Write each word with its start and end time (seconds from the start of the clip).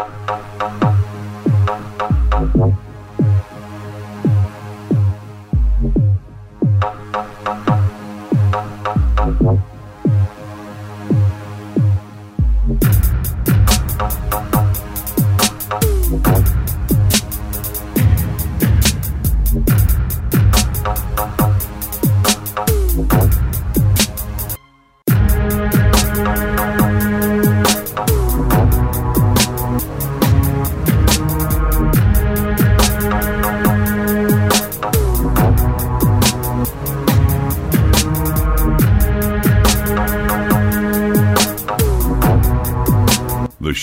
The 0.00 0.49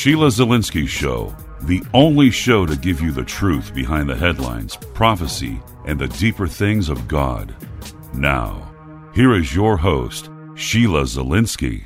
Sheila 0.07 0.27
Zilinsky 0.27 0.87
Show, 0.87 1.35
the 1.63 1.83
only 1.93 2.31
show 2.31 2.65
to 2.65 2.77
give 2.77 3.01
you 3.01 3.11
the 3.11 3.25
truth 3.25 3.75
behind 3.75 4.07
the 4.07 4.15
headlines, 4.15 4.77
prophecy, 4.93 5.59
and 5.85 5.99
the 5.99 6.07
deeper 6.07 6.47
things 6.47 6.87
of 6.87 7.09
God. 7.09 7.53
Now, 8.13 8.71
here 9.13 9.33
is 9.33 9.53
your 9.53 9.75
host, 9.75 10.29
Sheila 10.55 11.01
Zilinsky. 11.01 11.83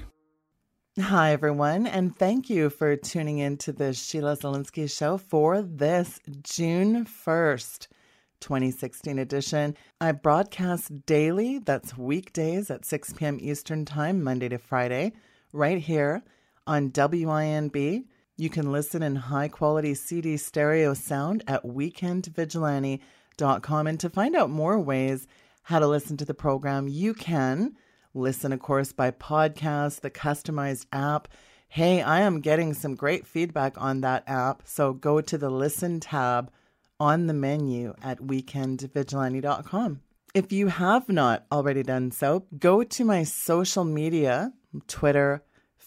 Hi, 0.99 1.31
everyone, 1.31 1.87
and 1.87 2.15
thank 2.15 2.47
you 2.47 2.69
for 2.69 2.95
tuning 2.95 3.39
in 3.39 3.57
to 3.57 3.71
the 3.71 3.91
Sheila 3.91 4.37
Zilinsky 4.37 4.87
Show 4.95 5.17
for 5.17 5.63
this 5.63 6.19
June 6.43 7.05
1st, 7.05 7.87
2016 8.39 9.17
edition. 9.17 9.75
I 9.99 10.11
broadcast 10.11 11.07
daily, 11.07 11.57
that's 11.57 11.97
weekdays 11.97 12.69
at 12.69 12.85
6 12.85 13.13
p.m. 13.13 13.39
Eastern 13.41 13.83
Time, 13.83 14.23
Monday 14.23 14.49
to 14.49 14.59
Friday, 14.59 15.13
right 15.53 15.79
here 15.79 16.21
on 16.67 16.91
WINB. 16.91 18.05
You 18.41 18.49
can 18.49 18.71
listen 18.71 19.03
in 19.03 19.17
high 19.17 19.49
quality 19.49 19.93
CD 19.93 20.35
stereo 20.35 20.95
sound 20.95 21.43
at 21.45 21.61
weekendvigilante.com. 21.61 23.85
And 23.85 23.99
to 23.99 24.09
find 24.09 24.35
out 24.35 24.49
more 24.49 24.79
ways 24.79 25.27
how 25.61 25.77
to 25.77 25.85
listen 25.85 26.17
to 26.17 26.25
the 26.25 26.33
program, 26.33 26.87
you 26.87 27.13
can 27.13 27.75
listen, 28.15 28.51
of 28.51 28.59
course, 28.59 28.93
by 28.93 29.11
podcast, 29.11 30.01
the 30.01 30.09
customized 30.09 30.87
app. 30.91 31.27
Hey, 31.67 32.01
I 32.01 32.21
am 32.21 32.41
getting 32.41 32.73
some 32.73 32.95
great 32.95 33.27
feedback 33.27 33.79
on 33.79 34.01
that 34.01 34.23
app. 34.25 34.63
So 34.65 34.93
go 34.93 35.21
to 35.21 35.37
the 35.37 35.51
listen 35.51 35.99
tab 35.99 36.51
on 36.99 37.27
the 37.27 37.35
menu 37.35 37.93
at 38.01 38.21
weekendvigilante.com. 38.21 40.01
If 40.33 40.51
you 40.51 40.65
have 40.65 41.07
not 41.09 41.45
already 41.51 41.83
done 41.83 42.09
so, 42.09 42.47
go 42.57 42.81
to 42.81 43.05
my 43.05 43.21
social 43.21 43.85
media 43.85 44.51
Twitter, 44.87 45.43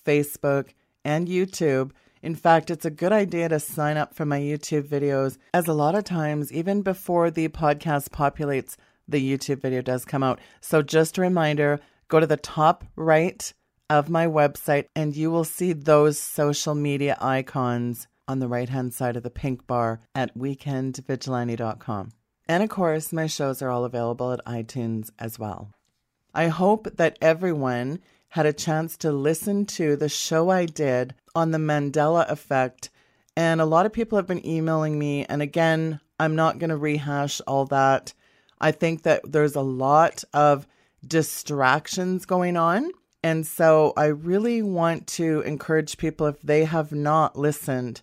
Facebook, 0.06 0.68
and 1.05 1.27
YouTube. 1.27 1.91
In 2.25 2.34
fact, 2.34 2.70
it's 2.70 2.86
a 2.86 2.91
good 2.91 3.12
idea 3.12 3.50
to 3.50 3.61
sign 3.61 3.98
up 3.98 4.14
for 4.14 4.25
my 4.25 4.41
YouTube 4.41 4.89
videos, 4.89 5.36
as 5.53 5.69
a 5.69 5.75
lot 5.75 5.94
of 5.94 6.05
times, 6.05 6.50
even 6.50 6.80
before 6.80 7.30
the 7.30 7.48
podcast 7.48 8.08
populates, 8.08 8.77
the 9.06 9.20
YouTube 9.20 9.61
video 9.61 9.83
does 9.83 10.06
come 10.06 10.22
out. 10.22 10.41
So, 10.62 10.80
just 10.80 11.19
a 11.19 11.20
reminder 11.20 11.80
go 12.08 12.20
to 12.20 12.27
the 12.27 12.39
top 12.39 12.83
right 12.97 13.52
of 13.91 14.08
my 14.08 14.27
website, 14.27 14.86
and 14.97 15.14
you 15.14 15.30
will 15.30 15.45
see 15.45 15.75
those 15.75 16.19
social 16.19 16.75
media 16.75 17.19
icons 17.20 18.08
on 18.27 18.39
the 18.39 18.48
right 18.48 18.70
hand 18.70 18.95
side 18.95 19.19
of 19.19 19.22
the 19.22 19.28
pink 19.28 19.67
bar 19.67 20.00
at 20.14 20.34
weekendvigilante.com. 20.34 22.12
And 22.48 22.62
of 22.62 22.70
course, 22.70 23.12
my 23.12 23.27
shows 23.27 23.61
are 23.61 23.69
all 23.69 23.84
available 23.84 24.33
at 24.33 24.47
iTunes 24.47 25.11
as 25.18 25.39
well. 25.39 25.73
I 26.34 26.48
hope 26.48 26.89
that 26.96 27.18
everyone 27.20 28.01
had 28.29 28.46
a 28.46 28.52
chance 28.55 28.96
to 28.96 29.13
listen 29.13 29.67
to 29.67 29.95
the 29.95 30.08
show 30.08 30.48
I 30.48 30.64
did 30.64 31.14
on 31.34 31.50
the 31.50 31.58
Mandela 31.58 32.28
effect. 32.30 32.90
And 33.36 33.61
a 33.61 33.67
lot 33.67 33.86
of 33.86 33.92
people 33.92 34.17
have 34.17 34.27
been 34.27 34.46
emailing 34.46 34.98
me. 34.98 35.24
And 35.24 35.42
again, 35.42 36.00
I'm 36.20 36.36
not 36.36 36.58
going 36.58 36.70
to 36.70 36.77
rehash 36.77 37.40
all 37.46 37.64
that. 37.67 38.14
I 38.61 38.70
think 38.70 39.02
that 39.02 39.22
there's 39.30 39.56
a 39.56 39.61
lot 39.61 40.22
of 40.33 40.67
distractions 41.06 42.27
going 42.27 42.56
on. 42.56 42.90
And 43.22 43.46
so 43.46 43.92
I 43.96 44.06
really 44.06 44.62
want 44.62 45.06
to 45.08 45.40
encourage 45.42 45.96
people 45.96 46.27
if 46.27 46.40
they 46.42 46.64
have 46.64 46.92
not 46.92 47.39
listened 47.39 48.02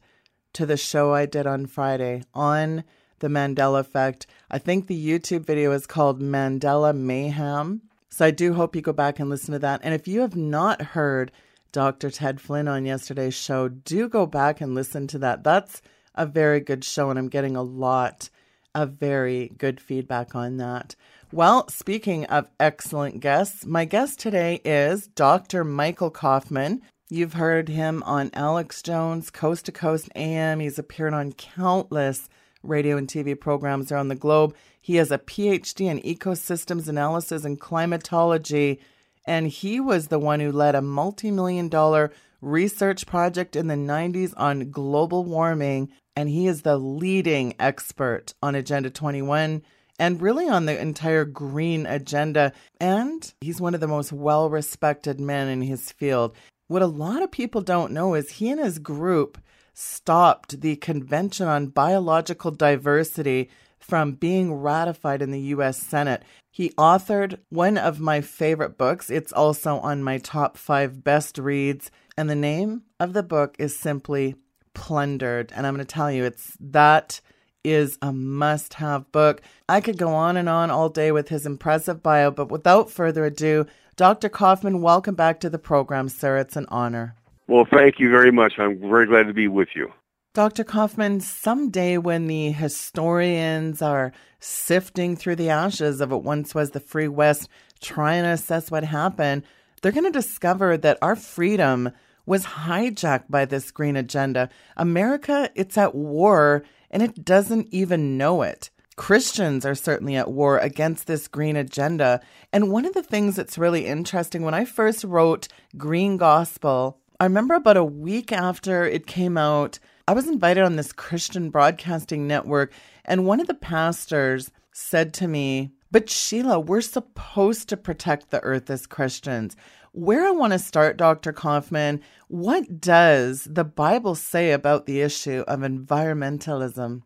to 0.54 0.66
the 0.66 0.78
show 0.78 1.14
I 1.14 1.26
did 1.26 1.48
on 1.48 1.68
Friday 1.68 2.24
on 2.34 2.84
the 3.20 3.28
Mandela 3.28 3.80
effect. 3.80 4.28
I 4.50 4.58
think 4.58 4.88
the 4.88 5.08
YouTube 5.08 5.46
video 5.46 5.72
is 5.72 5.88
called 5.88 6.20
Mandela 6.20 6.96
Mayhem. 6.96 7.84
So 8.10 8.26
I 8.26 8.32
do 8.32 8.54
hope 8.54 8.76
you 8.76 8.82
go 8.82 8.94
back 8.94 9.20
and 9.20 9.30
listen 9.30 9.54
to 9.54 9.60
that. 9.60 9.80
And 9.84 9.94
if 9.94 10.08
you 10.08 10.22
have 10.22 10.36
not 10.36 10.82
heard 10.82 11.32
Dr. 11.72 12.12
Ted 12.12 12.42
Flynn 12.42 12.68
on 12.68 12.86
yesterday's 12.86 13.34
show, 13.34 13.68
do 13.70 14.10
go 14.10 14.26
back 14.26 14.62
and 14.62 14.76
listen 14.76 15.08
to 15.08 15.20
that. 15.20 15.44
That's 15.44 15.82
a 16.16 16.26
very 16.26 16.60
good 16.60 16.84
show, 16.84 17.10
and 17.10 17.18
I'm 17.18 17.30
getting 17.30 17.56
a 17.56 17.64
lot 17.64 18.30
of 18.76 18.92
very 18.94 19.52
good 19.58 19.80
feedback 19.80 20.36
on 20.36 20.58
that. 20.58 20.96
Well, 21.32 21.68
speaking 21.70 22.26
of 22.26 22.50
excellent 22.60 23.22
guests, 23.22 23.66
my 23.66 23.86
guest 23.86 24.20
today 24.20 24.60
is 24.66 25.08
Dr. 25.08 25.64
Michael 25.64 26.12
Coffman. 26.12 26.82
You've 27.10 27.34
heard 27.34 27.70
him 27.70 28.04
on 28.04 28.32
Alex 28.34 28.82
Jones, 28.82 29.30
Coast 29.30 29.66
to 29.66 29.72
Coast 29.72 30.10
AM. 30.16 30.60
He's 30.60 30.80
appeared 30.80 31.14
on 31.14 31.34
countless 31.34 32.30
radio 32.64 32.98
and 32.98 33.08
TV 33.08 33.40
programs 33.40 33.92
around 33.92 34.10
the 34.10 34.16
globe. 34.16 34.56
He 34.80 34.96
has 34.96 35.12
a 35.12 35.18
PhD 35.18 35.86
in 35.86 36.02
ecosystems 36.02 36.88
analysis 36.88 37.46
and 37.46 37.60
climatology, 37.60 38.80
and 39.26 39.48
he 39.48 39.80
was 39.80 40.08
the 40.08 40.20
one 40.20 40.40
who 40.40 40.52
led 40.52 40.76
a 40.76 40.82
multi 40.82 41.32
million 41.32 41.70
dollar 41.70 42.12
research 42.42 43.06
project 43.06 43.56
in 43.56 43.68
the 43.68 43.76
90s 43.76 44.34
on 44.36 44.72
global 44.72 45.24
warming. 45.24 45.92
And 46.16 46.28
he 46.28 46.48
is 46.48 46.64
the 46.64 46.78
leading 46.78 47.56
expert 47.60 48.34
on 48.42 48.56
Agenda 48.56 48.90
21 48.90 49.62
and 50.00 50.22
really 50.22 50.50
on 50.50 50.66
the 50.66 50.80
entire 50.80 51.26
green 51.26 51.86
agenda. 51.86 52.52
And 52.80 53.32
he's 53.42 53.62
one 53.62 53.74
of 53.74 53.80
the 53.80 53.88
most 53.88 54.12
well 54.12 54.50
respected 54.50 55.20
men 55.20 55.48
in 55.48 55.62
his 55.62 55.92
field. 55.92 56.36
What 56.68 56.82
a 56.82 56.88
lot 56.88 57.22
of 57.22 57.32
people 57.32 57.62
don't 57.62 57.94
know 57.94 58.14
is 58.16 58.32
he 58.32 58.50
and 58.50 58.60
his 58.60 58.80
group 58.80 59.38
stopped 59.74 60.62
the 60.62 60.76
Convention 60.78 61.48
on 61.48 61.68
Biological 61.68 62.52
Diversity 62.52 63.50
from 63.80 64.14
being 64.14 64.54
ratified 64.54 65.22
in 65.22 65.32
the 65.32 65.40
US 65.40 65.78
Senate. 65.78 66.24
He 66.54 66.72
authored 66.72 67.40
one 67.48 67.78
of 67.78 68.02
my 68.02 68.20
favorite 68.20 68.78
books. 68.78 69.10
It's 69.10 69.32
also 69.32 69.78
on 69.78 70.04
my 70.04 70.18
top 70.18 70.58
five 70.58 71.02
best 71.02 71.38
reads. 71.38 71.90
And 72.18 72.30
the 72.30 72.36
name 72.36 72.84
of 73.00 73.14
the 73.14 73.24
book 73.24 73.56
is 73.58 73.78
simply 73.78 74.36
Plundered. 74.74 75.54
And 75.56 75.66
I'm 75.66 75.74
going 75.74 75.86
to 75.86 75.94
tell 75.94 76.12
you, 76.12 76.26
it's 76.26 76.58
that 76.60 77.22
is 77.64 77.98
a 78.02 78.12
must 78.12 78.76
have 78.76 79.12
book. 79.12 79.42
I 79.70 79.80
could 79.80 79.98
go 79.98 80.10
on 80.10 80.36
and 80.36 80.50
on 80.50 80.72
all 80.72 80.90
day 80.90 81.12
with 81.12 81.30
his 81.30 81.46
impressive 81.46 82.04
bio, 82.04 82.32
but 82.32 82.52
without 82.52 82.92
further 82.92 83.24
ado, 83.26 83.66
Dr. 83.96 84.30
Coffman, 84.30 84.82
welcome 84.82 85.16
back 85.16 85.40
to 85.42 85.50
the 85.50 85.60
program, 85.60 86.10
sir. 86.10 86.38
It's 86.38 86.56
an 86.56 86.66
honor. 86.70 87.16
Well, 87.48 87.68
thank 87.70 88.00
you 88.00 88.10
very 88.10 88.32
much. 88.32 88.54
I'm 88.58 88.80
very 88.80 89.06
glad 89.06 89.28
to 89.28 89.34
be 89.34 89.48
with 89.48 89.70
you. 89.76 89.92
Dr. 90.34 90.64
Coffman, 90.64 91.20
someday 91.20 91.98
when 91.98 92.28
the 92.28 92.52
historians 92.52 93.82
are 93.82 94.14
sifting 94.40 95.18
through 95.18 95.36
the 95.36 95.50
ashes 95.50 96.00
of 96.00 96.10
what 96.10 96.24
once 96.24 96.56
was 96.56 96.72
the 96.72 96.80
Free 96.80 97.10
West, 97.10 97.50
trying 97.82 98.24
to 98.24 98.30
assess 98.30 98.72
what 98.72 98.86
happened, 98.86 99.44
they're 99.82 99.92
going 99.92 100.06
to 100.06 100.12
discover 100.12 100.78
that 100.78 100.98
our 101.02 101.18
freedom 101.18 101.92
was 102.26 102.46
hijacked 102.46 103.26
by 103.30 103.44
this 103.44 103.72
green 103.72 103.98
agenda. 103.98 104.50
America, 104.78 105.50
it's 105.54 105.78
at 105.78 105.94
war 105.94 106.64
and 106.90 107.04
it 107.04 107.26
doesn't 107.26 107.68
even 107.72 108.18
know 108.18 108.42
it. 108.42 108.70
Christians 108.96 109.66
are 109.66 109.76
certainly 109.76 110.16
at 110.16 110.32
war 110.32 110.60
against 110.60 111.08
this 111.08 111.28
green 111.28 111.58
agenda. 111.58 112.22
And 112.54 112.72
one 112.72 112.86
of 112.86 112.94
the 112.94 113.04
things 113.04 113.36
that's 113.36 113.58
really 113.58 113.86
interesting, 113.86 114.44
when 114.44 114.54
I 114.54 114.64
first 114.64 115.04
wrote 115.04 115.50
Green 115.76 116.16
Gospel, 116.16 117.02
I 117.20 117.26
remember 117.26 117.56
about 117.56 117.76
a 117.76 117.84
week 117.84 118.32
after 118.32 118.86
it 118.86 119.06
came 119.08 119.38
out, 119.38 119.78
I 120.12 120.14
was 120.14 120.28
invited 120.28 120.66
on 120.66 120.76
this 120.76 120.92
Christian 120.92 121.50
broadcasting 121.50 122.28
network, 122.28 122.74
and 123.06 123.26
one 123.26 123.40
of 123.40 123.48
the 123.48 123.54
pastors 123.54 124.52
said 124.74 125.14
to 125.14 125.28
me, 125.30 125.72
But 125.90 126.10
Sheila, 126.10 126.60
we're 126.60 126.82
supposed 126.82 127.70
to 127.70 127.78
protect 127.78 128.30
the 128.30 128.44
earth 128.44 128.70
as 128.70 128.86
Christians. 128.86 129.56
Where 129.94 130.28
I 130.28 130.32
want 130.32 130.52
to 130.52 130.60
start, 130.60 130.98
Dr. 130.98 131.32
Coffman, 131.32 132.02
what 132.28 132.82
does 132.82 133.48
the 133.50 133.64
Bible 133.64 134.16
say 134.16 134.52
about 134.52 134.86
the 134.86 135.00
issue 135.00 135.46
of 135.48 135.62
environmentalism? 135.62 137.04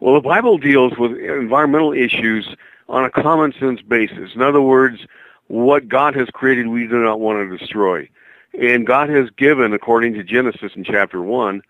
Well, 0.00 0.14
the 0.14 0.26
Bible 0.26 0.56
deals 0.56 0.94
with 0.96 1.18
environmental 1.18 1.92
issues 1.92 2.48
on 2.88 3.04
a 3.04 3.10
common 3.10 3.52
sense 3.60 3.82
basis. 3.82 4.30
In 4.34 4.40
other 4.40 4.62
words, 4.62 5.00
what 5.48 5.86
God 5.86 6.14
has 6.14 6.28
created, 6.32 6.68
we 6.68 6.86
do 6.86 6.96
not 6.96 7.20
want 7.20 7.46
to 7.46 7.58
destroy. 7.58 8.08
And 8.58 8.86
God 8.86 9.10
has 9.10 9.28
given, 9.36 9.74
according 9.74 10.14
to 10.14 10.24
Genesis 10.24 10.72
in 10.74 10.84
chapter 10.84 11.20
1, 11.20 11.60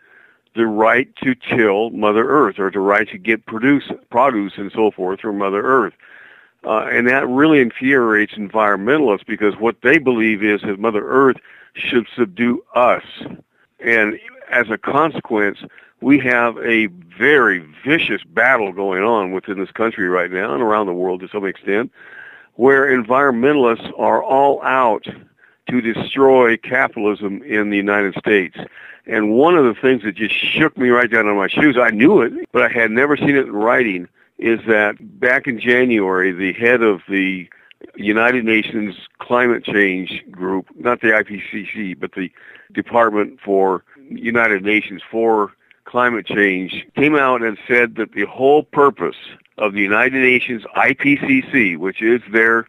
the 0.59 0.67
right 0.67 1.09
to 1.23 1.37
till 1.37 1.91
Mother 1.91 2.29
Earth 2.29 2.59
or 2.59 2.69
the 2.71 2.81
right 2.81 3.09
to 3.09 3.17
get 3.17 3.47
produce, 3.47 3.85
produce 4.11 4.55
and 4.57 4.73
so 4.73 4.91
forth 4.91 5.21
from 5.21 5.39
Mother 5.39 5.63
Earth. 5.63 5.95
Uh, 6.65 6.89
and 6.91 7.07
that 7.07 7.27
really 7.29 7.61
infuriates 7.61 8.35
environmentalists 8.35 9.25
because 9.25 9.55
what 9.57 9.77
they 9.83 9.99
believe 9.99 10.43
is 10.43 10.61
that 10.63 10.81
Mother 10.81 11.09
Earth 11.09 11.37
should 11.75 12.09
subdue 12.17 12.63
us. 12.75 13.05
And 13.79 14.19
as 14.51 14.69
a 14.69 14.77
consequence, 14.77 15.61
we 16.01 16.19
have 16.19 16.59
a 16.59 16.87
very 16.87 17.61
vicious 17.85 18.25
battle 18.25 18.73
going 18.73 19.05
on 19.05 19.31
within 19.31 19.61
this 19.61 19.71
country 19.71 20.09
right 20.09 20.31
now 20.31 20.53
and 20.53 20.63
around 20.63 20.87
the 20.87 20.93
world 20.93 21.21
to 21.21 21.29
some 21.29 21.47
extent 21.47 21.93
where 22.55 22.87
environmentalists 22.87 23.93
are 23.97 24.21
all 24.21 24.61
out 24.65 25.07
to 25.69 25.81
destroy 25.81 26.57
capitalism 26.57 27.43
in 27.43 27.71
the 27.71 27.77
United 27.77 28.15
States. 28.17 28.57
And 29.07 29.31
one 29.31 29.57
of 29.57 29.65
the 29.65 29.81
things 29.81 30.03
that 30.03 30.17
just 30.17 30.35
shook 30.35 30.77
me 30.77 30.91
right 30.91 31.11
down 31.11 31.27
on 31.29 31.37
my 31.37 31.49
shoes, 31.49 31.77
I 31.79 31.91
knew 31.91 32.21
it, 32.21 32.33
but 32.53 32.63
I 32.63 32.69
had 32.69 32.91
never 32.91 33.17
seen 33.17 33.37
it 33.37 33.47
in 33.47 33.53
writing, 33.53 34.09
is 34.39 34.61
that 34.67 34.97
back 35.19 35.47
in 35.47 35.59
January, 35.59 36.33
the 36.33 36.53
head 36.53 36.83
of 36.83 37.01
the 37.09 37.49
United 37.97 38.45
Nations 38.45 38.97
Climate 39.19 39.65
Change 39.65 40.25
Group, 40.31 40.67
not 40.77 41.01
the 41.01 41.09
IPCC, 41.09 41.99
but 41.99 42.13
the 42.13 42.31
Department 42.73 43.41
for 43.43 43.85
United 44.11 44.63
Nations 44.65 45.03
for 45.11 45.53
Climate 45.85 46.27
Change, 46.27 46.87
came 46.95 47.17
out 47.17 47.43
and 47.43 47.57
said 47.67 47.97
that 47.97 48.13
the 48.13 48.27
whole 48.27 48.63
purpose 48.63 49.17
of 49.57 49.73
the 49.73 49.81
United 49.81 50.21
Nations 50.21 50.65
IPCC, 50.77 51.79
which 51.79 52.03
is 52.03 52.21
their 52.31 52.67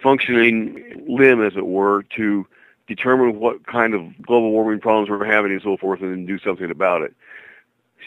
functioning 0.00 1.04
limb, 1.08 1.42
as 1.42 1.56
it 1.56 1.66
were, 1.66 2.04
to 2.16 2.46
determine 2.86 3.38
what 3.38 3.66
kind 3.66 3.94
of 3.94 4.20
global 4.22 4.50
warming 4.50 4.80
problems 4.80 5.08
we're 5.08 5.24
having 5.24 5.52
and 5.52 5.62
so 5.62 5.76
forth 5.76 6.00
and 6.00 6.10
then 6.10 6.26
do 6.26 6.38
something 6.38 6.70
about 6.70 7.02
it. 7.02 7.14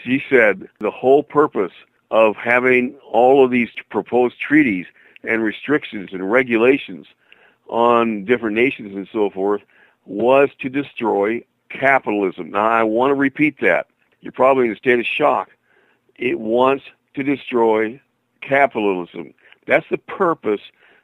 She 0.04 0.22
said 0.28 0.68
the 0.78 0.90
whole 0.90 1.22
purpose 1.22 1.72
of 2.10 2.36
having 2.36 2.94
all 3.10 3.44
of 3.44 3.50
these 3.50 3.70
proposed 3.90 4.38
treaties 4.40 4.86
and 5.24 5.42
restrictions 5.42 6.10
and 6.12 6.30
regulations 6.30 7.06
on 7.68 8.24
different 8.24 8.54
nations 8.54 8.94
and 8.94 9.08
so 9.12 9.30
forth 9.30 9.62
was 10.04 10.50
to 10.60 10.68
destroy 10.68 11.42
capitalism. 11.68 12.50
Now, 12.50 12.66
I 12.66 12.84
want 12.84 13.10
to 13.10 13.14
repeat 13.14 13.60
that. 13.60 13.88
You're 14.20 14.32
probably 14.32 14.66
in 14.66 14.72
a 14.72 14.76
state 14.76 15.00
of 15.00 15.06
shock. 15.06 15.50
It 16.16 16.38
wants 16.38 16.84
to 17.14 17.22
destroy 17.22 18.00
capitalism. 18.40 19.34
That's 19.66 19.86
the 19.90 19.98
purpose 19.98 20.60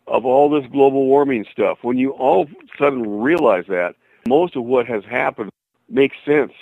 of 0.07 0.25
all 0.25 0.51
this 0.51 0.69
global 0.71 1.07
warming 1.07 1.45
stuff. 1.51 1.79
When 1.83 1.99
you 1.99 2.11
all 2.13 2.43
of 2.43 2.49
a 2.51 2.55
sudden 2.79 3.21
realize 3.21 3.65
that, 3.69 3.95
most 4.27 4.57
of 4.57 4.65
what 4.65 4.87
has 4.87 5.05
happened 5.05 5.51
makes 5.89 6.17
sense 6.25 6.53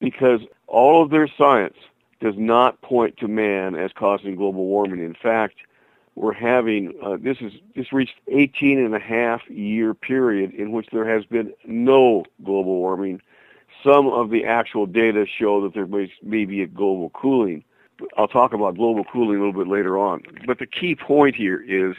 because 0.00 0.40
all 0.66 1.02
of 1.02 1.10
their 1.10 1.28
science 1.28 1.76
does 2.20 2.34
not 2.36 2.80
point 2.82 3.16
to 3.18 3.28
man 3.28 3.74
as 3.74 3.90
causing 3.92 4.36
global 4.36 4.66
warming. 4.66 5.00
In 5.00 5.14
fact, 5.14 5.56
we're 6.14 6.32
having 6.32 6.94
uh, 7.02 7.16
this 7.20 7.36
is 7.40 7.52
this 7.74 7.92
reached 7.92 8.14
18 8.28 8.78
and 8.78 8.94
a 8.94 8.98
half 8.98 9.42
year 9.50 9.92
period 9.92 10.52
in 10.54 10.72
which 10.72 10.86
there 10.90 11.08
has 11.08 11.26
been 11.26 11.52
no 11.66 12.24
global 12.42 12.76
warming. 12.76 13.20
Some 13.84 14.08
of 14.08 14.30
the 14.30 14.44
actual 14.44 14.86
data 14.86 15.26
show 15.26 15.60
that 15.62 15.74
there 15.74 15.86
may, 15.86 16.10
may 16.22 16.46
be 16.46 16.62
a 16.62 16.66
global 16.66 17.10
cooling. 17.10 17.62
I'll 18.16 18.28
talk 18.28 18.54
about 18.54 18.76
global 18.76 19.04
cooling 19.04 19.36
a 19.36 19.44
little 19.44 19.52
bit 19.52 19.68
later 19.68 19.98
on. 19.98 20.22
But 20.46 20.58
the 20.58 20.66
key 20.66 20.94
point 20.94 21.34
here 21.34 21.62
is 21.62 21.96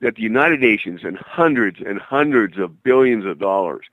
that 0.00 0.16
the 0.16 0.22
United 0.22 0.60
Nations 0.60 1.00
and 1.04 1.16
hundreds 1.16 1.80
and 1.84 1.98
hundreds 1.98 2.58
of 2.58 2.82
billions 2.82 3.24
of 3.24 3.38
dollars 3.38 3.86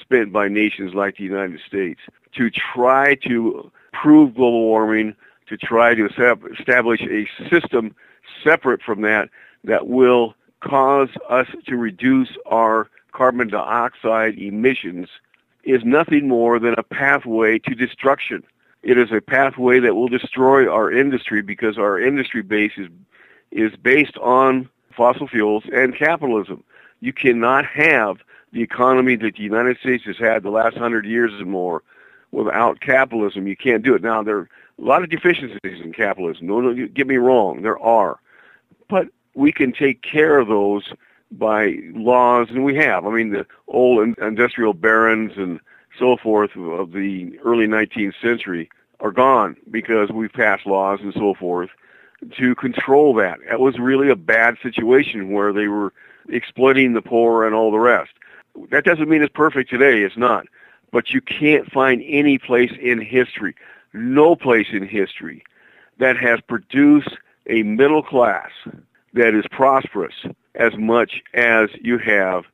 spent 0.00 0.32
by 0.32 0.48
nations 0.48 0.94
like 0.94 1.16
the 1.16 1.24
United 1.24 1.60
States 1.66 2.00
to 2.32 2.50
try 2.50 3.14
to 3.16 3.70
prove 3.92 4.34
global 4.34 4.62
warming, 4.62 5.16
to 5.48 5.56
try 5.56 5.94
to 5.94 6.06
establish 6.06 7.00
a 7.02 7.28
system 7.48 7.94
separate 8.44 8.82
from 8.82 9.02
that 9.02 9.28
that 9.64 9.88
will 9.88 10.34
cause 10.60 11.08
us 11.28 11.48
to 11.66 11.76
reduce 11.76 12.30
our 12.46 12.88
carbon 13.12 13.48
dioxide 13.48 14.38
emissions 14.38 15.08
is 15.64 15.84
nothing 15.84 16.28
more 16.28 16.58
than 16.58 16.74
a 16.78 16.82
pathway 16.82 17.58
to 17.58 17.74
destruction. 17.74 18.44
It 18.82 18.96
is 18.96 19.10
a 19.10 19.20
pathway 19.20 19.80
that 19.80 19.94
will 19.94 20.08
destroy 20.08 20.70
our 20.70 20.90
industry 20.90 21.42
because 21.42 21.78
our 21.78 22.00
industry 22.00 22.42
base 22.42 22.72
is 22.76 22.88
is 23.50 23.74
based 23.76 24.16
on 24.18 24.68
fossil 24.98 25.28
fuels 25.28 25.62
and 25.72 25.96
capitalism. 25.96 26.62
You 27.00 27.12
cannot 27.12 27.64
have 27.64 28.18
the 28.52 28.62
economy 28.62 29.14
that 29.14 29.36
the 29.36 29.42
United 29.42 29.78
States 29.78 30.04
has 30.04 30.18
had 30.18 30.42
the 30.42 30.50
last 30.50 30.76
hundred 30.76 31.06
years 31.06 31.32
and 31.32 31.48
more 31.48 31.82
without 32.32 32.80
capitalism. 32.80 33.46
You 33.46 33.56
can't 33.56 33.84
do 33.84 33.94
it. 33.94 34.02
Now 34.02 34.22
there 34.24 34.38
are 34.38 34.48
a 34.78 34.82
lot 34.82 35.04
of 35.04 35.08
deficiencies 35.08 35.80
in 35.84 35.92
capitalism. 35.92 36.48
No, 36.48 36.60
no, 36.60 36.86
get 36.88 37.06
me 37.06 37.16
wrong, 37.16 37.62
there 37.62 37.78
are, 37.78 38.18
but 38.88 39.08
we 39.34 39.52
can 39.52 39.72
take 39.72 40.02
care 40.02 40.38
of 40.38 40.48
those 40.48 40.92
by 41.30 41.78
laws, 41.92 42.48
and 42.50 42.64
we 42.64 42.74
have. 42.74 43.06
I 43.06 43.10
mean, 43.10 43.30
the 43.30 43.46
old 43.68 44.18
industrial 44.18 44.72
barons 44.74 45.32
and 45.36 45.60
so 45.96 46.16
forth 46.16 46.56
of 46.56 46.92
the 46.92 47.38
early 47.44 47.66
19th 47.66 48.14
century 48.20 48.68
are 48.98 49.12
gone 49.12 49.56
because 49.70 50.10
we've 50.10 50.32
passed 50.32 50.66
laws 50.66 51.00
and 51.02 51.14
so 51.14 51.34
forth 51.34 51.70
to 52.36 52.54
control 52.54 53.14
that. 53.14 53.38
That 53.48 53.60
was 53.60 53.78
really 53.78 54.10
a 54.10 54.16
bad 54.16 54.56
situation 54.62 55.32
where 55.32 55.52
they 55.52 55.68
were 55.68 55.92
exploiting 56.28 56.92
the 56.92 57.02
poor 57.02 57.44
and 57.44 57.54
all 57.54 57.70
the 57.70 57.78
rest. 57.78 58.10
That 58.70 58.84
doesn't 58.84 59.08
mean 59.08 59.22
it's 59.22 59.32
perfect 59.32 59.70
today. 59.70 60.02
It's 60.02 60.16
not. 60.16 60.46
But 60.90 61.10
you 61.10 61.20
can't 61.20 61.70
find 61.70 62.02
any 62.06 62.38
place 62.38 62.72
in 62.80 63.00
history, 63.00 63.54
no 63.92 64.34
place 64.34 64.68
in 64.72 64.86
history, 64.86 65.44
that 65.98 66.16
has 66.16 66.40
produced 66.40 67.16
a 67.46 67.62
middle 67.62 68.02
class 68.02 68.50
that 69.14 69.34
is 69.34 69.44
prosperous 69.50 70.14
as 70.54 70.76
much 70.76 71.22
as 71.34 71.70
you 71.80 71.98
have 71.98 72.44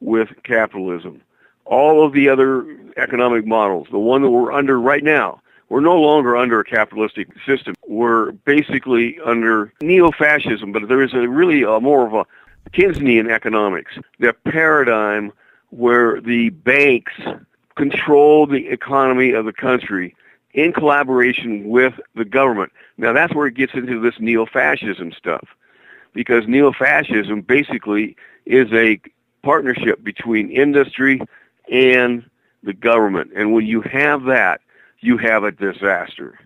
with 0.00 0.28
capitalism. 0.44 1.20
All 1.64 2.04
of 2.04 2.12
the 2.12 2.28
other 2.28 2.66
economic 2.96 3.46
models, 3.46 3.88
the 3.90 3.98
one 3.98 4.22
that 4.22 4.30
we're 4.30 4.52
under 4.52 4.80
right 4.80 5.04
now, 5.04 5.40
we're 5.70 5.80
no 5.80 5.98
longer 5.98 6.36
under 6.36 6.60
a 6.60 6.64
capitalistic 6.64 7.28
system. 7.46 7.74
We're 7.86 8.32
basically 8.32 9.18
under 9.24 9.72
neo-fascism, 9.80 10.72
but 10.72 10.88
there 10.88 11.02
is 11.02 11.14
a 11.14 11.28
really 11.28 11.62
a 11.62 11.80
more 11.80 12.06
of 12.06 12.12
a 12.12 12.26
Keynesian 12.72 13.30
economics, 13.32 13.92
the 14.18 14.34
paradigm 14.34 15.32
where 15.70 16.20
the 16.20 16.50
banks 16.50 17.12
control 17.76 18.46
the 18.46 18.68
economy 18.68 19.30
of 19.30 19.46
the 19.46 19.52
country 19.52 20.14
in 20.52 20.72
collaboration 20.72 21.68
with 21.68 21.94
the 22.16 22.24
government. 22.24 22.72
Now 22.98 23.12
that's 23.12 23.32
where 23.34 23.46
it 23.46 23.54
gets 23.54 23.72
into 23.74 24.00
this 24.00 24.18
neo-fascism 24.18 25.12
stuff, 25.12 25.48
because 26.12 26.46
neo-fascism 26.48 27.42
basically 27.42 28.16
is 28.44 28.70
a 28.72 29.00
partnership 29.42 30.02
between 30.02 30.50
industry 30.50 31.22
and 31.70 32.28
the 32.64 32.74
government. 32.74 33.30
And 33.34 33.52
when 33.52 33.64
you 33.64 33.80
have 33.82 34.24
that, 34.24 34.60
you 35.00 35.18
have 35.18 35.44
a 35.44 35.52
disaster. 35.52 36.38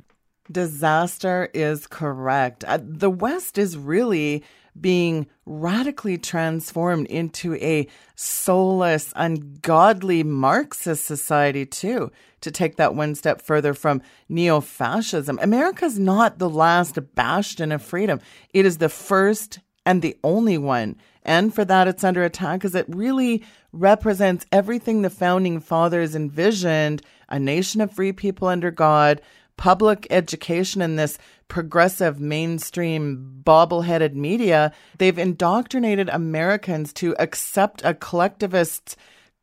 Disaster 0.51 1.51
is 1.55 1.87
correct. 1.87 2.65
Uh, 2.65 2.79
the 2.83 3.11
West 3.11 3.59
is 3.59 3.79
really 3.79 4.45
being 4.79 5.27
radically 5.47 6.19
transformed 6.19 7.07
into 7.07 7.55
a 7.57 7.87
soulless, 8.17 9.13
ungodly 9.17 10.23
Marxist 10.23 11.05
society, 11.05 11.65
too, 11.65 12.11
to 12.41 12.51
take 12.51 12.77
that 12.77 12.95
one 12.95 13.15
step 13.15 13.41
further 13.41 13.73
from 13.73 14.03
neo 14.29 14.61
fascism. 14.61 15.39
America's 15.41 15.99
not 15.99 16.39
the 16.39 16.51
last 16.51 16.99
bastion 17.15 17.73
of 17.73 17.83
freedom, 17.83 18.21
it 18.53 18.67
is 18.67 18.79
the 18.79 18.89
first 18.89 19.61
and 19.87 20.03
the 20.03 20.17
only 20.25 20.59
one. 20.59 20.97
And 21.23 21.55
for 21.55 21.65
that, 21.65 21.89
it's 21.89 22.05
under 22.05 22.23
attack 22.23 22.61
because 22.61 22.75
it 22.75 22.87
really 22.89 23.43
represents 23.73 24.47
everything 24.53 25.03
the 25.03 25.11
founding 25.11 25.61
fathers 25.61 26.15
envisioned 26.15 27.03
a 27.29 27.39
nation 27.39 27.81
of 27.81 27.93
free 27.93 28.13
people 28.13 28.49
under 28.49 28.71
God, 28.71 29.21
public 29.57 30.07
education, 30.11 30.83
and 30.83 30.99
this 30.99 31.19
progressive 31.49 32.21
mainstream 32.21 33.41
bobble-headed 33.45 34.17
media. 34.17 34.73
They've 34.99 35.19
indoctrinated 35.19 36.09
Americans 36.09 36.93
to 36.95 37.15
accept 37.19 37.85
a 37.85 37.95
collectivist 37.95 38.97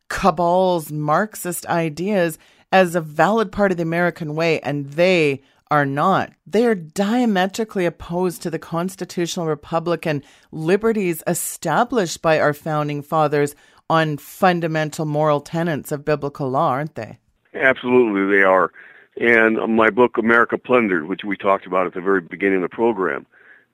cabal's 0.09 0.91
Marxist 0.91 1.65
ideas 1.67 2.37
as 2.71 2.95
a 2.95 3.01
valid 3.01 3.51
part 3.51 3.71
of 3.71 3.77
the 3.77 3.83
American 3.83 4.35
way, 4.35 4.59
and 4.61 4.91
they 4.91 5.41
are 5.71 5.85
not. 5.85 6.33
They 6.45 6.65
are 6.65 6.75
diametrically 6.75 7.85
opposed 7.85 8.41
to 8.43 8.51
the 8.51 8.59
constitutional 8.59 9.47
republican 9.47 10.21
liberties 10.51 11.23
established 11.25 12.21
by 12.21 12.39
our 12.39 12.53
founding 12.53 13.01
fathers 13.01 13.55
on 13.89 14.17
fundamental 14.17 15.05
moral 15.05 15.39
tenets 15.39 15.91
of 15.91 16.05
biblical 16.05 16.49
law, 16.49 16.69
aren't 16.69 16.95
they? 16.95 17.19
Absolutely, 17.53 18.37
they 18.37 18.43
are. 18.43 18.71
And 19.19 19.75
my 19.75 19.89
book, 19.89 20.17
America 20.17 20.57
Plundered, 20.57 21.07
which 21.07 21.23
we 21.23 21.35
talked 21.35 21.65
about 21.65 21.87
at 21.87 21.93
the 21.93 22.01
very 22.01 22.21
beginning 22.21 22.63
of 22.63 22.69
the 22.69 22.75
program, 22.75 23.25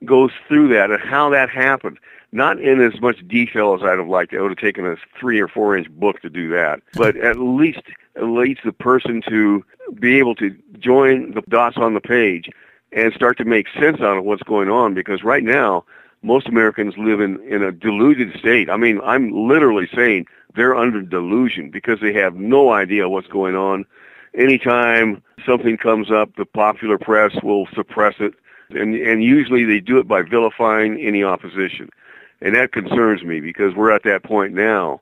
goes 0.06 0.32
through 0.48 0.70
that 0.70 0.92
and 0.92 1.02
how 1.02 1.30
that 1.32 1.50
happened. 1.50 1.98
Not 2.32 2.60
in 2.60 2.82
as 2.82 3.00
much 3.02 3.26
detail 3.28 3.74
as 3.74 3.82
I'd 3.84 3.98
have 3.98 4.08
liked. 4.08 4.34
It 4.34 4.42
would 4.42 4.52
have 4.52 4.58
taken 4.58 4.86
a 4.86 4.96
three 5.20 5.40
or 5.40 5.48
four 5.48 5.78
inch 5.78 5.90
book 5.92 6.22
to 6.22 6.30
do 6.30 6.50
that, 6.52 6.82
but 6.94 7.16
at 7.32 7.40
least 7.40 7.82
at 8.16 8.24
least 8.24 8.62
the 8.66 8.74
person 8.74 9.22
to 9.30 9.64
be 10.00 10.18
able 10.18 10.36
to 10.36 10.56
join 10.80 11.34
the 11.34 11.42
dots 11.50 11.78
on 11.78 11.94
the 11.94 12.02
page 12.02 12.50
and 12.92 13.14
start 13.14 13.38
to 13.38 13.46
make 13.46 13.68
sense 13.80 14.02
out 14.02 14.18
of 14.18 14.24
what's 14.24 14.44
going 14.44 14.70
on. 14.70 14.94
Because 14.94 15.24
right 15.24 15.44
now, 15.44 15.86
most 16.22 16.48
Americans 16.48 16.96
live 16.98 17.22
in 17.22 17.40
in 17.48 17.64
a 17.64 17.72
deluded 17.72 18.38
state. 18.38 18.70
I 18.70 18.78
mean, 18.78 19.00
I'm 19.04 19.32
literally 19.32 19.88
saying 19.96 20.26
they're 20.56 20.76
under 20.76 21.02
delusion 21.02 21.70
because 21.70 22.00
they 22.02 22.14
have 22.14 22.36
no 22.36 22.72
idea 22.72 23.10
what's 23.10 23.28
going 23.28 23.56
on. 23.56 23.86
Anytime 24.34 25.24
something 25.46 25.78
comes 25.78 26.12
up, 26.12 26.36
the 26.36 26.46
popular 26.46 26.98
press 26.98 27.32
will 27.44 27.68
suppress 27.74 28.16
it, 28.20 28.34
and 28.72 28.96
and 28.96 29.24
usually 29.24 29.64
they 29.64 29.80
do 29.80 29.98
it 30.00 30.08
by 30.08 30.24
vilifying 30.24 31.00
any 31.00 31.24
opposition. 31.24 31.90
And 32.42 32.56
that 32.56 32.72
concerns 32.72 33.24
me 33.24 33.40
because 33.40 33.74
we're 33.76 33.92
at 33.92 34.04
that 34.04 34.24
point 34.24 34.54
now 34.54 35.02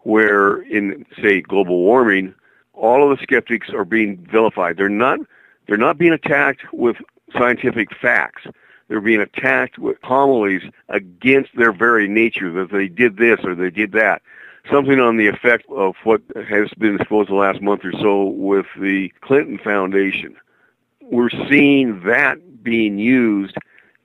where 0.00 0.62
in, 0.62 1.04
say, 1.22 1.40
global 1.42 1.78
warming, 1.78 2.34
all 2.72 3.10
of 3.10 3.18
the 3.18 3.22
skeptics 3.22 3.68
are 3.70 3.84
being 3.84 4.16
vilified. 4.30 4.76
They're 4.76 4.88
not, 4.88 5.20
they're 5.66 5.76
not 5.76 5.98
being 5.98 6.12
attacked 6.12 6.62
with 6.72 6.96
scientific 7.36 7.88
facts. 8.00 8.46
They're 8.88 9.00
being 9.00 9.20
attacked 9.20 9.78
with 9.78 9.98
homilies 10.02 10.62
against 10.88 11.50
their 11.56 11.72
very 11.72 12.08
nature 12.08 12.50
that 12.52 12.72
they 12.72 12.88
did 12.88 13.18
this 13.18 13.38
or 13.44 13.54
they 13.54 13.70
did 13.70 13.92
that. 13.92 14.22
Something 14.70 15.00
on 15.00 15.16
the 15.16 15.28
effect 15.28 15.64
of 15.70 15.94
what 16.04 16.22
has 16.48 16.68
been 16.78 16.96
exposed 16.96 17.30
the 17.30 17.34
last 17.34 17.62
month 17.62 17.84
or 17.84 17.92
so 17.92 18.24
with 18.24 18.66
the 18.78 19.12
Clinton 19.20 19.58
Foundation. 19.58 20.36
We're 21.02 21.30
seeing 21.48 22.02
that 22.04 22.62
being 22.62 22.98
used 22.98 23.56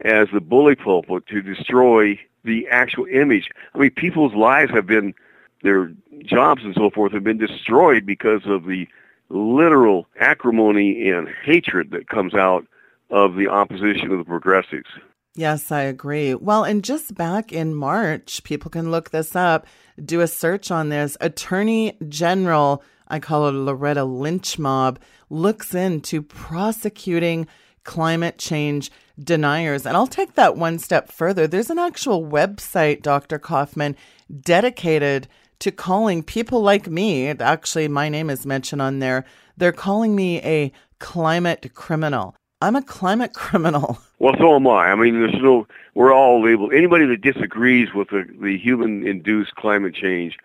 as 0.02 0.28
the 0.34 0.40
bully 0.40 0.76
pulpit 0.76 1.26
to 1.28 1.42
destroy 1.42 2.20
the 2.46 2.68
actual 2.70 3.06
image. 3.06 3.50
I 3.74 3.80
mean, 3.80 3.92
people's 3.92 4.34
lives 4.34 4.72
have 4.72 4.86
been, 4.86 5.14
their 5.64 5.92
jobs 6.24 6.64
and 6.64 6.74
so 6.76 6.90
forth 6.90 7.12
have 7.14 7.24
been 7.24 7.38
destroyed 7.38 8.06
because 8.06 8.42
of 8.46 8.66
the 8.66 8.88
literal 9.30 10.08
acrimony 10.20 11.10
and 11.10 11.28
hatred 11.44 11.92
that 11.92 12.08
comes 12.08 12.34
out 12.34 12.66
of 13.10 13.36
the 13.36 13.48
opposition 13.48 14.12
of 14.12 14.18
the 14.20 14.24
progressives. 14.24 14.90
Yes, 15.36 15.72
I 15.72 15.82
agree. 15.82 16.34
Well, 16.34 16.64
and 16.64 16.84
just 16.84 17.14
back 17.14 17.52
in 17.52 17.76
March, 17.76 18.44
people 18.44 18.72
can 18.72 18.90
look 18.90 19.10
this 19.10 19.36
up, 19.36 19.68
do 20.04 20.22
a 20.22 20.28
search 20.28 20.72
on 20.72 20.90
this. 20.90 21.18
Attorney 21.20 21.98
General, 22.08 22.82
I 23.10 23.20
call 23.20 23.50
it 23.50 23.52
Loretta 23.52 24.06
Lynch 24.06 24.58
mob, 24.58 25.00
looks 25.30 25.76
into 25.76 26.22
prosecuting 26.22 27.48
climate 27.86 28.38
change 28.38 28.92
deniers. 29.18 29.86
And 29.86 29.96
I'll 29.96 30.08
take 30.08 30.34
that 30.36 30.58
one 30.58 30.80
step 30.80 31.10
further. 31.10 31.48
There's 31.48 31.70
an 31.70 31.80
actual 31.80 32.24
website, 32.26 33.02
Dr. 33.02 33.40
Coffman, 33.40 33.96
dedicated 34.42 35.28
to 35.60 35.72
calling 35.72 36.22
people 36.22 36.62
like 36.62 36.88
me. 36.88 37.30
Actually, 37.30 37.88
my 37.88 38.10
name 38.10 38.30
is 38.30 38.46
mentioned 38.46 38.82
on 38.82 39.00
there. 39.00 39.24
They're 39.56 39.72
calling 39.72 40.16
me 40.16 40.42
a 40.42 40.72
climate 41.00 41.72
criminal. 41.74 42.36
I'm 42.62 42.76
a 42.76 42.82
climate 42.82 43.34
criminal. 43.36 44.00
Well, 44.20 44.36
so 44.38 44.56
am 44.56 44.68
I. 44.68 44.92
I 44.92 44.96
mean, 44.96 45.20
there's 45.20 45.42
no, 45.42 45.68
we're 45.94 46.14
all 46.14 46.44
labeled. 46.44 46.74
Anybody 46.74 47.06
that 47.06 47.22
disagrees 47.22 47.94
with 47.94 48.10
the, 48.10 48.26
the 48.42 48.58
human-induced 48.58 49.56
climate 49.56 49.94
change 49.94 50.38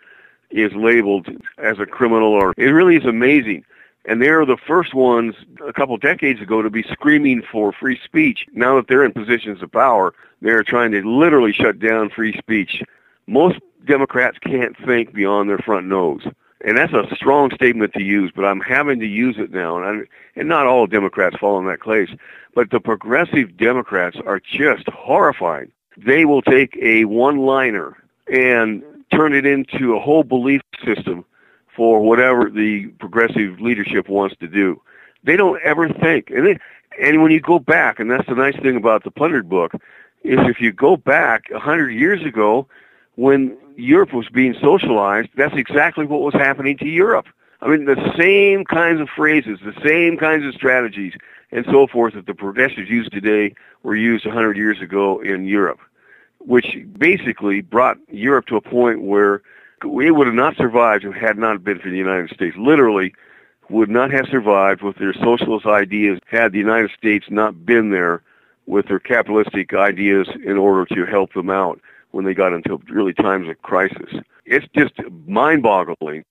is 0.50 0.72
labeled 0.74 1.28
as 1.58 1.78
a 1.78 1.86
criminal 1.86 2.32
or, 2.32 2.52
it 2.56 2.70
really 2.70 2.96
is 2.96 3.04
amazing 3.04 3.64
and 4.04 4.22
they're 4.22 4.46
the 4.46 4.56
first 4.56 4.94
ones 4.94 5.34
a 5.66 5.72
couple 5.72 5.96
decades 5.96 6.40
ago 6.40 6.62
to 6.62 6.70
be 6.70 6.82
screaming 6.84 7.42
for 7.42 7.72
free 7.72 8.00
speech. 8.04 8.46
Now 8.52 8.76
that 8.76 8.88
they're 8.88 9.04
in 9.04 9.12
positions 9.12 9.62
of 9.62 9.70
power, 9.72 10.14
they're 10.40 10.62
trying 10.62 10.92
to 10.92 11.02
literally 11.02 11.52
shut 11.52 11.78
down 11.78 12.10
free 12.10 12.36
speech. 12.38 12.82
Most 13.26 13.60
Democrats 13.84 14.38
can't 14.38 14.76
think 14.84 15.12
beyond 15.12 15.48
their 15.48 15.58
front 15.58 15.86
nose. 15.86 16.22
And 16.62 16.76
that's 16.76 16.92
a 16.92 17.14
strong 17.14 17.50
statement 17.54 17.94
to 17.94 18.02
use, 18.02 18.32
but 18.34 18.44
I'm 18.44 18.60
having 18.60 19.00
to 19.00 19.06
use 19.06 19.36
it 19.38 19.50
now. 19.50 19.78
And, 19.78 19.86
I'm, 19.86 20.06
and 20.36 20.48
not 20.48 20.66
all 20.66 20.86
Democrats 20.86 21.36
fall 21.36 21.58
in 21.58 21.66
that 21.66 21.80
place. 21.80 22.10
But 22.54 22.70
the 22.70 22.80
progressive 22.80 23.56
Democrats 23.56 24.18
are 24.26 24.40
just 24.40 24.86
horrifying. 24.88 25.72
They 25.96 26.24
will 26.24 26.42
take 26.42 26.76
a 26.82 27.04
one-liner 27.04 27.96
and 28.30 28.82
turn 29.12 29.32
it 29.34 29.46
into 29.46 29.94
a 29.94 30.00
whole 30.00 30.22
belief 30.22 30.60
system 30.84 31.24
for 31.80 31.98
whatever 32.02 32.50
the 32.50 32.88
progressive 32.98 33.58
leadership 33.58 34.06
wants 34.06 34.36
to 34.36 34.46
do. 34.46 34.78
They 35.24 35.34
don't 35.34 35.58
ever 35.62 35.88
think. 35.88 36.28
And, 36.28 36.46
they, 36.46 36.58
and 37.00 37.22
when 37.22 37.32
you 37.32 37.40
go 37.40 37.58
back, 37.58 37.98
and 37.98 38.10
that's 38.10 38.28
the 38.28 38.34
nice 38.34 38.54
thing 38.56 38.76
about 38.76 39.02
the 39.02 39.10
Plundered 39.10 39.48
book, 39.48 39.72
is 40.22 40.38
if 40.40 40.60
you 40.60 40.72
go 40.72 40.98
back 40.98 41.50
a 41.50 41.58
hundred 41.58 41.92
years 41.92 42.22
ago, 42.22 42.68
when 43.14 43.56
Europe 43.76 44.12
was 44.12 44.28
being 44.28 44.54
socialized, 44.60 45.30
that's 45.36 45.56
exactly 45.56 46.04
what 46.04 46.20
was 46.20 46.34
happening 46.34 46.76
to 46.76 46.86
Europe. 46.86 47.28
I 47.62 47.68
mean, 47.68 47.86
the 47.86 48.12
same 48.18 48.66
kinds 48.66 49.00
of 49.00 49.08
phrases, 49.08 49.58
the 49.64 49.72
same 49.82 50.18
kinds 50.18 50.44
of 50.44 50.52
strategies, 50.52 51.14
and 51.50 51.64
so 51.64 51.86
forth 51.86 52.12
that 52.12 52.26
the 52.26 52.34
progressives 52.34 52.90
use 52.90 53.08
today 53.08 53.54
were 53.84 53.96
used 53.96 54.26
a 54.26 54.30
hundred 54.30 54.58
years 54.58 54.82
ago 54.82 55.18
in 55.22 55.46
Europe, 55.46 55.80
which 56.40 56.76
basically 56.98 57.62
brought 57.62 57.96
Europe 58.10 58.44
to 58.48 58.56
a 58.56 58.60
point 58.60 59.00
where 59.00 59.40
we 59.84 60.10
would 60.10 60.26
have 60.26 60.36
not 60.36 60.56
survived 60.56 61.04
if 61.04 61.14
it 61.14 61.20
had 61.20 61.38
not 61.38 61.64
been 61.64 61.78
for 61.78 61.90
the 61.90 61.96
United 61.96 62.30
States. 62.30 62.56
Literally, 62.56 63.14
would 63.68 63.88
not 63.88 64.10
have 64.10 64.26
survived 64.26 64.82
with 64.82 64.96
their 64.96 65.14
socialist 65.14 65.66
ideas 65.66 66.18
had 66.26 66.52
the 66.52 66.58
United 66.58 66.90
States 66.90 67.26
not 67.30 67.64
been 67.64 67.90
there 67.90 68.22
with 68.66 68.88
their 68.88 68.98
capitalistic 68.98 69.72
ideas 69.74 70.28
in 70.44 70.56
order 70.56 70.84
to 70.94 71.06
help 71.06 71.32
them 71.34 71.50
out 71.50 71.80
when 72.10 72.24
they 72.24 72.34
got 72.34 72.52
into 72.52 72.80
really 72.88 73.14
times 73.14 73.48
of 73.48 73.62
crisis. 73.62 74.12
It's 74.44 74.66
just 74.76 74.94
mind-boggling 75.26 76.24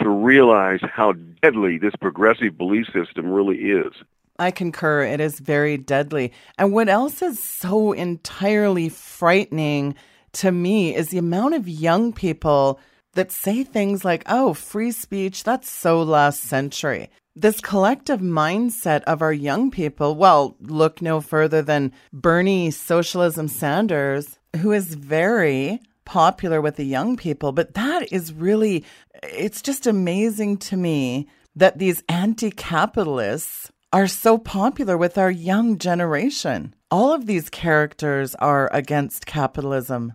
to 0.00 0.08
realize 0.08 0.80
how 0.82 1.12
deadly 1.42 1.78
this 1.78 1.94
progressive 2.00 2.56
belief 2.56 2.86
system 2.92 3.30
really 3.30 3.56
is. 3.56 3.92
I 4.38 4.50
concur. 4.50 5.02
It 5.02 5.20
is 5.20 5.38
very 5.40 5.76
deadly. 5.76 6.32
And 6.58 6.72
what 6.72 6.88
else 6.88 7.22
is 7.22 7.40
so 7.42 7.92
entirely 7.92 8.88
frightening 8.88 9.94
to 10.34 10.50
me 10.50 10.94
is 10.94 11.08
the 11.08 11.18
amount 11.18 11.54
of 11.54 11.68
young 11.68 12.12
people 12.12 12.80
that 13.14 13.32
say 13.32 13.64
things 13.64 14.04
like, 14.04 14.22
oh, 14.26 14.54
free 14.54 14.92
speech, 14.92 15.44
that's 15.44 15.70
so 15.70 16.02
last 16.02 16.42
century. 16.42 17.10
This 17.36 17.60
collective 17.60 18.20
mindset 18.20 19.02
of 19.02 19.20
our 19.20 19.32
young 19.32 19.70
people, 19.70 20.14
well, 20.14 20.56
look 20.60 21.02
no 21.02 21.20
further 21.20 21.62
than 21.62 21.92
Bernie 22.12 22.70
Socialism 22.70 23.48
Sanders, 23.48 24.38
who 24.56 24.70
is 24.72 24.94
very 24.94 25.80
popular 26.04 26.60
with 26.60 26.76
the 26.76 26.84
young 26.84 27.16
people. 27.16 27.50
But 27.50 27.74
that 27.74 28.12
is 28.12 28.32
really, 28.32 28.84
it's 29.22 29.62
just 29.62 29.86
amazing 29.86 30.58
to 30.58 30.76
me 30.76 31.28
that 31.56 31.78
these 31.78 32.02
anti 32.08 32.50
capitalists 32.50 33.72
are 33.92 34.06
so 34.06 34.38
popular 34.38 34.96
with 34.96 35.16
our 35.18 35.30
young 35.30 35.78
generation. 35.78 36.74
All 36.90 37.12
of 37.12 37.26
these 37.26 37.48
characters 37.48 38.34
are 38.36 38.68
against 38.72 39.26
capitalism. 39.26 40.12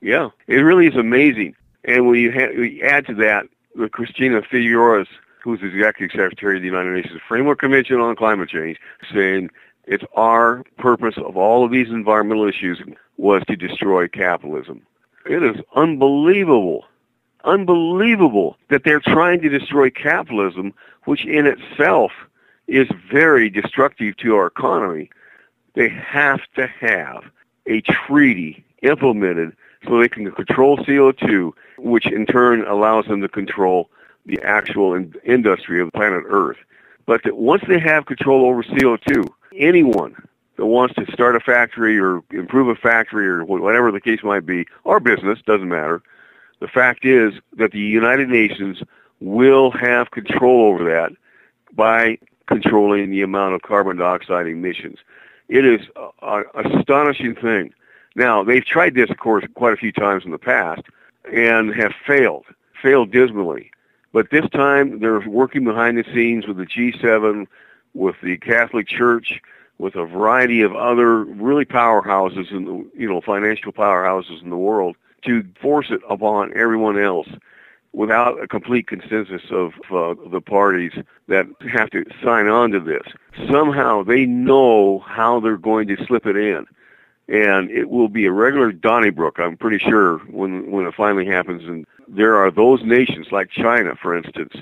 Yeah, 0.00 0.30
it 0.46 0.56
really 0.56 0.86
is 0.86 0.96
amazing. 0.96 1.54
And 1.84 2.06
when 2.06 2.18
you, 2.18 2.32
ha- 2.32 2.50
you 2.50 2.82
add 2.82 3.06
to 3.06 3.14
that 3.16 3.46
the 3.74 3.88
Christina 3.88 4.42
Figueres, 4.42 5.06
who's 5.42 5.60
the 5.60 5.66
Executive 5.66 6.12
Secretary 6.12 6.56
of 6.56 6.62
the 6.62 6.68
United 6.68 6.94
Nations 6.94 7.20
Framework 7.26 7.58
Convention 7.58 8.00
on 8.00 8.16
Climate 8.16 8.48
Change, 8.48 8.78
saying 9.12 9.50
it's 9.86 10.04
our 10.14 10.64
purpose 10.78 11.16
of 11.18 11.36
all 11.36 11.64
of 11.64 11.70
these 11.70 11.88
environmental 11.88 12.48
issues 12.48 12.80
was 13.16 13.42
to 13.48 13.56
destroy 13.56 14.08
capitalism. 14.08 14.82
It 15.26 15.42
is 15.42 15.56
unbelievable, 15.74 16.84
unbelievable 17.44 18.56
that 18.70 18.84
they're 18.84 19.00
trying 19.00 19.40
to 19.42 19.48
destroy 19.48 19.90
capitalism, 19.90 20.72
which 21.04 21.24
in 21.26 21.46
itself 21.46 22.12
is 22.66 22.88
very 23.10 23.50
destructive 23.50 24.16
to 24.18 24.36
our 24.36 24.46
economy. 24.46 25.10
They 25.74 25.88
have 25.88 26.40
to 26.56 26.66
have 26.66 27.24
a 27.66 27.80
treaty 27.82 28.64
implemented 28.82 29.54
so 29.86 29.98
they 29.98 30.08
can 30.08 30.30
control 30.32 30.78
CO2, 30.78 31.52
which 31.78 32.06
in 32.06 32.26
turn 32.26 32.66
allows 32.66 33.06
them 33.06 33.20
to 33.20 33.28
control 33.28 33.90
the 34.26 34.40
actual 34.42 34.94
in- 34.94 35.14
industry 35.24 35.80
of 35.80 35.92
planet 35.92 36.24
Earth. 36.28 36.56
But 37.06 37.22
that 37.24 37.36
once 37.36 37.62
they 37.68 37.78
have 37.78 38.06
control 38.06 38.46
over 38.46 38.62
CO2, 38.62 39.28
anyone 39.56 40.14
that 40.56 40.66
wants 40.66 40.94
to 40.94 41.10
start 41.12 41.36
a 41.36 41.40
factory 41.40 41.98
or 41.98 42.22
improve 42.30 42.68
a 42.68 42.74
factory 42.74 43.26
or 43.26 43.44
whatever 43.44 43.90
the 43.90 44.00
case 44.00 44.22
might 44.22 44.46
be, 44.46 44.66
or 44.84 45.00
business, 45.00 45.38
doesn't 45.46 45.68
matter, 45.68 46.02
the 46.60 46.68
fact 46.68 47.04
is 47.04 47.34
that 47.56 47.72
the 47.72 47.78
United 47.78 48.28
Nations 48.28 48.82
will 49.20 49.70
have 49.70 50.10
control 50.10 50.66
over 50.66 50.84
that 50.84 51.12
by 51.72 52.18
controlling 52.46 53.10
the 53.10 53.22
amount 53.22 53.54
of 53.54 53.62
carbon 53.62 53.96
dioxide 53.96 54.46
emissions. 54.46 54.98
It 55.48 55.66
is 55.66 55.80
an 56.22 56.44
astonishing 56.54 57.34
thing 57.34 57.74
now, 58.14 58.44
they've 58.44 58.64
tried 58.64 58.94
this, 58.94 59.10
of 59.10 59.18
course, 59.18 59.44
quite 59.54 59.72
a 59.72 59.76
few 59.76 59.92
times 59.92 60.24
in 60.24 60.30
the 60.30 60.38
past 60.38 60.82
and 61.32 61.74
have 61.74 61.92
failed, 62.06 62.44
failed 62.80 63.10
dismally. 63.10 63.70
But 64.12 64.30
this 64.30 64.48
time, 64.50 65.00
they're 65.00 65.20
working 65.28 65.64
behind 65.64 65.98
the 65.98 66.04
scenes 66.14 66.46
with 66.46 66.56
the 66.56 66.66
G7, 66.66 67.46
with 67.94 68.14
the 68.22 68.36
Catholic 68.36 68.86
Church, 68.86 69.40
with 69.78 69.96
a 69.96 70.06
variety 70.06 70.62
of 70.62 70.76
other 70.76 71.24
really 71.24 71.64
powerhouses 71.64 72.50
the, 72.50 72.86
you 72.96 73.08
know, 73.08 73.20
financial 73.20 73.72
powerhouses 73.72 74.40
in 74.42 74.50
the 74.50 74.56
world 74.56 74.96
to 75.24 75.44
force 75.60 75.90
it 75.90 76.00
upon 76.08 76.52
everyone 76.54 76.98
else 76.98 77.28
without 77.92 78.40
a 78.42 78.46
complete 78.46 78.86
consensus 78.86 79.42
of 79.50 79.72
uh, 79.90 80.14
the 80.30 80.40
parties 80.40 80.92
that 81.28 81.46
have 81.72 81.90
to 81.90 82.04
sign 82.22 82.46
on 82.46 82.70
to 82.70 82.80
this. 82.80 83.02
Somehow 83.50 84.02
they 84.04 84.26
know 84.26 85.00
how 85.00 85.40
they're 85.40 85.56
going 85.56 85.88
to 85.88 86.04
slip 86.04 86.26
it 86.26 86.36
in. 86.36 86.66
And 87.28 87.70
it 87.70 87.88
will 87.88 88.08
be 88.08 88.26
a 88.26 88.32
regular 88.32 88.70
Donnybrook, 88.70 89.38
I'm 89.38 89.56
pretty 89.56 89.78
sure, 89.78 90.18
when, 90.30 90.70
when 90.70 90.86
it 90.86 90.94
finally 90.94 91.26
happens. 91.26 91.64
And 91.64 91.86
there 92.06 92.36
are 92.36 92.50
those 92.50 92.82
nations, 92.82 93.28
like 93.32 93.50
China, 93.50 93.94
for 93.96 94.14
instance, 94.14 94.52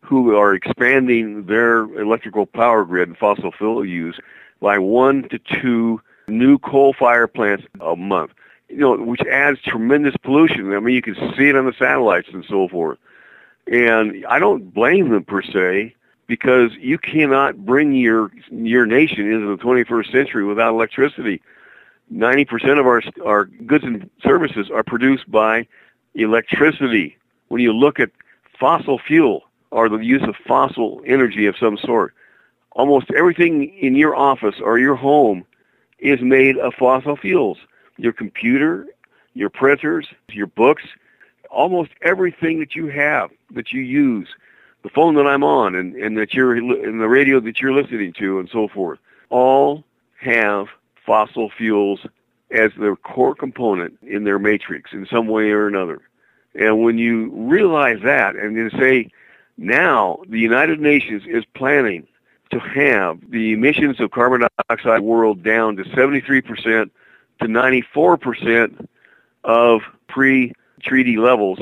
who 0.00 0.36
are 0.36 0.54
expanding 0.54 1.46
their 1.46 1.82
electrical 2.00 2.46
power 2.46 2.84
grid 2.84 3.08
and 3.08 3.16
fossil 3.16 3.52
fuel 3.52 3.84
use 3.84 4.18
by 4.60 4.78
one 4.78 5.28
to 5.28 5.38
two 5.38 6.00
new 6.26 6.58
coal 6.58 6.92
fire 6.92 7.28
plants 7.28 7.64
a 7.80 7.94
month 7.94 8.32
you 8.70 8.78
know, 8.78 8.96
which 8.96 9.20
adds 9.22 9.60
tremendous 9.62 10.16
pollution. 10.22 10.72
I 10.72 10.80
mean, 10.80 10.94
you 10.94 11.02
can 11.02 11.16
see 11.36 11.48
it 11.48 11.56
on 11.56 11.66
the 11.66 11.72
satellites 11.72 12.28
and 12.32 12.44
so 12.48 12.68
forth. 12.68 12.98
And 13.66 14.24
I 14.26 14.38
don't 14.38 14.72
blame 14.72 15.10
them 15.10 15.24
per 15.24 15.42
se 15.42 15.94
because 16.26 16.70
you 16.78 16.96
cannot 16.96 17.64
bring 17.64 17.92
your 17.92 18.30
your 18.50 18.86
nation 18.86 19.30
into 19.30 19.56
the 19.56 19.62
21st 19.62 20.12
century 20.12 20.44
without 20.44 20.70
electricity. 20.70 21.42
90% 22.12 22.78
of 22.78 22.86
our 22.86 23.02
our 23.24 23.44
goods 23.44 23.84
and 23.84 24.10
services 24.22 24.70
are 24.70 24.82
produced 24.82 25.30
by 25.30 25.66
electricity. 26.14 27.16
When 27.48 27.60
you 27.60 27.72
look 27.72 28.00
at 28.00 28.10
fossil 28.58 28.98
fuel 28.98 29.44
or 29.70 29.88
the 29.88 29.98
use 29.98 30.22
of 30.22 30.34
fossil 30.46 31.02
energy 31.06 31.46
of 31.46 31.56
some 31.56 31.78
sort, 31.78 32.14
almost 32.72 33.10
everything 33.16 33.72
in 33.78 33.94
your 33.94 34.16
office 34.16 34.56
or 34.62 34.78
your 34.78 34.96
home 34.96 35.44
is 35.98 36.20
made 36.20 36.56
of 36.58 36.74
fossil 36.74 37.16
fuels 37.16 37.58
your 37.96 38.12
computer, 38.12 38.86
your 39.34 39.50
printers, 39.50 40.08
your 40.30 40.46
books, 40.46 40.82
almost 41.50 41.90
everything 42.02 42.58
that 42.60 42.74
you 42.74 42.86
have 42.86 43.30
that 43.50 43.72
you 43.72 43.82
use, 43.82 44.28
the 44.82 44.88
phone 44.88 45.14
that 45.16 45.26
I'm 45.26 45.44
on 45.44 45.74
and, 45.74 45.94
and 45.96 46.16
that 46.16 46.32
you're 46.32 46.56
in 46.56 46.98
the 46.98 47.08
radio 47.08 47.40
that 47.40 47.60
you're 47.60 47.72
listening 47.72 48.12
to 48.14 48.38
and 48.38 48.48
so 48.48 48.68
forth, 48.68 48.98
all 49.28 49.84
have 50.18 50.68
fossil 51.10 51.50
fuels 51.50 52.06
as 52.52 52.70
their 52.78 52.94
core 52.94 53.34
component 53.34 53.98
in 54.00 54.22
their 54.22 54.38
matrix 54.38 54.92
in 54.92 55.04
some 55.10 55.26
way 55.26 55.50
or 55.50 55.66
another. 55.66 56.00
And 56.54 56.84
when 56.84 56.98
you 56.98 57.32
realize 57.32 57.98
that 58.04 58.36
and 58.36 58.56
then 58.56 58.70
say, 58.78 59.10
now 59.58 60.20
the 60.28 60.38
United 60.38 60.78
Nations 60.78 61.24
is 61.26 61.44
planning 61.56 62.06
to 62.52 62.60
have 62.60 63.18
the 63.28 63.54
emissions 63.54 63.98
of 63.98 64.12
carbon 64.12 64.46
dioxide 64.68 65.00
world 65.00 65.42
down 65.42 65.74
to 65.78 65.82
73% 65.82 66.90
to 67.40 67.46
94% 67.46 68.86
of 69.42 69.80
pre-treaty 70.06 71.16
levels. 71.16 71.58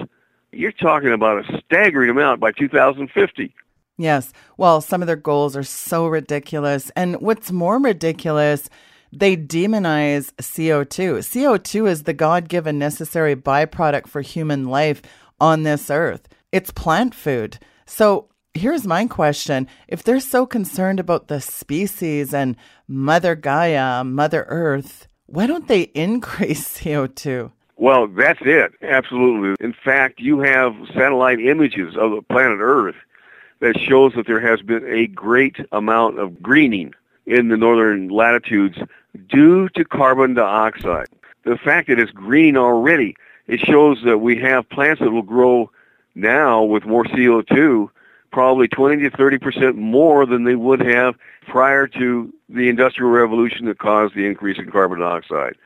You're 0.52 0.72
talking 0.72 1.14
about 1.14 1.48
a 1.48 1.62
staggering 1.64 2.10
amount 2.10 2.38
by 2.38 2.52
2050. 2.52 3.54
Yes. 3.96 4.34
Well, 4.58 4.82
some 4.82 5.00
of 5.00 5.06
their 5.06 5.16
goals 5.16 5.56
are 5.56 5.62
so 5.62 6.06
ridiculous. 6.06 6.90
And 6.94 7.16
what's 7.22 7.50
more 7.50 7.78
ridiculous, 7.78 8.68
they 9.12 9.36
demonize 9.36 10.32
CO2. 10.34 11.18
CO2 11.18 11.88
is 11.88 12.02
the 12.02 12.12
God 12.12 12.48
given 12.48 12.78
necessary 12.78 13.34
byproduct 13.34 14.06
for 14.08 14.20
human 14.20 14.66
life 14.66 15.02
on 15.40 15.62
this 15.62 15.90
earth, 15.90 16.28
it's 16.52 16.70
plant 16.72 17.14
food. 17.14 17.58
So 17.86 18.28
here's 18.54 18.86
my 18.86 19.06
question 19.06 19.68
if 19.86 20.02
they're 20.02 20.20
so 20.20 20.46
concerned 20.46 21.00
about 21.00 21.28
the 21.28 21.40
species 21.40 22.34
and 22.34 22.56
Mother 22.86 23.34
Gaia, 23.34 24.04
Mother 24.04 24.44
Earth, 24.48 25.08
why 25.26 25.46
don't 25.46 25.68
they 25.68 25.82
increase 25.94 26.78
CO2? 26.78 27.52
Well, 27.76 28.08
that's 28.08 28.40
it. 28.42 28.72
Absolutely. 28.82 29.54
In 29.64 29.72
fact, 29.72 30.18
you 30.18 30.40
have 30.40 30.74
satellite 30.94 31.38
images 31.38 31.96
of 31.96 32.10
the 32.10 32.22
planet 32.22 32.58
Earth 32.60 32.96
that 33.60 33.78
shows 33.78 34.14
that 34.14 34.26
there 34.26 34.40
has 34.40 34.62
been 34.62 34.84
a 34.84 35.06
great 35.06 35.56
amount 35.70 36.18
of 36.18 36.42
greening 36.42 36.92
in 37.26 37.48
the 37.48 37.56
northern 37.56 38.08
latitudes 38.08 38.78
due 39.28 39.68
to 39.70 39.84
carbon 39.84 40.34
dioxide. 40.34 41.08
The 41.44 41.56
fact 41.56 41.88
that 41.88 41.98
it's 41.98 42.12
green 42.12 42.56
already, 42.56 43.16
it 43.46 43.60
shows 43.60 44.02
that 44.04 44.18
we 44.18 44.36
have 44.38 44.68
plants 44.68 45.00
that 45.00 45.10
will 45.10 45.22
grow 45.22 45.70
now 46.14 46.62
with 46.62 46.84
more 46.84 47.04
CO2 47.04 47.90
probably 48.30 48.68
20 48.68 49.02
to 49.02 49.10
30 49.10 49.38
percent 49.38 49.76
more 49.76 50.26
than 50.26 50.44
they 50.44 50.54
would 50.54 50.80
have 50.80 51.16
prior 51.46 51.86
to 51.86 52.32
the 52.48 52.68
industrial 52.68 53.10
revolution 53.10 53.66
that 53.66 53.78
caused 53.78 54.14
the 54.14 54.26
increase 54.26 54.58
in 54.58 54.70
carbon 54.70 55.00
dioxide. 55.00 55.56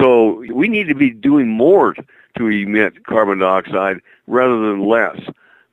So 0.00 0.44
we 0.52 0.68
need 0.68 0.88
to 0.88 0.94
be 0.94 1.10
doing 1.10 1.48
more 1.48 1.94
to 2.38 2.46
emit 2.46 3.04
carbon 3.04 3.38
dioxide 3.38 4.00
rather 4.26 4.58
than 4.58 4.86
less 4.86 5.20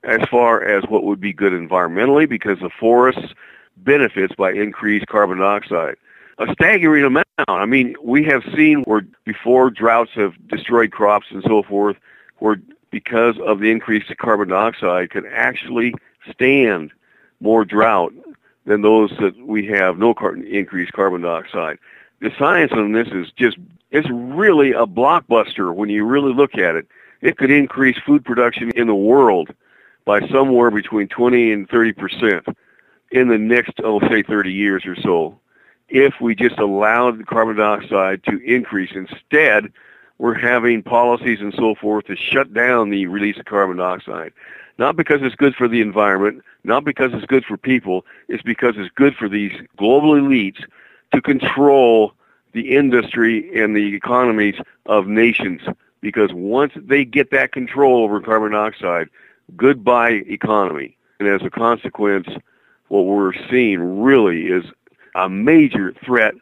as 0.03 0.21
far 0.29 0.63
as 0.63 0.83
what 0.85 1.03
would 1.03 1.19
be 1.19 1.33
good 1.33 1.53
environmentally 1.53 2.27
because 2.27 2.59
the 2.59 2.69
forest 2.69 3.33
benefits 3.77 4.35
by 4.35 4.51
increased 4.51 5.07
carbon 5.07 5.39
dioxide. 5.39 5.95
A 6.39 6.53
staggering 6.53 7.03
amount. 7.03 7.27
I 7.49 7.65
mean, 7.65 7.95
we 8.01 8.23
have 8.23 8.43
seen 8.55 8.83
where 8.83 9.05
before 9.25 9.69
droughts 9.69 10.11
have 10.15 10.35
destroyed 10.47 10.91
crops 10.91 11.27
and 11.31 11.43
so 11.43 11.63
forth, 11.63 11.97
where 12.37 12.61
because 12.91 13.35
of 13.45 13.59
the 13.59 13.69
increase 13.69 14.05
in 14.09 14.15
carbon 14.15 14.47
dioxide 14.47 15.09
can 15.09 15.25
actually 15.25 15.93
stand 16.31 16.91
more 17.41 17.65
drought 17.65 18.13
than 18.65 18.81
those 18.81 19.11
that 19.19 19.35
we 19.45 19.65
have 19.67 19.97
no 19.97 20.13
carbon, 20.13 20.45
increased 20.45 20.93
carbon 20.93 21.21
dioxide. 21.21 21.77
The 22.21 22.31
science 22.39 22.71
on 22.71 22.93
this 22.93 23.09
is 23.09 23.31
just, 23.35 23.57
it's 23.91 24.07
really 24.09 24.71
a 24.71 24.85
blockbuster 24.85 25.75
when 25.75 25.89
you 25.89 26.05
really 26.05 26.33
look 26.33 26.55
at 26.55 26.75
it. 26.75 26.87
It 27.21 27.35
could 27.35 27.51
increase 27.51 27.97
food 28.05 28.23
production 28.23 28.71
in 28.77 28.87
the 28.87 28.95
world 28.95 29.49
by 30.05 30.25
somewhere 30.29 30.71
between 30.71 31.09
20 31.09 31.51
and 31.51 31.69
30 31.69 31.93
percent 31.93 32.45
in 33.11 33.27
the 33.27 33.37
next, 33.37 33.73
oh, 33.83 33.99
say 34.07 34.23
30 34.23 34.53
years 34.53 34.85
or 34.85 34.95
so 34.95 35.37
if 35.89 36.21
we 36.21 36.35
just 36.35 36.57
allowed 36.59 37.25
carbon 37.27 37.57
dioxide 37.57 38.23
to 38.25 38.37
increase. 38.39 38.91
Instead, 38.93 39.71
we're 40.17 40.37
having 40.37 40.83
policies 40.83 41.39
and 41.39 41.53
so 41.53 41.75
forth 41.75 42.05
to 42.05 42.15
shut 42.15 42.53
down 42.53 42.89
the 42.89 43.07
release 43.07 43.37
of 43.37 43.45
carbon 43.45 43.77
dioxide. 43.77 44.33
Not 44.77 44.95
because 44.95 45.21
it's 45.21 45.35
good 45.35 45.55
for 45.55 45.67
the 45.67 45.81
environment, 45.81 46.43
not 46.63 46.85
because 46.85 47.13
it's 47.13 47.25
good 47.25 47.43
for 47.43 47.57
people, 47.57 48.05
it's 48.27 48.43
because 48.43 48.75
it's 48.77 48.91
good 48.95 49.15
for 49.15 49.27
these 49.27 49.51
global 49.77 50.13
elites 50.13 50.63
to 51.13 51.21
control 51.21 52.13
the 52.53 52.75
industry 52.75 53.61
and 53.61 53.75
the 53.75 53.95
economies 53.95 54.55
of 54.85 55.07
nations. 55.07 55.61
Because 56.01 56.31
once 56.33 56.73
they 56.75 57.03
get 57.03 57.31
that 57.31 57.51
control 57.51 58.03
over 58.03 58.21
carbon 58.21 58.51
dioxide, 58.51 59.09
goodbye 59.55 60.23
economy. 60.27 60.95
And 61.19 61.27
as 61.27 61.41
a 61.43 61.49
consequence, 61.49 62.27
what 62.87 63.01
we're 63.01 63.33
seeing 63.49 64.01
really 64.01 64.47
is 64.47 64.63
a 65.15 65.29
major 65.29 65.93
threat 66.05 66.33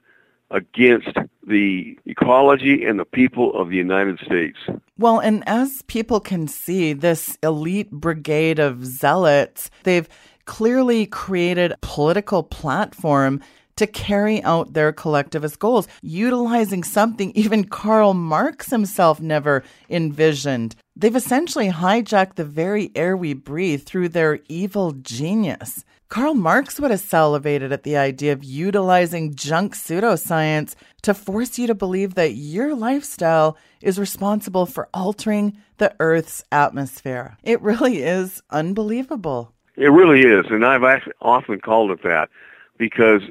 against 0.51 1.09
the 1.45 1.97
ecology 2.05 2.85
and 2.85 2.99
the 2.99 3.05
people 3.05 3.53
of 3.59 3.69
the 3.69 3.75
United 3.75 4.19
States. 4.19 4.57
Well, 4.97 5.19
and 5.19 5.43
as 5.47 5.81
people 5.83 6.19
can 6.19 6.47
see, 6.47 6.93
this 6.93 7.37
elite 7.43 7.91
brigade 7.91 8.59
of 8.59 8.85
zealots, 8.85 9.69
they've 9.83 10.07
clearly 10.45 11.05
created 11.05 11.73
a 11.73 11.77
political 11.81 12.43
platform 12.43 13.41
to 13.75 13.85
carry 13.85 14.43
out 14.43 14.73
their 14.73 14.91
collectivist 14.91 15.59
goals, 15.59 15.87
utilizing 16.01 16.83
something 16.83 17.31
even 17.35 17.63
Karl 17.63 18.13
Marx 18.13 18.71
himself 18.71 19.21
never 19.21 19.63
envisioned. 19.89 20.75
They've 20.95 21.15
essentially 21.15 21.69
hijacked 21.69 22.35
the 22.35 22.43
very 22.43 22.91
air 22.95 23.15
we 23.15 23.33
breathe 23.33 23.83
through 23.83 24.09
their 24.09 24.39
evil 24.49 24.93
genius. 24.93 25.85
Karl 26.09 26.35
Marx 26.35 26.79
would 26.79 26.91
have 26.91 27.01
salivated 27.01 27.73
at 27.73 27.83
the 27.83 27.97
idea 27.97 28.31
of 28.31 28.43
utilizing 28.43 29.35
junk 29.35 29.75
pseudoscience 29.75 30.73
to 31.01 31.13
force 31.13 31.59
you 31.59 31.67
to 31.67 31.75
believe 31.75 32.15
that 32.15 32.33
your 32.35 32.73
lifestyle 32.75 33.57
is 33.81 33.99
responsible 33.99 34.65
for 34.65 34.87
altering 34.93 35.57
the 35.79 35.93
Earth's 35.99 36.45
atmosphere. 36.49 37.37
It 37.43 37.61
really 37.61 38.03
is 38.03 38.41
unbelievable. 38.49 39.51
It 39.75 39.89
really 39.89 40.21
is, 40.21 40.45
and 40.49 40.65
I've 40.65 41.01
often 41.21 41.59
called 41.59 41.91
it 41.91 42.01
that 42.03 42.29
because 42.77 43.21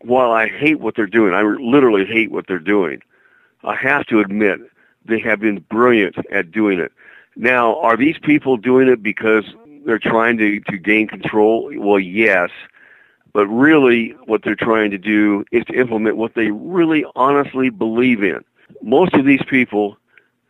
while 0.00 0.32
I 0.32 0.48
hate 0.48 0.80
what 0.80 0.96
they're 0.96 1.06
doing, 1.06 1.32
I 1.32 1.42
literally 1.42 2.04
hate 2.04 2.32
what 2.32 2.48
they're 2.48 2.58
doing, 2.58 3.02
I 3.62 3.76
have 3.76 4.04
to 4.06 4.18
admit 4.18 4.58
they 5.04 5.20
have 5.20 5.38
been 5.38 5.60
brilliant 5.70 6.16
at 6.32 6.50
doing 6.50 6.80
it. 6.80 6.92
Now, 7.36 7.80
are 7.80 7.96
these 7.96 8.18
people 8.20 8.56
doing 8.56 8.88
it 8.88 9.02
because 9.02 9.44
they're 9.84 9.98
trying 9.98 10.38
to, 10.38 10.60
to 10.60 10.78
gain 10.78 11.08
control? 11.08 11.70
Well, 11.76 11.98
yes. 11.98 12.50
But 13.32 13.46
really, 13.46 14.10
what 14.26 14.42
they're 14.42 14.56
trying 14.56 14.90
to 14.90 14.98
do 14.98 15.44
is 15.52 15.64
to 15.66 15.74
implement 15.74 16.16
what 16.16 16.34
they 16.34 16.50
really 16.50 17.04
honestly 17.14 17.70
believe 17.70 18.22
in. 18.22 18.44
Most 18.82 19.14
of 19.14 19.24
these 19.24 19.42
people 19.48 19.96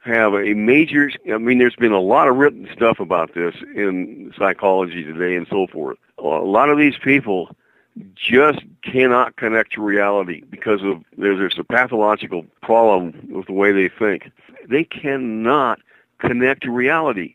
have 0.02 0.34
a 0.34 0.54
major, 0.54 1.10
I 1.32 1.38
mean, 1.38 1.58
there's 1.58 1.76
been 1.76 1.92
a 1.92 2.00
lot 2.00 2.28
of 2.28 2.36
written 2.36 2.68
stuff 2.72 3.00
about 3.00 3.34
this 3.34 3.54
in 3.74 4.32
psychology 4.38 5.04
today 5.04 5.36
and 5.36 5.46
so 5.48 5.66
forth. 5.66 5.98
A 6.18 6.22
lot 6.22 6.70
of 6.70 6.78
these 6.78 6.96
people 6.96 7.54
just 8.14 8.60
cannot 8.82 9.36
connect 9.36 9.72
to 9.72 9.82
reality 9.82 10.42
because 10.48 10.82
of 10.82 11.02
there's, 11.18 11.38
there's 11.38 11.58
a 11.58 11.64
pathological 11.64 12.46
problem 12.62 13.28
with 13.30 13.46
the 13.46 13.52
way 13.52 13.72
they 13.72 13.88
think. 13.88 14.30
They 14.68 14.84
cannot 14.84 15.80
connect 16.18 16.62
to 16.62 16.70
reality. 16.70 17.34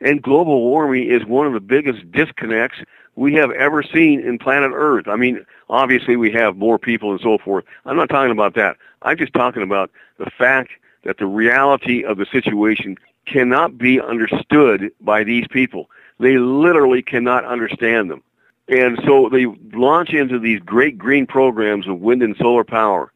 And 0.00 0.22
global 0.22 0.62
warming 0.62 1.08
is 1.08 1.24
one 1.24 1.46
of 1.46 1.52
the 1.52 1.60
biggest 1.60 2.10
disconnects 2.12 2.78
we 3.14 3.32
have 3.34 3.50
ever 3.52 3.82
seen 3.82 4.20
in 4.20 4.38
planet 4.38 4.72
Earth. 4.74 5.08
I 5.08 5.16
mean, 5.16 5.44
obviously 5.70 6.16
we 6.16 6.30
have 6.32 6.56
more 6.56 6.78
people 6.78 7.12
and 7.12 7.20
so 7.20 7.38
forth. 7.38 7.64
I'm 7.86 7.96
not 7.96 8.10
talking 8.10 8.32
about 8.32 8.54
that. 8.54 8.76
I'm 9.02 9.16
just 9.16 9.32
talking 9.32 9.62
about 9.62 9.90
the 10.18 10.30
fact 10.30 10.70
that 11.04 11.18
the 11.18 11.26
reality 11.26 12.04
of 12.04 12.18
the 12.18 12.26
situation 12.26 12.98
cannot 13.26 13.78
be 13.78 14.00
understood 14.00 14.90
by 15.00 15.24
these 15.24 15.46
people. 15.48 15.88
They 16.20 16.38
literally 16.38 17.02
cannot 17.02 17.44
understand 17.44 18.10
them. 18.10 18.22
And 18.68 18.98
so 19.04 19.28
they 19.28 19.46
launch 19.72 20.10
into 20.10 20.38
these 20.38 20.60
great 20.60 20.98
green 20.98 21.26
programs 21.26 21.86
of 21.86 22.00
wind 22.00 22.22
and 22.22 22.36
solar 22.36 22.64
power. 22.64 23.12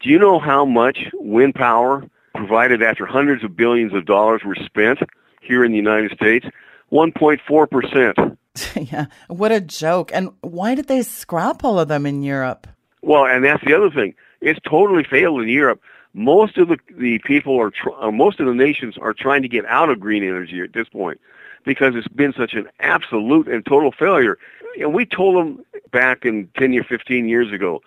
Do 0.00 0.10
you 0.10 0.18
know 0.18 0.38
how 0.38 0.64
much 0.64 1.08
wind 1.14 1.54
power 1.54 2.04
provided 2.34 2.82
after 2.82 3.06
hundreds 3.06 3.42
of 3.42 3.56
billions 3.56 3.94
of 3.94 4.04
dollars 4.04 4.42
were 4.44 4.54
spent 4.54 5.00
here 5.40 5.64
in 5.64 5.72
the 5.72 5.76
United 5.76 6.12
States? 6.12 6.46
1.4%. 6.92 8.36
yeah, 8.92 9.06
what 9.28 9.52
a 9.52 9.60
joke. 9.60 10.10
And 10.12 10.30
why 10.40 10.74
did 10.74 10.88
they 10.88 11.02
scrap 11.02 11.64
all 11.64 11.78
of 11.78 11.88
them 11.88 12.06
in 12.06 12.22
Europe? 12.22 12.66
Well, 13.02 13.26
and 13.26 13.44
that's 13.44 13.64
the 13.64 13.74
other 13.74 13.90
thing. 13.90 14.14
It's 14.40 14.60
totally 14.68 15.04
failed 15.04 15.42
in 15.42 15.48
Europe. 15.48 15.80
Most 16.12 16.58
of 16.58 16.68
the, 16.68 16.78
the 16.96 17.18
people 17.20 17.60
are, 17.60 17.70
tr- 17.70 17.92
uh, 18.00 18.10
most 18.10 18.40
of 18.40 18.46
the 18.46 18.54
nations 18.54 18.98
are 18.98 19.12
trying 19.12 19.42
to 19.42 19.48
get 19.48 19.64
out 19.66 19.90
of 19.90 20.00
green 20.00 20.24
energy 20.24 20.60
at 20.60 20.72
this 20.72 20.88
point 20.88 21.20
because 21.64 21.94
it's 21.94 22.08
been 22.08 22.32
such 22.32 22.54
an 22.54 22.68
absolute 22.80 23.46
and 23.46 23.64
total 23.64 23.92
failure. 23.92 24.38
And 24.78 24.92
we 24.92 25.06
told 25.06 25.36
them 25.36 25.64
back 25.92 26.24
in 26.24 26.48
10 26.56 26.78
or 26.78 26.84
15 26.84 27.28
years 27.28 27.52
ago, 27.52 27.80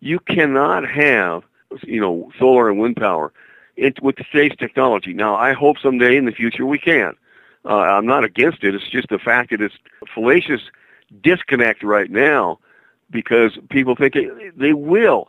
you 0.00 0.18
cannot 0.20 0.88
have, 0.88 1.42
you 1.82 2.00
know, 2.00 2.30
solar 2.38 2.70
and 2.70 2.78
wind 2.78 2.96
power 2.96 3.32
it, 3.76 4.02
with 4.02 4.16
today's 4.16 4.56
technology. 4.58 5.12
Now, 5.12 5.36
I 5.36 5.52
hope 5.52 5.78
someday 5.78 6.16
in 6.16 6.24
the 6.24 6.32
future 6.32 6.66
we 6.66 6.78
can. 6.78 7.14
Uh, 7.64 7.78
I'm 7.78 8.06
not 8.06 8.24
against 8.24 8.62
it. 8.64 8.74
It's 8.74 8.88
just 8.88 9.08
the 9.08 9.18
fact 9.18 9.50
that 9.50 9.60
it's 9.60 9.74
a 10.02 10.06
fallacious 10.06 10.62
disconnect 11.22 11.82
right 11.82 12.10
now 12.10 12.58
because 13.10 13.58
people 13.70 13.96
think 13.96 14.16
it, 14.16 14.58
they 14.58 14.72
will. 14.72 15.28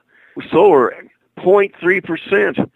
Solar, 0.51 0.93
0.3%. 1.37 2.69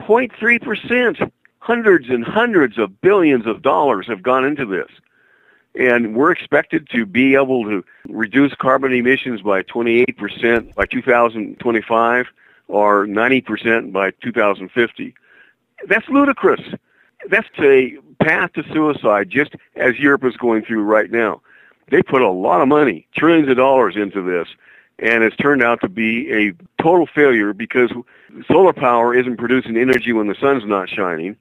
0.3%. 0.00 1.32
Hundreds 1.60 2.08
and 2.08 2.24
hundreds 2.24 2.78
of 2.78 3.00
billions 3.00 3.46
of 3.46 3.62
dollars 3.62 4.06
have 4.06 4.22
gone 4.22 4.44
into 4.44 4.64
this. 4.64 4.88
And 5.74 6.16
we're 6.16 6.30
expected 6.30 6.88
to 6.90 7.04
be 7.04 7.34
able 7.34 7.64
to 7.64 7.84
reduce 8.08 8.54
carbon 8.54 8.92
emissions 8.92 9.42
by 9.42 9.62
28% 9.62 10.74
by 10.74 10.86
2025 10.86 12.26
or 12.68 13.06
90% 13.06 13.92
by 13.92 14.10
2050. 14.22 15.14
That's 15.86 16.08
ludicrous. 16.08 16.60
That's 17.28 17.48
a 17.58 17.96
path 18.22 18.52
to 18.54 18.64
suicide 18.72 19.30
just 19.30 19.54
as 19.76 19.98
Europe 19.98 20.24
is 20.24 20.36
going 20.36 20.64
through 20.64 20.82
right 20.82 21.10
now. 21.10 21.40
They 21.90 22.02
put 22.02 22.22
a 22.22 22.30
lot 22.30 22.60
of 22.60 22.68
money, 22.68 23.06
trillions 23.16 23.48
of 23.48 23.56
dollars 23.56 23.96
into 23.96 24.22
this, 24.22 24.48
and 24.98 25.24
it's 25.24 25.36
turned 25.36 25.62
out 25.62 25.80
to 25.80 25.88
be 25.88 26.30
a 26.32 26.52
total 26.82 27.06
failure 27.06 27.52
because 27.52 27.90
solar 28.46 28.72
power 28.72 29.14
isn't 29.14 29.38
producing 29.38 29.76
energy 29.76 30.12
when 30.12 30.26
the 30.28 30.36
sun's 30.38 30.64
not 30.66 30.88
shining 30.88 31.36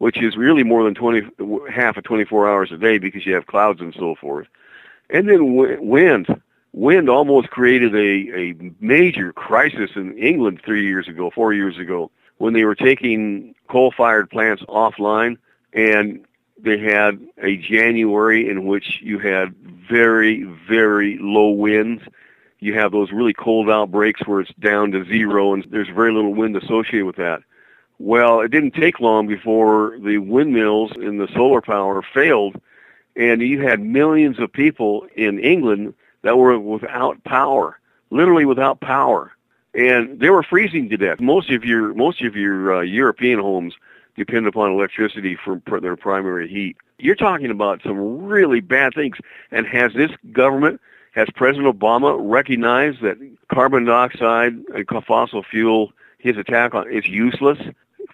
which 0.00 0.22
is 0.22 0.34
really 0.34 0.62
more 0.62 0.82
than 0.82 0.94
20, 0.94 1.28
half 1.70 1.98
of 1.98 2.04
24 2.04 2.48
hours 2.48 2.72
a 2.72 2.78
day 2.78 2.96
because 2.96 3.26
you 3.26 3.34
have 3.34 3.46
clouds 3.46 3.82
and 3.82 3.94
so 3.94 4.14
forth. 4.14 4.48
And 5.10 5.28
then 5.28 5.54
wind. 5.54 6.26
Wind 6.72 7.08
almost 7.08 7.50
created 7.50 7.94
a, 7.94 8.38
a 8.38 8.54
major 8.80 9.32
crisis 9.32 9.90
in 9.96 10.16
England 10.16 10.60
three 10.64 10.86
years 10.86 11.08
ago, 11.08 11.30
four 11.30 11.52
years 11.52 11.78
ago, 11.78 12.10
when 12.38 12.52
they 12.52 12.64
were 12.64 12.76
taking 12.76 13.54
coal-fired 13.68 14.30
plants 14.30 14.62
offline 14.64 15.36
and 15.72 16.24
they 16.58 16.78
had 16.78 17.20
a 17.42 17.56
January 17.56 18.48
in 18.48 18.66
which 18.66 19.00
you 19.02 19.18
had 19.18 19.54
very, 19.88 20.44
very 20.44 21.18
low 21.20 21.50
winds. 21.50 22.02
You 22.60 22.74
have 22.74 22.92
those 22.92 23.10
really 23.10 23.32
cold 23.32 23.68
outbreaks 23.70 24.26
where 24.26 24.40
it's 24.40 24.52
down 24.60 24.92
to 24.92 25.04
zero 25.04 25.54
and 25.54 25.64
there's 25.70 25.88
very 25.88 26.12
little 26.12 26.34
wind 26.34 26.56
associated 26.56 27.04
with 27.04 27.16
that. 27.16 27.42
Well, 27.98 28.40
it 28.40 28.50
didn't 28.50 28.72
take 28.72 29.00
long 29.00 29.26
before 29.26 29.98
the 29.98 30.18
windmills 30.18 30.92
and 30.92 31.20
the 31.20 31.28
solar 31.34 31.60
power 31.60 32.02
failed, 32.02 32.60
and 33.16 33.42
you 33.42 33.60
had 33.62 33.80
millions 33.80 34.38
of 34.38 34.52
people 34.52 35.06
in 35.14 35.38
England 35.38 35.94
that 36.22 36.36
were 36.36 36.58
without 36.58 37.22
power, 37.24 37.78
literally 38.10 38.44
without 38.44 38.80
power, 38.80 39.32
and 39.74 40.20
they 40.20 40.30
were 40.30 40.42
freezing 40.42 40.88
to 40.88 40.96
death. 40.96 41.20
Most 41.20 41.50
of 41.50 41.64
your 41.64 41.94
most 41.94 42.22
of 42.22 42.36
your 42.36 42.76
uh, 42.76 42.80
European 42.80 43.38
homes 43.38 43.74
depend 44.16 44.46
upon 44.46 44.72
electricity 44.72 45.36
for 45.36 45.60
their 45.80 45.96
primary 45.96 46.48
heat. 46.48 46.76
You're 46.98 47.14
talking 47.14 47.50
about 47.50 47.82
some 47.82 48.26
really 48.26 48.60
bad 48.60 48.94
things, 48.94 49.16
and 49.50 49.66
has 49.66 49.94
this 49.94 50.10
government, 50.32 50.80
has 51.12 51.28
President 51.34 51.78
Obama 51.78 52.18
recognized 52.20 53.00
that 53.00 53.16
carbon 53.48 53.84
dioxide 53.86 54.54
and 54.74 55.04
fossil 55.06 55.42
fuel 55.42 55.92
his 56.18 56.36
attack 56.36 56.74
on 56.74 56.90
is 56.90 57.06
useless 57.06 57.58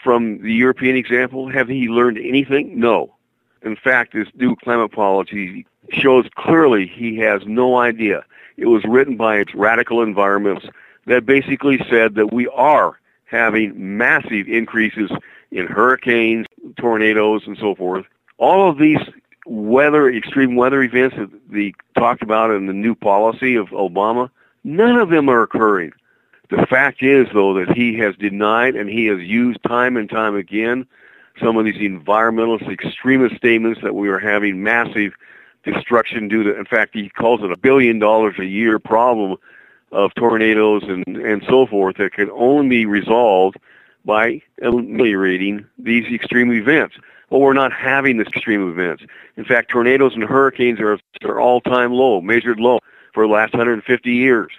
from 0.00 0.40
the 0.42 0.52
European 0.52 0.94
example? 0.94 1.48
Have 1.48 1.68
he 1.68 1.88
learned 1.88 2.18
anything? 2.18 2.78
No. 2.78 3.15
In 3.62 3.76
fact, 3.76 4.12
his 4.12 4.28
new 4.34 4.56
climate 4.56 4.92
policy 4.92 5.66
shows 5.90 6.26
clearly 6.34 6.86
he 6.86 7.16
has 7.18 7.42
no 7.46 7.78
idea. 7.78 8.24
It 8.56 8.66
was 8.66 8.84
written 8.84 9.16
by 9.16 9.36
its 9.38 9.54
radical 9.54 9.98
environmentalists 9.98 10.70
that 11.06 11.26
basically 11.26 11.78
said 11.90 12.14
that 12.14 12.32
we 12.32 12.48
are 12.48 12.98
having 13.24 13.96
massive 13.96 14.48
increases 14.48 15.10
in 15.50 15.66
hurricanes, 15.66 16.46
tornadoes, 16.78 17.42
and 17.46 17.56
so 17.58 17.74
forth. 17.74 18.06
All 18.38 18.68
of 18.68 18.78
these 18.78 19.00
weather, 19.46 20.10
extreme 20.10 20.56
weather 20.56 20.82
events 20.82 21.16
that 21.16 21.30
they 21.50 21.72
talked 21.96 22.22
about 22.22 22.50
in 22.50 22.66
the 22.66 22.72
new 22.72 22.94
policy 22.94 23.54
of 23.54 23.68
Obama, 23.68 24.30
none 24.64 24.96
of 24.96 25.10
them 25.10 25.28
are 25.28 25.42
occurring. 25.42 25.92
The 26.50 26.66
fact 26.66 27.02
is, 27.02 27.26
though, 27.32 27.54
that 27.54 27.76
he 27.76 27.98
has 27.98 28.14
denied 28.16 28.76
and 28.76 28.88
he 28.88 29.06
has 29.06 29.20
used 29.20 29.62
time 29.64 29.96
and 29.96 30.08
time 30.08 30.36
again 30.36 30.86
some 31.40 31.56
of 31.56 31.64
these 31.64 31.76
environmentalist 31.76 32.68
extremist 32.70 33.36
statements 33.36 33.80
that 33.82 33.94
we 33.94 34.08
are 34.08 34.18
having 34.18 34.62
massive 34.62 35.12
destruction 35.64 36.28
due 36.28 36.44
to, 36.44 36.56
in 36.56 36.64
fact, 36.64 36.94
he 36.94 37.08
calls 37.08 37.42
it 37.42 37.50
a 37.50 37.56
billion 37.56 37.98
dollars 37.98 38.36
a 38.38 38.44
year 38.44 38.78
problem 38.78 39.36
of 39.92 40.14
tornadoes 40.14 40.82
and, 40.84 41.04
and 41.16 41.44
so 41.48 41.66
forth 41.66 41.96
that 41.96 42.12
can 42.12 42.30
only 42.30 42.68
be 42.68 42.86
resolved 42.86 43.56
by 44.04 44.40
ameliorating 44.62 45.66
these 45.78 46.04
extreme 46.12 46.52
events. 46.52 46.96
Well, 47.28 47.40
we're 47.40 47.54
not 47.54 47.72
having 47.72 48.18
these 48.18 48.28
extreme 48.28 48.68
events. 48.70 49.04
In 49.36 49.44
fact, 49.44 49.70
tornadoes 49.70 50.14
and 50.14 50.22
hurricanes 50.22 50.80
are, 50.80 50.98
are 51.24 51.40
all-time 51.40 51.92
low, 51.92 52.20
measured 52.20 52.60
low 52.60 52.78
for 53.12 53.26
the 53.26 53.32
last 53.32 53.52
150 53.52 54.12
years. 54.12 54.52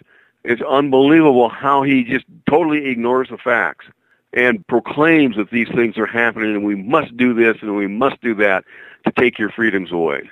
It's 0.43 0.61
unbelievable 0.61 1.49
how 1.49 1.83
he 1.83 2.03
just 2.03 2.25
totally 2.49 2.87
ignores 2.87 3.29
the 3.29 3.37
facts 3.37 3.85
and 4.33 4.65
proclaims 4.67 5.35
that 5.37 5.51
these 5.51 5.69
things 5.75 5.97
are 5.97 6.05
happening 6.05 6.55
and 6.55 6.63
we 6.63 6.75
must 6.75 7.15
do 7.17 7.33
this 7.33 7.57
and 7.61 7.75
we 7.75 7.87
must 7.87 8.21
do 8.21 8.35
that 8.35 8.63
to 9.05 9.11
take 9.17 9.39
your 9.39 9.49
freedoms 9.49 9.91
away. 9.91 10.29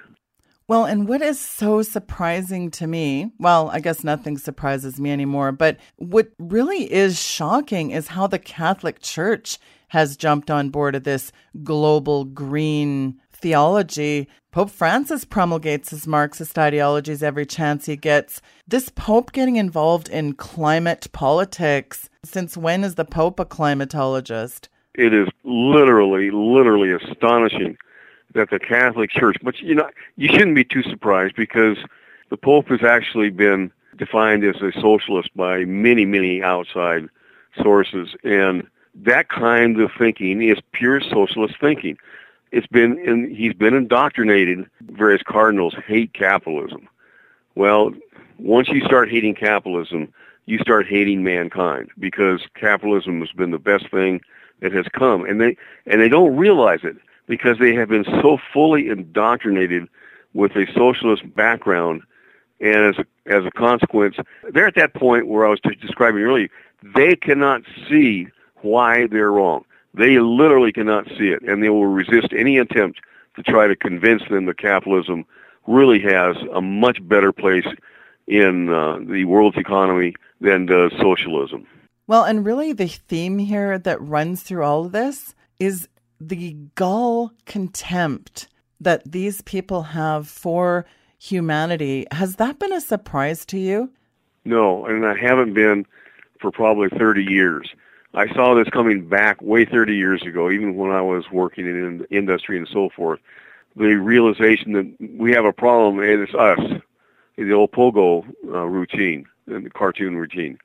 Well, 0.68 0.86
and 0.86 1.08
what 1.08 1.22
is 1.22 1.40
so 1.40 1.84
surprising 1.84 2.72
to 2.72 2.88
me, 2.88 3.32
well, 3.38 3.70
I 3.70 3.80
guess 3.80 4.04
nothing 4.04 4.40
surprises 4.40 5.00
me 5.00 5.12
anymore, 5.12 5.52
but 5.52 5.78
what 5.98 6.30
really 6.40 6.92
is 6.92 7.22
shocking 7.22 7.92
is 7.92 8.08
how 8.08 8.26
the 8.26 8.40
Catholic 8.40 9.00
Church 9.00 9.60
has 9.90 10.18
jumped 10.18 10.50
on 10.50 10.72
board 10.72 10.96
of 10.96 11.04
this 11.04 11.32
global 11.64 12.26
green 12.26 13.22
theology. 13.36 14.28
Pope 14.52 14.70
Francis 14.70 15.26
promulgates 15.26 15.90
his 15.90 16.08
Marxist 16.08 16.58
ideologies 16.58 17.22
every 17.22 17.46
chance 17.46 17.86
he 17.86 17.96
gets. 17.96 18.42
This 18.68 18.90
Pope 18.90 19.34
getting 19.34 19.58
involved 19.58 20.08
in 20.08 20.34
climate 20.34 21.08
politics. 21.12 22.10
Since 22.24 22.56
when 22.56 22.84
is 22.84 22.96
the 22.96 23.06
Pope 23.06 23.40
a 23.40 23.46
climatologist? 23.46 24.70
It 24.94 25.14
is 25.14 25.28
literally, 25.44 26.32
literally 26.32 26.92
astonishing 26.92 27.78
that 28.34 28.50
the 28.50 28.60
Catholic 28.60 29.10
Church, 29.10 29.38
but 29.44 29.60
you 29.60 29.76
know, 29.76 29.90
you 30.16 30.30
shouldn't 30.30 30.56
be 30.56 30.64
too 30.64 30.84
surprised 30.84 31.36
because 31.36 31.78
the 32.30 32.38
Pope 32.38 32.70
has 32.70 32.84
actually 32.84 33.30
been 33.30 33.72
defined 33.98 34.44
as 34.44 34.62
a 34.62 34.72
socialist 34.80 35.30
by 35.36 35.66
many, 35.66 36.06
many 36.06 36.42
outside 36.42 37.10
sources. 37.62 38.16
And 38.24 38.68
that 38.94 39.30
kind 39.30 39.80
of 39.80 39.92
thinking 39.98 40.42
is 40.42 40.60
pure 40.72 41.02
socialist 41.02 41.56
thinking 41.60 41.98
it's 42.56 42.68
been 42.68 42.98
in, 43.00 43.34
he's 43.36 43.54
been 43.54 43.74
indoctrinated. 43.74 44.66
Various 44.82 45.24
cardinals 45.24 45.76
hate 45.88 46.14
capitalism. 46.14 46.88
Well, 47.56 47.94
once 48.38 48.70
you 48.70 48.82
start 48.86 49.10
hating 49.10 49.36
capitalism, 49.36 50.14
you 50.46 50.58
start 50.60 50.88
hating 50.88 51.24
mankind 51.24 51.90
because 51.98 52.42
capitalism 52.56 53.20
has 53.22 53.32
been 53.32 53.52
the 53.52 53.60
best 53.60 53.90
thing 53.92 54.22
that 54.62 54.72
has 54.72 54.88
come, 54.94 55.26
and 55.26 55.42
they 55.42 55.58
and 55.86 56.02
they 56.02 56.10
don't 56.10 56.36
realize 56.36 56.80
it 56.84 56.98
because 57.28 57.58
they 57.60 57.74
have 57.74 57.90
been 57.90 58.06
so 58.22 58.38
fully 58.54 58.88
indoctrinated 58.90 59.88
with 60.34 60.56
a 60.56 60.66
socialist 60.74 61.24
background 61.36 62.04
And 62.60 62.96
as 62.96 62.96
a, 62.98 63.06
as 63.32 63.46
a 63.46 63.52
consequence, 63.52 64.16
they're 64.52 64.68
at 64.68 64.76
that 64.76 64.94
point 64.94 65.28
where 65.28 65.46
I 65.46 65.50
was 65.50 65.60
describing 65.82 66.22
earlier, 66.24 66.50
they 66.96 67.16
cannot 67.16 67.64
see 67.90 68.28
why 68.62 69.08
they're 69.08 69.32
wrong. 69.32 69.66
They 69.98 70.20
literally 70.20 70.72
cannot 70.72 71.08
see 71.18 71.30
it, 71.30 71.42
and 71.44 71.64
they 71.64 71.70
will 71.70 71.88
resist 71.88 72.34
any 72.36 72.58
attempt 72.58 73.00
to 73.36 73.44
try 73.44 73.68
to 73.68 73.76
convince 73.76 74.24
them 74.30 74.46
that 74.46 74.58
capitalism 74.58 75.26
really 75.68 76.00
has 76.00 76.36
a 76.54 76.62
much 76.62 77.06
better 77.08 77.32
place 77.32 77.68
in 78.28 78.74
uh, 78.74 79.00
the 79.08 79.26
world's 79.26 79.58
economy 79.58 80.16
than 80.42 80.66
does 80.66 80.92
socialism. 81.00 81.66
Well, 82.08 82.24
and 82.24 82.46
really 82.46 82.74
the 82.74 82.88
theme 82.88 83.40
here 83.40 83.80
that 83.80 84.02
runs 84.02 84.44
through 84.44 84.64
all 84.64 84.86
of 84.86 84.92
this 84.92 85.34
is 85.60 85.88
the 86.20 86.54
gall 86.76 87.32
contempt 87.46 88.48
that 88.80 89.10
these 89.10 89.42
people 89.42 89.84
have 89.84 90.28
for 90.28 90.86
humanity. 91.18 92.06
Has 92.12 92.36
that 92.36 92.60
been 92.60 92.74
a 92.74 92.82
surprise 92.82 93.46
to 93.48 93.58
you? 93.58 93.92
No, 94.44 94.86
and 94.86 95.06
I 95.06 95.18
haven't 95.18 95.54
been 95.54 95.86
for 96.40 96.52
probably 96.52 96.90
30 96.90 97.24
years. 97.24 97.74
I 98.16 98.34
saw 98.34 98.56
this 98.56 98.70
coming 98.70 99.08
back 99.08 99.42
way 99.42 99.66
30 99.66 99.94
years 99.94 100.22
ago, 100.22 100.50
even 100.50 100.76
when 100.76 100.92
I 100.92 101.02
was 101.02 101.30
working 101.32 101.66
in 101.66 102.08
industry 102.10 102.58
and 102.58 102.68
so 102.68 102.90
forth. 102.90 103.20
The 103.76 103.96
realization 103.96 104.72
that 104.72 105.18
we 105.20 105.34
have 105.34 105.44
a 105.44 105.52
problem, 105.52 106.00
and 106.00 106.22
it's 106.22 106.34
us, 106.34 106.60
the 107.36 107.52
old 107.52 107.74
pogo 107.74 108.26
uh, 108.46 108.66
routine, 108.66 109.26
the 109.48 109.70
cartoon 109.70 110.16
routine. 110.16 110.58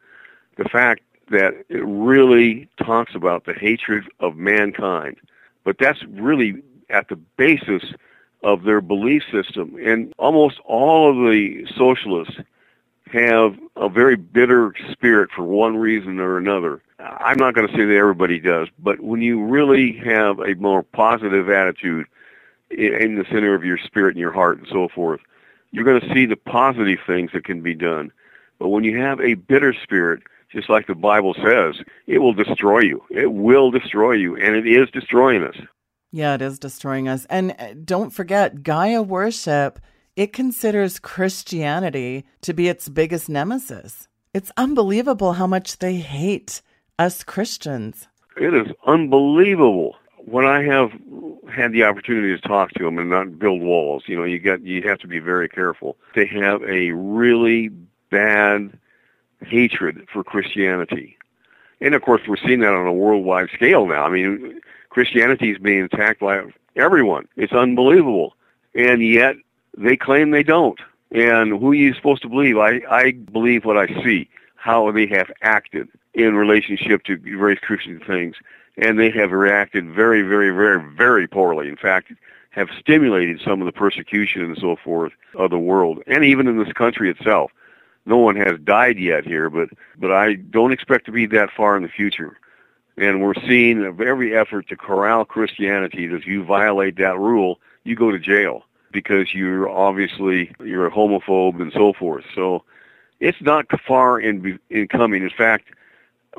The 0.59 0.69
fact 0.69 1.03
that 1.31 1.55
it 1.69 1.85
really 1.85 2.69
talks 2.77 3.17
about 3.17 3.47
the 3.47 3.55
hatred 3.55 4.05
of 4.21 4.37
mankind, 4.37 5.17
but 5.65 5.77
that's 5.79 6.05
really 6.05 6.63
at 6.89 7.09
the 7.09 7.17
basis 7.17 7.83
of 8.45 8.63
their 8.63 8.81
belief 8.81 9.25
system. 9.33 9.77
And 9.85 10.13
almost 10.19 10.61
all 10.65 11.11
of 11.11 11.31
the 11.31 11.67
socialists 11.77 12.37
have 13.13 13.59
a 13.77 13.89
very 13.89 14.17
bitter 14.17 14.75
spirit 14.91 15.31
for 15.35 15.43
one 15.43 15.77
reason 15.77 16.21
or 16.21 16.39
another. 16.39 16.83
I'm 16.99 17.39
not 17.39 17.55
going 17.55 17.67
to 17.67 17.73
say 17.73 17.85
that 17.85 17.97
everybody 17.97 18.39
does, 18.39 18.69
but 18.79 19.01
when 19.01 19.23
you 19.23 19.43
really 19.43 19.93
have 20.05 20.39
a 20.41 20.55
more 20.57 20.83
positive 20.83 21.49
attitude 21.49 22.07
in 22.71 23.17
the 23.17 23.25
center 23.25 23.55
of 23.55 23.65
your 23.65 23.79
spirit 23.79 24.11
and 24.11 24.21
your 24.21 24.33
heart 24.33 24.59
and 24.59 24.67
so 24.71 24.89
forth, 24.89 25.21
you're 25.73 25.85
going 25.85 26.01
to 26.01 26.15
see 26.15 26.27
the 26.27 26.37
positive 26.37 26.99
things 27.07 27.31
that 27.33 27.45
can 27.45 27.63
be 27.63 27.75
done. 27.75 28.13
But 28.59 28.69
when 28.69 28.85
you 28.85 28.99
have 28.99 29.21
a 29.21 29.35
bitter 29.35 29.73
spirit, 29.73 30.23
just 30.53 30.69
like 30.69 30.87
the 30.87 30.95
Bible 30.95 31.35
says, 31.35 31.77
it 32.07 32.19
will 32.19 32.35
destroy 32.35 32.81
you. 32.81 33.03
It 33.11 33.33
will 33.33 33.71
destroy 33.71 34.13
you, 34.13 34.37
and 34.37 34.57
it 34.57 34.67
is 34.67 34.91
destroying 34.91 35.43
us. 35.43 35.57
Yeah, 36.13 36.35
it 36.35 36.43
is 36.43 36.59
destroying 36.59 37.09
us. 37.09 37.25
And 37.31 37.55
uh, 37.59 37.75
don't 37.85 38.11
forget, 38.11 38.63
Gaia 38.63 39.01
worship, 39.01 39.79
it 40.17 40.33
considers 40.33 40.99
Christianity 40.99 42.25
to 42.43 42.53
be 42.53 42.69
its 42.69 42.89
biggest 42.89 43.29
nemesis. 43.29 44.09
It's 44.35 44.53
unbelievable 44.57 45.35
how 45.35 45.47
much 45.47 45.79
they 45.79 45.97
hate 45.97 46.63
us 46.99 47.25
Christians. 47.25 48.07
It 48.37 48.55
is 48.55 48.69
unbelievable. 48.87 49.97
When 50.19 50.45
I 50.45 50.63
have 50.63 50.93
had 51.53 51.73
the 51.73 51.85
opportunity 51.85 52.37
to 52.39 52.49
talk 52.49 52.71
to 52.73 52.85
them 52.85 52.99
and 52.99 53.11
not 53.11 53.39
build 53.39 53.63
walls, 53.63 54.05
you 54.07 54.17
know, 54.17 54.25
you 54.25 54.39
got 54.39 54.63
you 54.63 54.83
have 54.83 54.99
to 54.99 55.09
be 55.09 55.19
very 55.19 55.49
careful. 55.49 55.97
They 56.15 56.27
have 56.27 56.63
a 56.63 56.93
really 56.93 57.71
bad 58.11 58.79
hatred 59.43 60.07
for 60.13 60.23
Christianity. 60.23 61.17
And 61.81 61.95
of 61.95 62.03
course, 62.03 62.21
we're 62.29 62.37
seeing 62.37 62.61
that 62.61 62.75
on 62.75 62.87
a 62.87 62.93
worldwide 62.93 63.49
scale 63.55 63.87
now. 63.87 64.05
I 64.05 64.11
mean, 64.11 64.61
Christianity 64.91 65.51
is 65.51 65.59
being 65.59 65.83
attacked 65.83 66.21
by 66.21 66.43
everyone. 66.77 67.27
It's 67.37 67.53
unbelievable. 67.53 68.35
And 68.75 69.03
yet, 69.03 69.37
they 69.77 69.97
claim 69.97 70.31
they 70.31 70.43
don't. 70.43 70.81
And 71.11 71.51
who 71.59 71.73
are 71.73 71.75
you 71.75 71.95
supposed 71.95 72.23
to 72.23 72.29
believe? 72.29 72.57
I, 72.59 72.81
I 72.89 73.13
believe 73.13 73.65
what 73.65 73.77
I 73.77 73.87
see, 74.05 74.29
how 74.55 74.91
they 74.93 75.07
have 75.07 75.31
acted 75.43 75.89
in 76.15 76.35
relationship 76.35 77.03
to 77.05 77.17
various 77.17 77.61
Christian 77.61 78.01
things. 78.01 78.37
And 78.77 78.99
they 78.99 79.11
have 79.11 79.33
reacted 79.33 79.91
very, 79.91 80.23
very, 80.23 80.51
very, 80.51 80.83
very 80.97 81.27
poorly. 81.27 81.69
In 81.69 81.77
fact, 81.77 82.13
have 82.51 82.69
stimulated 82.79 83.41
some 83.45 83.61
of 83.61 83.67
the 83.67 83.73
persecution 83.73 84.43
and 84.43 84.59
so 84.59 84.77
forth 84.77 85.13
of 85.35 85.51
the 85.51 85.59
world, 85.59 86.03
and 86.07 86.25
even 86.25 86.47
in 86.47 86.59
this 86.59 86.73
country 86.73 87.11
itself. 87.11 87.51
No 88.07 88.17
one 88.17 88.37
has 88.37 88.59
died 88.65 88.99
yet 88.99 89.25
here, 89.27 89.51
but 89.51 89.69
but 89.99 90.11
I 90.11 90.35
don't 90.35 90.73
expect 90.73 91.07
to 91.07 91.13
be 91.13 91.27
that 91.27 91.51
far 91.57 91.77
in 91.77 91.83
the 91.83 91.89
future. 91.89 92.39
And 92.97 93.23
we're 93.23 93.35
seeing 93.47 93.85
of 93.85 94.01
every 94.01 94.37
effort 94.37 94.69
to 94.69 94.77
corral 94.77 95.25
Christianity 95.25 96.07
that 96.07 96.17
if 96.17 96.27
you 96.27 96.43
violate 96.43 96.97
that 96.97 97.19
rule, 97.19 97.61
you 97.85 97.95
go 97.95 98.11
to 98.11 98.19
jail 98.19 98.65
because 98.93 99.35
you're 99.35 99.69
obviously 99.69 100.53
you're 100.63 100.87
a 100.87 100.91
homophobe 100.91 101.61
and 101.61 101.73
so 101.73 101.93
forth. 101.93 102.25
So 102.35 102.65
it's 103.21 103.41
not 103.41 103.67
far 103.87 104.21
in 104.21 104.59
in 104.71 104.89
coming. 104.89 105.23
In 105.23 105.31
fact, 105.31 105.69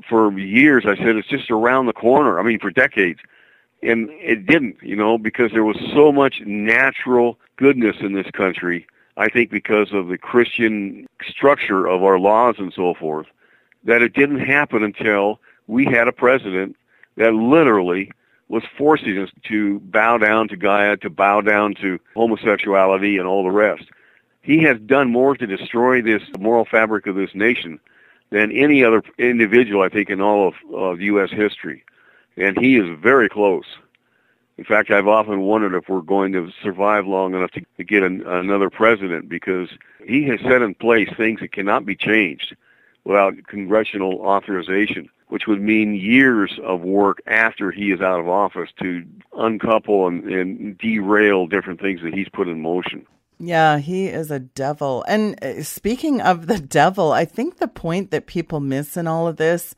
for 0.10 0.32
years 0.38 0.86
I 0.86 0.96
said 0.96 1.16
it's 1.16 1.28
just 1.28 1.52
around 1.52 1.86
the 1.86 1.94
corner. 1.94 2.40
I 2.40 2.44
mean, 2.44 2.60
for 2.60 2.72
decades, 2.72 3.20
and 3.84 4.10
it 4.12 4.46
didn't. 4.46 4.78
You 4.82 4.96
know, 4.96 5.18
because 5.18 5.52
there 5.52 5.64
was 5.64 5.78
so 5.94 6.12
much 6.12 6.42
natural 6.46 7.38
goodness 7.58 7.98
in 8.00 8.14
this 8.14 8.30
country. 8.32 8.88
I 9.18 9.30
think 9.30 9.52
because 9.52 9.92
of 9.92 10.08
the 10.08 10.18
Christian 10.18 11.06
structure 11.28 11.86
of 11.86 12.02
our 12.04 12.18
laws 12.18 12.56
and 12.58 12.74
so 12.74 12.94
forth, 12.94 13.28
that 13.84 14.02
it 14.02 14.14
didn't 14.14 14.40
happen 14.40 14.84
until 14.84 15.40
we 15.68 15.86
had 15.86 16.08
a 16.08 16.14
president 16.14 16.76
that 17.18 17.34
literally 17.34 18.12
was 18.52 18.64
forcing 18.78 19.18
us 19.18 19.30
to 19.44 19.80
bow 19.80 20.18
down 20.18 20.50
to 20.50 20.58
Gaia, 20.58 20.98
to 20.98 21.10
bow 21.10 21.40
down 21.40 21.74
to 21.76 21.98
homosexuality 22.14 23.18
and 23.18 23.26
all 23.26 23.46
the 23.46 23.50
rest. 23.50 23.86
He 24.42 24.62
has 24.64 24.78
done 24.78 25.10
more 25.10 25.38
to 25.38 25.48
destroy 25.48 26.02
this 26.02 26.22
moral 26.38 26.66
fabric 26.66 27.08
of 27.08 27.16
this 27.16 27.34
nation 27.34 27.80
than 28.30 28.52
any 28.52 28.84
other 28.84 29.04
individual, 29.18 29.84
I 29.84 29.88
think, 29.88 30.10
in 30.10 30.20
all 30.20 30.50
of, 30.50 30.56
of 30.74 31.00
U.S. 31.00 31.32
history. 31.32 31.86
And 32.36 32.60
he 32.60 32.76
is 32.76 32.90
very 33.00 33.30
close. 33.30 33.64
In 34.58 34.66
fact, 34.66 34.92
I've 34.92 35.08
often 35.08 35.40
wondered 35.42 35.74
if 35.74 35.88
we're 35.88 36.02
going 36.02 36.34
to 36.34 36.52
survive 36.62 37.08
long 37.08 37.34
enough 37.34 37.52
to, 37.52 37.62
to 37.78 37.86
get 37.86 38.04
an, 38.04 38.28
another 38.28 38.70
president 38.70 39.30
because 39.30 39.70
he 40.06 40.26
has 40.26 40.42
set 40.42 40.62
in 40.62 40.76
place 40.76 41.08
things 41.16 41.40
that 41.40 41.54
cannot 41.54 41.86
be 41.86 41.96
changed 41.96 42.54
without 43.06 43.48
congressional 43.48 44.20
authorization 44.20 45.10
which 45.32 45.48
would 45.48 45.62
mean 45.62 45.96
years 45.96 46.60
of 46.62 46.82
work 46.82 47.22
after 47.26 47.72
he 47.72 47.94
is 47.94 48.02
out 48.02 48.20
of 48.20 48.28
office 48.28 48.70
to 48.82 49.02
uncouple 49.38 50.06
and, 50.06 50.26
and 50.26 50.78
derail 50.78 51.48
different 51.48 51.80
things 51.80 52.02
that 52.04 52.13
he's 52.13 52.28
put 52.28 52.50
in 52.50 52.62
motion. 52.62 53.08
Yeah, 53.39 53.78
he 53.78 54.08
is 54.08 54.30
a 54.30 54.39
devil. 54.39 55.06
And 55.08 55.41
uh, 55.41 55.63
speaking 55.63 56.20
of 56.20 56.48
the 56.48 56.60
devil, 56.82 57.13
I 57.13 57.24
think 57.24 57.58
the 57.58 57.70
point 57.70 58.12
that 58.12 58.28
people 58.28 58.60
miss 58.60 58.98
in 58.98 59.08
all 59.08 59.26
of 59.26 59.38
this, 59.38 59.74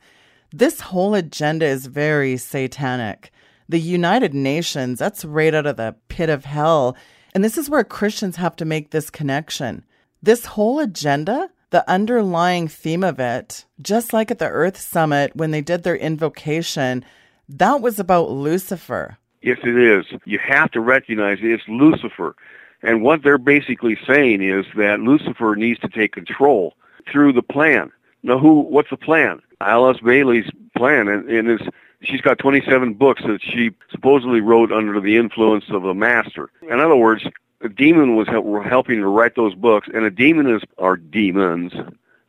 this 0.52 0.80
whole 0.80 1.14
agenda 1.14 1.66
is 1.66 1.86
very 1.86 2.36
satanic. 2.36 3.30
The 3.68 3.80
United 3.80 4.34
Nations, 4.34 4.98
that's 4.98 5.24
right 5.24 5.54
out 5.54 5.66
of 5.66 5.76
the 5.76 5.94
pit 6.08 6.30
of 6.30 6.46
hell. 6.46 6.96
And 7.32 7.44
this 7.44 7.56
is 7.56 7.70
where 7.70 7.84
Christians 7.84 8.34
have 8.36 8.56
to 8.56 8.64
make 8.64 8.90
this 8.90 9.08
connection. 9.08 9.84
This 10.20 10.46
whole 10.46 10.80
agenda 10.80 11.48
the 11.74 11.90
underlying 11.90 12.68
theme 12.68 13.02
of 13.02 13.18
it, 13.18 13.64
just 13.82 14.12
like 14.12 14.30
at 14.30 14.38
the 14.38 14.48
Earth 14.48 14.78
Summit 14.78 15.34
when 15.34 15.50
they 15.50 15.60
did 15.60 15.82
their 15.82 15.96
invocation, 15.96 17.04
that 17.48 17.80
was 17.80 17.98
about 17.98 18.30
Lucifer. 18.30 19.18
Yes, 19.42 19.58
it 19.64 19.76
is. 19.76 20.06
You 20.24 20.38
have 20.38 20.70
to 20.70 20.80
recognize 20.80 21.38
it's 21.40 21.64
Lucifer. 21.66 22.36
And 22.84 23.02
what 23.02 23.24
they're 23.24 23.38
basically 23.38 23.98
saying 24.06 24.40
is 24.40 24.64
that 24.76 25.00
Lucifer 25.00 25.56
needs 25.56 25.80
to 25.80 25.88
take 25.88 26.12
control 26.12 26.74
through 27.10 27.32
the 27.32 27.42
plan. 27.42 27.90
Now, 28.22 28.38
who? 28.38 28.60
What's 28.60 28.90
the 28.90 28.96
plan? 28.96 29.42
Alice 29.60 29.98
Bailey's 29.98 30.48
plan, 30.76 31.08
and, 31.08 31.28
and 31.28 31.50
is 31.50 31.66
she's 32.02 32.20
got 32.20 32.38
27 32.38 32.94
books 32.94 33.22
that 33.26 33.42
she 33.42 33.72
supposedly 33.90 34.40
wrote 34.40 34.70
under 34.70 35.00
the 35.00 35.16
influence 35.16 35.64
of 35.70 35.84
a 35.84 35.94
master. 35.94 36.50
In 36.70 36.78
other 36.78 36.94
words, 36.94 37.24
a 37.64 37.68
demon 37.68 38.14
was 38.14 38.28
helping 38.28 39.00
to 39.00 39.06
write 39.06 39.34
those 39.34 39.54
books, 39.54 39.88
and 39.92 40.04
a 40.04 40.10
demon 40.10 40.54
is, 40.54 40.62
or 40.76 40.96
demons, 40.96 41.72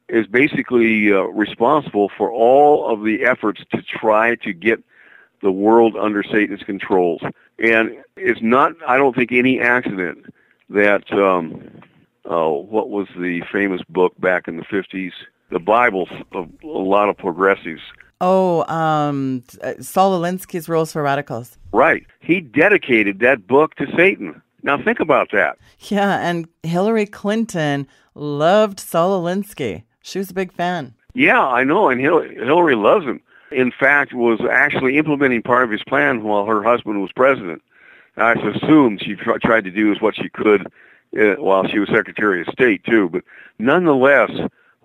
is 0.07 0.27
basically 0.27 1.11
uh, 1.11 1.21
responsible 1.21 2.09
for 2.17 2.31
all 2.31 2.91
of 2.91 3.03
the 3.03 3.25
efforts 3.25 3.61
to 3.71 3.81
try 3.81 4.35
to 4.35 4.53
get 4.53 4.83
the 5.41 5.51
world 5.51 5.95
under 5.95 6.23
Satan's 6.23 6.63
controls. 6.63 7.21
And 7.59 7.97
it's 8.15 8.41
not, 8.41 8.73
I 8.87 8.97
don't 8.97 9.15
think, 9.15 9.31
any 9.31 9.59
accident 9.59 10.33
that, 10.69 11.11
um, 11.11 11.81
oh, 12.25 12.61
what 12.61 12.89
was 12.89 13.07
the 13.17 13.41
famous 13.51 13.81
book 13.89 14.13
back 14.19 14.47
in 14.47 14.57
the 14.57 14.63
50s? 14.63 15.11
The 15.51 15.59
Bible 15.59 16.07
of 16.31 16.49
a 16.63 16.67
lot 16.67 17.09
of 17.09 17.17
progressives. 17.17 17.81
Oh, 18.21 18.65
um, 18.73 19.43
Saul 19.79 20.19
Alinsky's 20.19 20.69
Rules 20.69 20.93
for 20.93 21.03
Radicals. 21.03 21.57
Right. 21.71 22.05
He 22.21 22.41
dedicated 22.41 23.19
that 23.19 23.45
book 23.45 23.75
to 23.75 23.85
Satan. 23.95 24.41
Now 24.65 24.81
think 24.81 24.99
about 24.99 25.29
that. 25.31 25.59
Yeah, 25.77 26.17
and 26.27 26.47
Hillary 26.63 27.05
Clinton 27.05 27.87
loved 28.15 28.79
Saul 28.79 29.21
Alinsky. 29.21 29.83
She 30.01 30.17
was 30.17 30.31
a 30.31 30.33
big 30.33 30.51
fan. 30.51 30.95
Yeah, 31.13 31.39
I 31.39 31.63
know, 31.63 31.89
and 31.89 32.01
Hillary 32.01 32.75
loves 32.75 33.05
him. 33.05 33.21
In 33.51 33.71
fact, 33.71 34.13
was 34.13 34.39
actually 34.51 34.97
implementing 34.97 35.43
part 35.43 35.63
of 35.63 35.69
his 35.69 35.83
plan 35.83 36.23
while 36.23 36.45
her 36.45 36.63
husband 36.63 36.99
was 36.99 37.11
president. 37.11 37.61
I 38.17 38.31
assume 38.31 38.97
she 38.97 39.13
tried 39.15 39.65
to 39.65 39.71
do 39.71 39.91
as 39.91 40.01
what 40.01 40.15
she 40.15 40.29
could 40.29 40.65
uh, 41.15 41.35
while 41.35 41.67
she 41.67 41.77
was 41.77 41.89
Secretary 41.89 42.41
of 42.41 42.47
State 42.47 42.83
too. 42.85 43.09
But 43.09 43.23
nonetheless, 43.59 44.31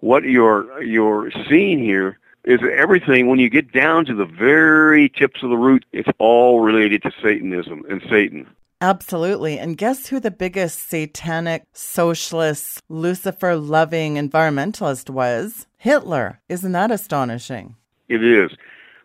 what 0.00 0.24
you're 0.24 0.82
you're 0.82 1.30
seeing 1.48 1.78
here 1.78 2.18
is 2.44 2.60
everything. 2.70 3.28
When 3.28 3.38
you 3.38 3.48
get 3.48 3.72
down 3.72 4.04
to 4.06 4.14
the 4.14 4.26
very 4.26 5.08
tips 5.08 5.42
of 5.42 5.48
the 5.48 5.56
root, 5.56 5.86
it's 5.92 6.08
all 6.18 6.60
related 6.60 7.02
to 7.04 7.12
Satanism 7.22 7.82
and 7.88 8.02
Satan. 8.10 8.46
Absolutely. 8.82 9.58
And 9.58 9.76
guess 9.76 10.06
who 10.06 10.20
the 10.20 10.30
biggest 10.30 10.88
satanic, 10.88 11.64
socialist, 11.74 12.82
Lucifer 12.88 13.56
loving 13.56 14.14
environmentalist 14.14 15.10
was? 15.10 15.66
Hitler. 15.76 16.40
Isn't 16.48 16.72
that 16.72 16.90
astonishing? 16.90 17.76
It 18.08 18.24
is. 18.24 18.52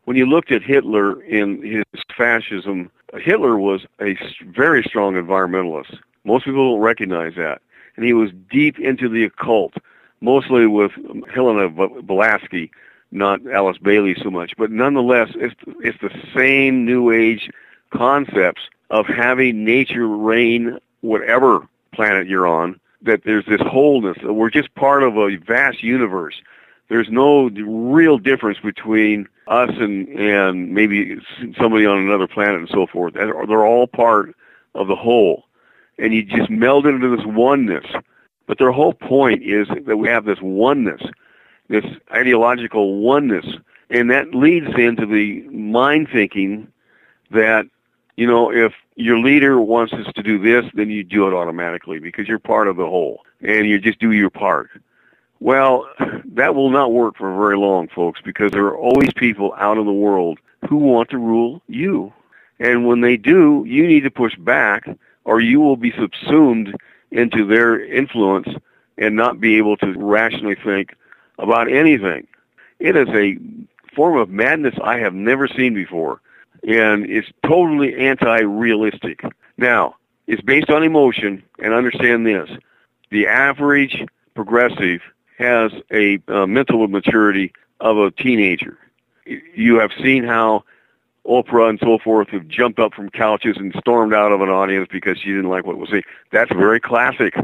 When 0.05 0.15
you 0.15 0.25
looked 0.25 0.51
at 0.51 0.63
Hitler 0.63 1.21
in 1.23 1.61
his 1.61 1.83
fascism, 2.15 2.89
Hitler 3.15 3.57
was 3.57 3.85
a 3.99 4.17
very 4.45 4.81
strong 4.83 5.15
environmentalist. 5.15 5.97
Most 6.23 6.45
people 6.45 6.71
don't 6.71 6.81
recognize 6.81 7.33
that. 7.35 7.61
And 7.97 8.05
he 8.05 8.13
was 8.13 8.31
deep 8.49 8.79
into 8.79 9.09
the 9.09 9.25
occult, 9.25 9.73
mostly 10.21 10.67
with 10.67 10.91
um, 11.09 11.23
Helena 11.33 11.69
Blavatsky, 11.69 12.71
not 13.11 13.45
Alice 13.47 13.77
Bailey 13.77 14.15
so 14.21 14.29
much. 14.29 14.53
But 14.57 14.71
nonetheless, 14.71 15.29
it's, 15.35 15.55
it's 15.81 15.99
the 16.01 16.11
same 16.33 16.85
New 16.85 17.11
Age 17.11 17.49
concepts 17.91 18.61
of 18.89 19.07
having 19.07 19.65
nature 19.65 20.07
reign 20.07 20.77
whatever 21.01 21.67
planet 21.93 22.27
you're 22.27 22.47
on, 22.47 22.79
that 23.01 23.23
there's 23.23 23.45
this 23.45 23.61
wholeness. 23.61 24.17
We're 24.23 24.49
just 24.49 24.73
part 24.75 25.03
of 25.03 25.17
a 25.17 25.35
vast 25.37 25.83
universe. 25.83 26.41
There's 26.89 27.09
no 27.09 27.49
real 27.49 28.17
difference 28.17 28.59
between 28.59 29.27
us 29.47 29.69
and, 29.79 30.07
and 30.09 30.71
maybe 30.71 31.17
somebody 31.59 31.85
on 31.85 31.97
another 31.99 32.27
planet 32.27 32.59
and 32.59 32.69
so 32.69 32.87
forth. 32.87 33.13
They're 33.13 33.65
all 33.65 33.87
part 33.87 34.35
of 34.73 34.87
the 34.87 34.95
whole. 34.95 35.45
And 35.97 36.13
you 36.13 36.23
just 36.23 36.49
meld 36.49 36.85
into 36.85 37.15
this 37.15 37.25
oneness. 37.25 37.85
But 38.47 38.59
their 38.59 38.71
whole 38.71 38.93
point 38.93 39.43
is 39.43 39.67
that 39.85 39.97
we 39.97 40.07
have 40.07 40.25
this 40.25 40.41
oneness, 40.41 41.01
this 41.69 41.85
ideological 42.13 42.99
oneness. 42.99 43.45
And 43.89 44.11
that 44.11 44.35
leads 44.35 44.67
into 44.77 45.05
the 45.05 45.41
mind 45.49 46.09
thinking 46.11 46.67
that 47.31 47.65
you 48.15 48.27
know, 48.27 48.51
if 48.51 48.73
your 48.95 49.19
leader 49.19 49.59
wants 49.59 49.93
us 49.93 50.11
to 50.15 50.23
do 50.23 50.39
this, 50.39 50.65
then 50.73 50.89
you 50.89 51.03
do 51.03 51.27
it 51.27 51.33
automatically 51.33 51.99
because 51.99 52.27
you're 52.27 52.39
part 52.39 52.67
of 52.67 52.77
the 52.77 52.85
whole 52.85 53.21
and 53.41 53.67
you 53.67 53.79
just 53.79 53.99
do 53.99 54.11
your 54.11 54.29
part. 54.29 54.69
Well, 55.39 55.87
that 56.33 56.55
will 56.55 56.69
not 56.69 56.93
work 56.93 57.17
for 57.17 57.35
very 57.35 57.57
long, 57.57 57.89
folks, 57.89 58.21
because 58.23 58.51
there 58.51 58.65
are 58.65 58.77
always 58.77 59.13
people 59.13 59.53
out 59.57 59.77
in 59.77 59.85
the 59.85 59.93
world 59.93 60.39
who 60.69 60.77
want 60.77 61.09
to 61.09 61.17
rule 61.17 61.61
you. 61.67 62.13
And 62.59 62.87
when 62.87 63.01
they 63.01 63.17
do, 63.17 63.65
you 63.67 63.85
need 63.85 64.03
to 64.03 64.11
push 64.11 64.35
back 64.37 64.87
or 65.25 65.41
you 65.41 65.59
will 65.59 65.75
be 65.75 65.91
subsumed 65.91 66.73
into 67.11 67.45
their 67.45 67.83
influence 67.83 68.47
and 68.97 69.15
not 69.15 69.41
be 69.41 69.57
able 69.57 69.75
to 69.77 69.93
rationally 69.93 70.55
think 70.55 70.95
about 71.37 71.69
anything. 71.69 72.27
It 72.79 72.95
is 72.95 73.09
a 73.09 73.37
form 73.93 74.17
of 74.17 74.29
madness 74.29 74.75
I 74.81 74.99
have 74.99 75.13
never 75.13 75.47
seen 75.49 75.73
before 75.73 76.21
and 76.67 77.09
it's 77.09 77.29
totally 77.45 77.95
anti-realistic. 77.95 79.23
Now, 79.57 79.95
it's 80.27 80.41
based 80.41 80.69
on 80.69 80.83
emotion, 80.83 81.43
and 81.59 81.73
understand 81.73 82.25
this. 82.25 82.49
The 83.11 83.27
average 83.27 84.03
progressive 84.33 85.01
has 85.37 85.71
a 85.91 86.19
uh, 86.27 86.47
mental 86.47 86.87
maturity 86.87 87.53
of 87.79 87.97
a 87.97 88.11
teenager. 88.11 88.77
You 89.25 89.79
have 89.79 89.91
seen 90.01 90.23
how 90.23 90.63
Oprah 91.25 91.69
and 91.69 91.79
so 91.79 91.97
forth 91.99 92.29
have 92.29 92.47
jumped 92.47 92.79
up 92.79 92.93
from 92.93 93.09
couches 93.09 93.57
and 93.57 93.73
stormed 93.79 94.13
out 94.13 94.31
of 94.31 94.41
an 94.41 94.49
audience 94.49 94.87
because 94.91 95.19
she 95.19 95.29
didn't 95.29 95.49
like 95.49 95.65
what 95.65 95.77
was 95.77 95.89
saying. 95.89 96.03
That's 96.31 96.51
very 96.51 96.79
classic. 96.79 97.35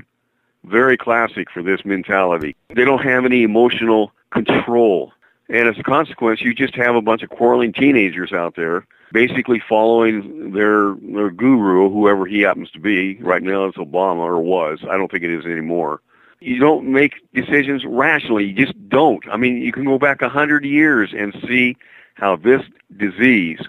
Very 0.64 0.98
classic 0.98 1.50
for 1.50 1.64
this 1.64 1.84
mentality. 1.84 2.56
They 2.70 2.86
don't 2.86 3.04
have 3.04 3.26
any 3.26 3.44
emotional 3.44 4.12
control. 4.32 5.12
And 5.50 5.68
as 5.68 5.78
a 5.78 5.84
consequence, 5.84 6.42
you 6.42 6.54
just 6.54 6.76
have 6.76 6.96
a 6.96 7.02
bunch 7.02 7.24
of 7.24 7.30
quarreling 7.30 7.74
teenagers 7.74 8.32
out 8.32 8.56
there 8.56 8.86
basically 9.12 9.62
following 9.68 10.52
their 10.52 10.96
their 10.96 11.30
guru, 11.30 11.90
whoever 11.90 12.26
he 12.26 12.42
happens 12.42 12.72
to 12.72 12.80
be. 12.80 13.16
Right 13.18 13.44
now 13.44 13.66
it's 13.66 13.78
Obama 13.78 14.20
or 14.20 14.40
was. 14.40 14.80
I 14.90 14.98
don't 14.98 15.12
think 15.12 15.24
it 15.24 15.32
is 15.32 15.46
anymore. 15.46 16.02
You 16.40 16.60
don't 16.60 16.92
make 16.92 17.14
decisions 17.34 17.86
rationally. 17.86 18.46
You 18.46 18.66
just 18.66 18.90
don't. 18.90 19.24
I 19.30 19.38
mean, 19.38 19.58
you 19.58 19.72
can 19.72 19.86
go 19.86 20.00
back 20.00 20.22
a 20.22 20.30
hundred 20.30 20.66
years 20.66 21.14
and 21.16 21.36
see 21.48 21.78
how 22.16 22.36
this 22.36 22.62
disease, 22.98 23.60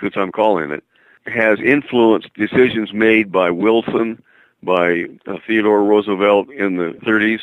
which 0.00 0.16
I'm 0.16 0.32
calling 0.32 0.70
it, 0.70 0.82
has 1.26 1.58
influenced 1.60 2.32
decisions 2.34 2.92
made 2.92 3.30
by 3.30 3.50
Wilson, 3.50 4.22
by 4.62 5.04
uh, 5.26 5.36
Theodore 5.46 5.84
Roosevelt 5.84 6.50
in 6.50 6.76
the 6.76 6.96
30s, 7.04 7.40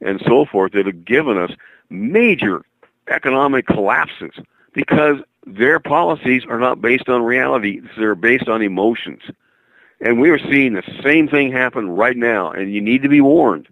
and 0.00 0.22
so 0.26 0.46
forth 0.46 0.72
that 0.72 0.86
have 0.86 1.04
given 1.04 1.36
us 1.36 1.50
major 1.90 2.64
economic 3.08 3.66
collapses 3.66 4.32
because 4.74 5.18
their 5.46 5.80
policies 5.80 6.44
are 6.48 6.58
not 6.58 6.80
based 6.80 7.08
on 7.08 7.22
reality. 7.22 7.80
They're 7.96 8.14
based 8.14 8.48
on 8.48 8.60
emotions. 8.60 9.22
And 10.00 10.20
we 10.20 10.30
are 10.30 10.38
seeing 10.38 10.74
the 10.74 10.82
same 11.02 11.28
thing 11.28 11.50
happen 11.50 11.88
right 11.90 12.16
now, 12.16 12.50
and 12.50 12.72
you 12.74 12.80
need 12.80 13.02
to 13.02 13.08
be 13.08 13.20
warned. 13.20 13.68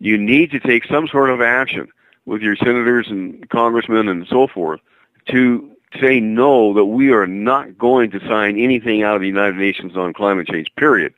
You 0.00 0.18
need 0.18 0.50
to 0.50 0.60
take 0.60 0.84
some 0.84 1.08
sort 1.08 1.30
of 1.30 1.40
action 1.40 1.88
with 2.26 2.42
your 2.42 2.56
senators 2.56 3.06
and 3.08 3.48
congressmen 3.48 4.08
and 4.08 4.26
so 4.28 4.46
forth 4.46 4.80
to 5.28 5.70
say 6.00 6.20
no 6.20 6.74
that 6.74 6.86
we 6.86 7.10
are 7.10 7.26
not 7.26 7.78
going 7.78 8.10
to 8.10 8.20
sign 8.26 8.58
anything 8.58 9.02
out 9.02 9.14
of 9.14 9.20
the 9.20 9.28
United 9.28 9.56
Nations 9.56 9.96
on 9.96 10.12
climate 10.12 10.48
change, 10.48 10.68
period, 10.76 11.14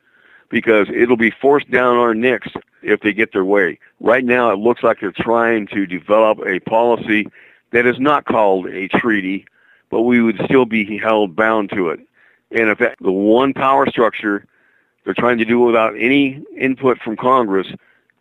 because 0.49 0.87
it'll 0.93 1.17
be 1.17 1.31
forced 1.31 1.69
down 1.71 1.97
our 1.97 2.13
necks 2.13 2.49
if 2.81 3.01
they 3.01 3.13
get 3.13 3.33
their 3.33 3.45
way. 3.45 3.79
Right 3.99 4.23
now, 4.23 4.51
it 4.51 4.59
looks 4.59 4.83
like 4.83 4.99
they're 4.99 5.11
trying 5.11 5.67
to 5.67 5.85
develop 5.85 6.39
a 6.45 6.59
policy 6.61 7.27
that 7.75 7.85
is 7.85 7.99
not 7.99 8.23
called 8.23 8.67
a 8.67 8.87
treaty, 8.87 9.45
but 9.89 10.03
we 10.03 10.21
would 10.21 10.39
still 10.45 10.63
be 10.63 10.97
held 10.97 11.35
bound 11.35 11.69
to 11.71 11.89
it. 11.89 11.99
And 12.51 12.69
if 12.69 12.77
the 13.01 13.11
one 13.11 13.53
power 13.53 13.85
structure 13.89 14.45
they're 15.03 15.13
trying 15.13 15.39
to 15.39 15.45
do 15.45 15.59
without 15.59 15.93
any 15.99 16.41
input 16.57 16.99
from 16.99 17.17
Congress 17.17 17.67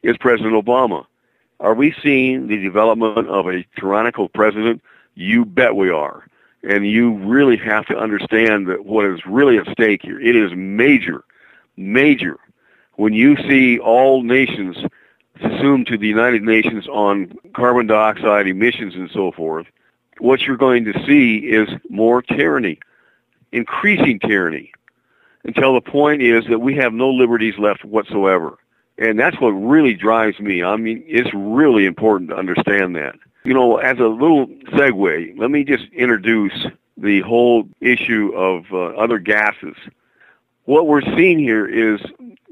is 0.02 0.16
President 0.18 0.54
Obama. 0.54 1.06
Are 1.60 1.72
we 1.72 1.94
seeing 2.02 2.48
the 2.48 2.60
development 2.60 3.28
of 3.28 3.46
a 3.46 3.64
tyrannical 3.78 4.28
president? 4.28 4.82
You 5.14 5.44
bet 5.44 5.76
we 5.76 5.88
are. 5.88 6.26
And 6.64 6.84
you 6.84 7.14
really 7.18 7.56
have 7.58 7.86
to 7.86 7.96
understand 7.96 8.66
that 8.66 8.84
what 8.84 9.06
is 9.06 9.24
really 9.24 9.56
at 9.58 9.68
stake 9.68 10.02
here. 10.02 10.20
It 10.20 10.34
is 10.34 10.50
major, 10.56 11.22
major. 11.76 12.38
When 12.96 13.12
you 13.12 13.36
see 13.48 13.78
all 13.78 14.24
nations 14.24 14.78
assumed 15.40 15.86
to 15.88 15.98
the 15.98 16.06
United 16.06 16.42
Nations 16.42 16.86
on 16.88 17.36
carbon 17.54 17.86
dioxide 17.86 18.46
emissions 18.46 18.94
and 18.94 19.10
so 19.10 19.32
forth, 19.32 19.66
what 20.18 20.42
you're 20.42 20.56
going 20.56 20.84
to 20.84 20.92
see 21.06 21.38
is 21.38 21.68
more 21.88 22.22
tyranny, 22.22 22.78
increasing 23.52 24.18
tyranny, 24.20 24.72
until 25.44 25.74
the 25.74 25.80
point 25.80 26.22
is 26.22 26.44
that 26.48 26.60
we 26.60 26.74
have 26.76 26.92
no 26.92 27.10
liberties 27.10 27.58
left 27.58 27.84
whatsoever. 27.84 28.58
And 28.96 29.18
that's 29.18 29.40
what 29.40 29.50
really 29.50 29.94
drives 29.94 30.38
me. 30.38 30.62
I 30.62 30.76
mean, 30.76 31.02
it's 31.06 31.30
really 31.34 31.84
important 31.84 32.30
to 32.30 32.36
understand 32.36 32.94
that. 32.96 33.16
You 33.44 33.52
know, 33.52 33.76
as 33.78 33.98
a 33.98 34.06
little 34.06 34.46
segue, 34.46 35.38
let 35.38 35.50
me 35.50 35.64
just 35.64 35.84
introduce 35.92 36.66
the 36.96 37.20
whole 37.22 37.68
issue 37.80 38.32
of 38.34 38.66
uh, 38.72 38.96
other 38.96 39.18
gases. 39.18 39.74
What 40.64 40.86
we're 40.86 41.02
seeing 41.02 41.38
here 41.38 41.66
is 41.66 42.00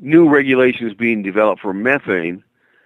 new 0.00 0.28
regulations 0.28 0.94
being 0.94 1.22
developed 1.22 1.62
for 1.62 1.72
methane 1.72 2.42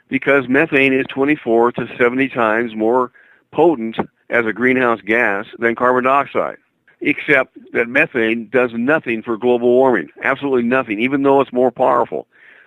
because 0.08 0.48
methane 0.48 0.92
is 0.92 1.06
24 1.08 1.72
to 1.72 1.96
70 1.96 2.28
times 2.28 2.74
more 2.74 3.10
potent 3.50 3.96
as 4.30 4.46
a 4.46 4.52
greenhouse 4.52 5.00
gas 5.00 5.46
than 5.58 5.74
carbon 5.74 6.04
dioxide. 6.04 6.56
Except 7.00 7.56
that 7.72 7.88
methane 7.88 8.48
does 8.48 8.70
nothing 8.72 9.22
for 9.22 9.36
global 9.36 9.68
warming. 9.68 10.08
Absolutely 10.22 10.62
nothing, 10.62 10.98
even 10.98 11.22
though 11.22 11.40
it's 11.40 11.52
more 11.52 11.70
powerful. 11.70 12.26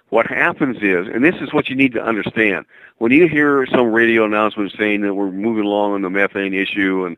What 0.09 0.27
happens 0.27 0.77
is, 0.81 1.07
and 1.07 1.23
this 1.23 1.35
is 1.41 1.53
what 1.53 1.69
you 1.69 1.75
need 1.75 1.93
to 1.93 2.03
understand, 2.03 2.65
when 2.97 3.11
you 3.11 3.27
hear 3.27 3.65
some 3.67 3.91
radio 3.91 4.25
announcement 4.25 4.73
saying 4.77 5.01
that 5.01 5.15
we're 5.15 5.31
moving 5.31 5.65
along 5.65 5.93
on 5.93 6.01
the 6.01 6.09
methane 6.09 6.53
issue 6.53 7.05
and 7.05 7.17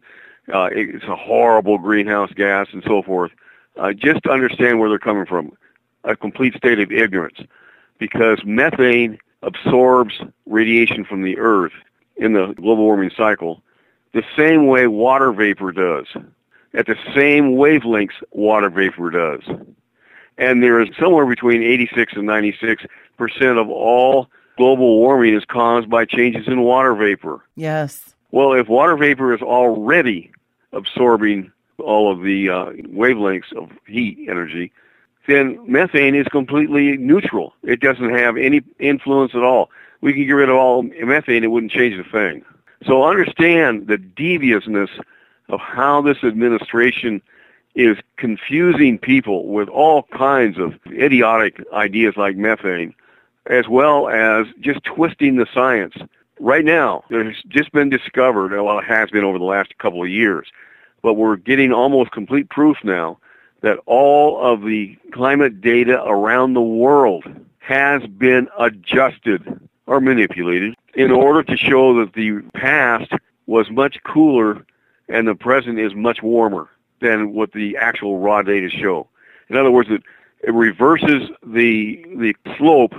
uh, 0.53 0.69
it's 0.71 1.05
a 1.05 1.15
horrible 1.15 1.77
greenhouse 1.77 2.31
gas 2.33 2.67
and 2.71 2.83
so 2.85 3.01
forth, 3.01 3.31
uh, 3.77 3.93
just 3.93 4.25
understand 4.27 4.79
where 4.79 4.89
they're 4.89 4.99
coming 4.99 5.25
from. 5.25 5.51
A 6.03 6.15
complete 6.15 6.55
state 6.55 6.79
of 6.79 6.91
ignorance. 6.91 7.39
Because 7.99 8.39
methane 8.43 9.19
absorbs 9.43 10.21
radiation 10.45 11.03
from 11.03 11.23
the 11.23 11.37
earth 11.37 11.73
in 12.17 12.33
the 12.33 12.53
global 12.53 12.85
warming 12.85 13.11
cycle 13.15 13.61
the 14.13 14.23
same 14.37 14.67
way 14.67 14.87
water 14.87 15.31
vapor 15.31 15.71
does, 15.71 16.05
at 16.73 16.85
the 16.85 16.97
same 17.15 17.55
wavelengths 17.55 18.21
water 18.31 18.69
vapor 18.69 19.09
does. 19.09 19.41
And 20.37 20.63
there 20.63 20.81
is 20.81 20.89
somewhere 20.99 21.25
between 21.25 21.63
86 21.63 22.13
and 22.15 22.25
96 22.25 22.83
percent 23.17 23.57
of 23.57 23.69
all 23.69 24.27
global 24.57 24.97
warming 24.97 25.35
is 25.35 25.45
caused 25.45 25.89
by 25.89 26.05
changes 26.05 26.47
in 26.47 26.61
water 26.61 26.95
vapor. 26.95 27.41
Yes. 27.55 28.15
Well, 28.31 28.53
if 28.53 28.67
water 28.67 28.95
vapor 28.95 29.33
is 29.33 29.41
already 29.41 30.31
absorbing 30.73 31.51
all 31.79 32.11
of 32.11 32.23
the 32.23 32.49
uh, 32.49 32.65
wavelengths 32.93 33.53
of 33.53 33.71
heat 33.85 34.25
energy, 34.29 34.71
then 35.27 35.59
methane 35.67 36.15
is 36.15 36.27
completely 36.27 36.97
neutral. 36.97 37.53
It 37.63 37.79
doesn't 37.79 38.13
have 38.13 38.37
any 38.37 38.61
influence 38.79 39.33
at 39.35 39.43
all. 39.43 39.69
We 40.01 40.13
can 40.13 40.25
get 40.25 40.33
rid 40.33 40.49
of 40.49 40.55
all 40.55 40.83
methane, 40.83 41.43
it 41.43 41.51
wouldn't 41.51 41.71
change 41.71 41.95
a 41.99 42.09
thing. 42.09 42.43
So 42.85 43.03
understand 43.03 43.87
the 43.87 43.97
deviousness 43.97 44.89
of 45.49 45.59
how 45.59 46.01
this 46.01 46.23
administration 46.23 47.21
is 47.75 47.97
confusing 48.17 48.97
people 48.97 49.47
with 49.47 49.69
all 49.69 50.03
kinds 50.03 50.57
of 50.57 50.73
idiotic 50.87 51.63
ideas 51.71 52.15
like 52.17 52.35
methane, 52.35 52.93
as 53.45 53.67
well 53.67 54.09
as 54.09 54.47
just 54.59 54.83
twisting 54.83 55.35
the 55.35 55.47
science. 55.53 55.93
Right 56.39 56.65
now, 56.65 57.03
there's 57.09 57.41
just 57.47 57.71
been 57.71 57.89
discovered, 57.89 58.51
well, 58.51 58.79
it 58.79 58.85
has 58.85 59.11
been 59.11 59.23
over 59.23 59.37
the 59.37 59.45
last 59.45 59.77
couple 59.77 60.01
of 60.01 60.09
years, 60.09 60.47
but 61.03 61.13
we're 61.13 61.35
getting 61.35 61.71
almost 61.71 62.11
complete 62.11 62.49
proof 62.49 62.77
now 62.83 63.19
that 63.61 63.77
all 63.85 64.39
of 64.39 64.63
the 64.63 64.97
climate 65.11 65.61
data 65.61 66.03
around 66.03 66.53
the 66.53 66.61
world 66.61 67.23
has 67.59 68.05
been 68.07 68.47
adjusted 68.57 69.59
or 69.85 70.01
manipulated 70.01 70.75
in 70.95 71.11
order 71.11 71.43
to 71.43 71.55
show 71.55 71.93
that 71.99 72.13
the 72.13 72.41
past 72.53 73.11
was 73.45 73.69
much 73.69 74.01
cooler 74.03 74.65
and 75.07 75.27
the 75.27 75.35
present 75.35 75.79
is 75.79 75.93
much 75.93 76.21
warmer 76.21 76.69
than 76.99 77.33
what 77.33 77.51
the 77.53 77.77
actual 77.77 78.19
raw 78.19 78.41
data 78.41 78.69
show. 78.69 79.07
In 79.49 79.57
other 79.57 79.71
words, 79.71 79.89
it, 79.89 80.03
it 80.43 80.53
reverses 80.53 81.29
the 81.45 82.03
the 82.15 82.35
slope 82.57 82.93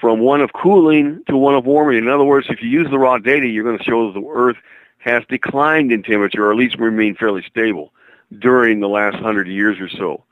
from 0.00 0.20
one 0.20 0.40
of 0.40 0.52
cooling 0.52 1.22
to 1.28 1.36
one 1.36 1.54
of 1.54 1.66
warming. 1.66 1.98
In 1.98 2.08
other 2.08 2.24
words, 2.24 2.46
if 2.50 2.62
you 2.62 2.68
use 2.68 2.88
the 2.90 2.98
raw 2.98 3.18
data, 3.18 3.46
you're 3.46 3.64
going 3.64 3.78
to 3.78 3.84
show 3.84 4.12
that 4.12 4.18
the 4.18 4.26
Earth 4.28 4.56
has 4.98 5.24
declined 5.28 5.92
in 5.92 6.02
temperature, 6.02 6.46
or 6.46 6.52
at 6.52 6.58
least 6.58 6.78
remained 6.78 7.18
fairly 7.18 7.42
stable 7.42 7.92
during 8.38 8.80
the 8.80 8.88
last 8.88 9.16
hundred 9.16 9.48
years 9.48 9.78
or 9.80 9.88
so. 9.88 10.24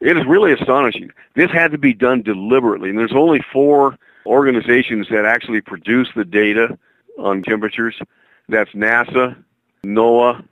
It 0.00 0.16
is 0.16 0.24
really 0.26 0.52
astonishing. 0.52 1.10
This 1.34 1.50
had 1.50 1.72
to 1.72 1.78
be 1.78 1.92
done 1.92 2.22
deliberately, 2.22 2.90
and 2.90 2.98
there's 2.98 3.12
only 3.12 3.42
four 3.52 3.98
organizations 4.24 5.08
that 5.10 5.24
actually 5.24 5.60
produce 5.60 6.08
the 6.14 6.24
data 6.24 6.78
on 7.18 7.42
temperatures. 7.42 8.00
That's 8.48 8.70
NASA, 8.70 9.36
NOAA, 9.84 10.44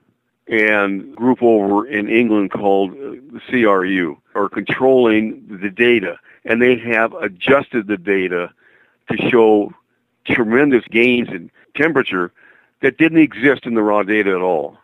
and 0.49 1.01
a 1.01 1.16
group 1.16 1.42
over 1.42 1.86
in 1.86 2.09
England 2.09 2.51
called 2.51 2.92
uh, 2.92 3.16
the 3.32 3.40
CRU 3.49 4.18
are 4.34 4.49
controlling 4.49 5.59
the 5.61 5.70
data, 5.70 6.18
and 6.44 6.61
they 6.61 6.76
have 6.76 7.12
adjusted 7.14 7.86
the 7.86 7.99
data 7.99 8.51
to 9.11 9.28
show 9.28 9.72
tremendous 10.24 10.84
gains 10.90 11.28
in 11.28 11.51
temperature 11.74 12.32
that 12.80 12.99
didn't 12.99 13.18
exist 13.18 13.66
in 13.66 13.74
the 13.74 13.82
raw 13.82 14.03
data 14.03 14.30
at 14.30 14.40
all. 14.40 14.76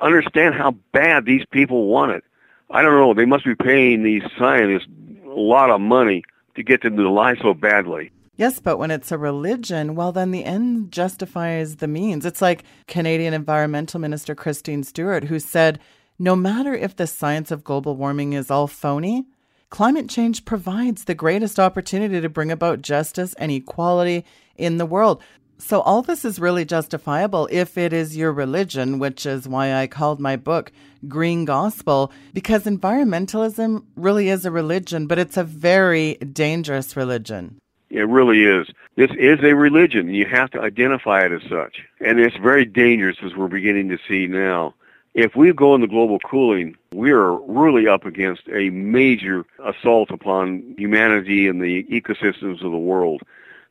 Understand 0.00 0.54
how 0.54 0.72
bad 0.92 1.24
these 1.24 1.44
people 1.50 1.86
want 1.86 2.12
it. 2.12 2.24
I 2.70 2.82
don't 2.82 2.94
know. 2.94 3.14
They 3.14 3.24
must 3.24 3.44
be 3.44 3.54
paying 3.54 4.02
these 4.02 4.22
scientists 4.38 4.86
a 5.24 5.28
lot 5.28 5.70
of 5.70 5.80
money 5.80 6.24
to 6.54 6.62
get 6.62 6.82
them 6.82 6.96
to 6.96 7.10
lie 7.10 7.36
so 7.36 7.54
badly. 7.54 8.12
Yes, 8.36 8.58
but 8.58 8.78
when 8.78 8.90
it's 8.90 9.12
a 9.12 9.18
religion, 9.18 9.94
well, 9.94 10.12
then 10.12 10.30
the 10.30 10.44
end 10.44 10.92
justifies 10.92 11.76
the 11.76 11.88
means. 11.88 12.24
It's 12.24 12.40
like 12.40 12.64
Canadian 12.86 13.34
Environmental 13.34 14.00
Minister 14.00 14.34
Christine 14.34 14.82
Stewart, 14.82 15.24
who 15.24 15.38
said 15.38 15.78
no 16.18 16.36
matter 16.36 16.74
if 16.74 16.96
the 16.96 17.06
science 17.06 17.50
of 17.50 17.64
global 17.64 17.96
warming 17.96 18.32
is 18.32 18.50
all 18.50 18.66
phony, 18.66 19.26
climate 19.68 20.08
change 20.08 20.44
provides 20.44 21.04
the 21.04 21.14
greatest 21.14 21.58
opportunity 21.58 22.20
to 22.20 22.28
bring 22.28 22.50
about 22.50 22.82
justice 22.82 23.34
and 23.34 23.50
equality 23.50 24.24
in 24.56 24.78
the 24.78 24.86
world. 24.86 25.22
So, 25.60 25.82
all 25.82 26.00
this 26.00 26.24
is 26.24 26.40
really 26.40 26.64
justifiable 26.64 27.46
if 27.52 27.76
it 27.76 27.92
is 27.92 28.16
your 28.16 28.32
religion, 28.32 28.98
which 28.98 29.26
is 29.26 29.46
why 29.46 29.74
I 29.74 29.86
called 29.86 30.18
my 30.18 30.36
book 30.36 30.72
Green 31.06 31.44
Gospel, 31.44 32.12
because 32.32 32.64
environmentalism 32.64 33.84
really 33.94 34.30
is 34.30 34.46
a 34.46 34.50
religion, 34.50 35.06
but 35.06 35.18
it's 35.18 35.36
a 35.36 35.44
very 35.44 36.14
dangerous 36.14 36.96
religion. 36.96 37.60
It 37.90 38.08
really 38.08 38.44
is. 38.44 38.68
This 38.96 39.10
is 39.18 39.40
a 39.42 39.54
religion. 39.54 40.14
You 40.14 40.24
have 40.26 40.50
to 40.52 40.60
identify 40.60 41.26
it 41.26 41.32
as 41.32 41.42
such. 41.42 41.82
And 42.00 42.18
it's 42.18 42.36
very 42.36 42.64
dangerous 42.64 43.18
as 43.22 43.34
we're 43.34 43.48
beginning 43.48 43.90
to 43.90 43.98
see 44.08 44.26
now. 44.26 44.74
If 45.12 45.36
we 45.36 45.52
go 45.52 45.74
into 45.74 45.88
global 45.88 46.20
cooling, 46.20 46.76
we 46.94 47.10
are 47.10 47.34
really 47.34 47.86
up 47.86 48.06
against 48.06 48.42
a 48.48 48.70
major 48.70 49.44
assault 49.62 50.10
upon 50.10 50.74
humanity 50.78 51.48
and 51.48 51.60
the 51.60 51.82
ecosystems 51.84 52.64
of 52.64 52.70
the 52.70 52.78
world. 52.78 53.22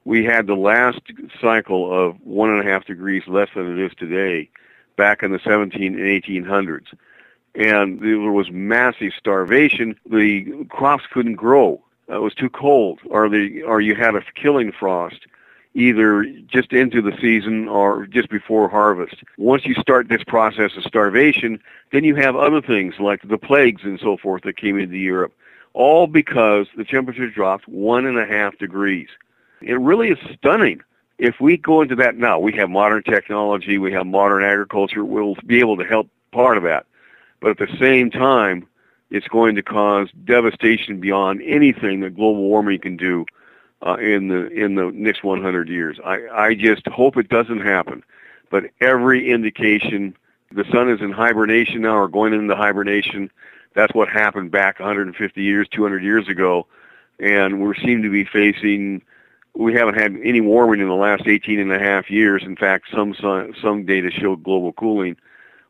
We 0.10 0.26
had 0.26 0.48
the 0.48 0.56
last 0.56 1.02
cycle 1.40 1.94
of 1.94 2.20
one 2.24 2.50
and 2.50 2.60
a 2.60 2.64
half 2.64 2.86
degrees 2.86 3.22
less 3.28 3.50
than 3.56 3.78
it 3.78 3.86
is 3.86 3.92
today 3.96 4.50
back 4.96 5.22
in 5.22 5.32
the 5.32 5.38
17 5.38 5.94
and 5.94 6.24
1800s. 6.24 6.88
And 7.54 8.02
there 8.02 8.32
was 8.32 8.50
massive 8.50 9.12
starvation. 9.16 10.00
The 10.10 10.66
crops 10.70 11.04
couldn't 11.14 11.36
grow 11.36 11.84
it 12.08 12.24
was 12.24 12.34
too 12.34 12.50
cold, 12.50 13.02
or 13.06 13.30
the 13.30 13.62
or 13.62 13.82
you 13.82 13.94
had 13.94 14.16
a 14.16 14.24
killing 14.34 14.72
frost, 14.72 15.28
either 15.76 16.24
just 16.48 16.74
into 16.74 17.04
the 17.04 17.16
season 17.22 17.68
or 17.68 18.08
just 18.08 18.30
before 18.30 18.68
harvest. 18.68 19.18
Once 19.38 19.64
you 19.68 19.76
start 19.76 20.10
this 20.10 20.24
process 20.24 20.76
of 20.76 20.82
starvation, 20.86 21.62
then 21.92 22.04
you 22.04 22.16
have 22.16 22.36
other 22.36 22.64
things 22.64 22.96
like 23.00 23.22
the 23.22 23.38
plagues 23.38 23.84
and 23.84 24.00
so 24.00 24.18
forth 24.18 24.42
that 24.42 24.58
came 24.58 24.80
into 24.80 24.98
Europe, 24.98 25.36
all 25.74 26.08
because 26.08 26.66
the 26.76 26.84
temperature 26.84 27.30
dropped 27.30 27.68
one 27.68 28.08
and 28.08 28.18
a 28.18 28.26
half 28.26 28.58
degrees. 28.58 29.10
It 29.62 29.80
really 29.80 30.10
is 30.10 30.18
stunning. 30.38 30.82
If 31.18 31.42
we 31.42 31.58
go 31.58 31.82
into 31.82 31.96
that 31.98 32.16
now, 32.16 32.40
we 32.40 32.54
have 32.54 32.70
modern 32.70 33.04
technology, 33.04 33.78
we 33.78 33.92
have 33.92 34.06
modern 34.06 34.44
agriculture, 34.44 35.04
we'll 35.04 35.36
be 35.46 35.60
able 35.60 35.78
to 35.78 35.84
help 35.84 36.10
part 36.32 36.58
of 36.58 36.64
that. 36.64 36.86
But 37.42 37.52
at 37.52 37.58
the 37.58 37.78
same 37.78 38.10
time, 38.10 38.68
it's 39.10 39.28
going 39.28 39.56
to 39.56 39.64
cause 39.64 40.10
devastation 40.24 41.00
beyond 41.00 41.42
anything 41.44 42.02
that 42.02 42.16
global 42.16 42.44
warming 42.44 42.80
can 42.80 42.96
do 42.96 43.26
uh, 43.86 43.96
in 43.96 44.28
the 44.28 44.48
in 44.48 44.76
the 44.76 44.92
next 44.94 45.24
100 45.24 45.70
years. 45.70 46.00
I, 46.04 46.28
I 46.32 46.56
just 46.56 46.88
hope 46.88 47.18
it 47.18 47.30
doesn't 47.30 47.62
happen, 47.62 48.04
but 48.50 48.66
every 48.82 49.32
indication 49.32 50.16
the 50.52 50.66
sun 50.72 50.90
is 50.90 51.02
in 51.02 51.12
hibernation 51.12 51.82
now 51.82 51.96
or 51.98 52.08
going 52.08 52.34
into 52.34 52.56
hibernation. 52.56 53.32
That's 53.74 53.94
what 53.94 54.10
happened 54.10 54.52
back 54.52 54.80
150 54.80 55.42
years, 55.42 55.68
200 55.70 56.04
years 56.04 56.28
ago, 56.28 56.68
and 57.20 57.62
we 57.62 57.76
seem 57.84 58.02
to 58.04 58.10
be 58.10 58.26
facing. 58.26 59.02
We 59.56 59.74
haven't 59.74 59.96
had 59.96 60.16
any 60.24 60.42
warming 60.42 60.80
in 60.80 60.88
the 60.88 60.96
last 60.96 61.24
18 61.26 61.60
and 61.60 61.72
a 61.72 61.80
half 61.80 62.10
years. 62.10 62.44
In 62.44 62.56
fact, 62.56 62.86
some 62.94 63.14
some 63.62 63.86
data 63.86 64.10
show 64.12 64.36
global 64.36 64.74
cooling. 64.74 65.18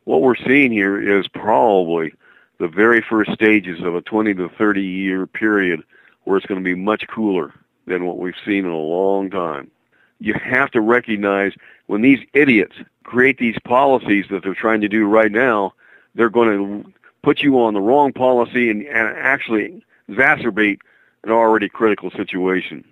What 0.03 0.21
we're 0.21 0.35
seeing 0.35 0.71
here 0.71 1.01
is 1.01 1.27
probably 1.27 2.13
the 2.59 2.67
very 2.67 3.01
first 3.01 3.31
stages 3.31 3.81
of 3.81 3.95
a 3.95 4.01
20 4.01 4.33
to 4.35 4.49
30 4.49 4.81
year 4.81 5.25
period 5.25 5.83
where 6.23 6.37
it's 6.37 6.45
going 6.45 6.59
to 6.59 6.63
be 6.63 6.75
much 6.75 7.07
cooler 7.07 7.53
than 7.87 8.05
what 8.05 8.17
we've 8.17 8.35
seen 8.45 8.65
in 8.65 8.71
a 8.71 8.77
long 8.77 9.29
time. 9.29 9.71
You 10.19 10.33
have 10.35 10.69
to 10.71 10.81
recognize 10.81 11.53
when 11.87 12.01
these 12.01 12.19
idiots 12.33 12.75
create 13.03 13.37
these 13.37 13.57
policies 13.63 14.25
that 14.29 14.43
they're 14.43 14.53
trying 14.53 14.81
to 14.81 14.87
do 14.87 15.07
right 15.07 15.31
now, 15.31 15.73
they're 16.13 16.29
going 16.29 16.83
to 16.83 16.93
put 17.23 17.41
you 17.41 17.59
on 17.61 17.73
the 17.73 17.81
wrong 17.81 18.13
policy 18.13 18.69
and, 18.69 18.83
and 18.83 19.17
actually 19.17 19.83
exacerbate 20.09 20.79
an 21.23 21.31
already 21.31 21.69
critical 21.69 22.11
situation. 22.11 22.83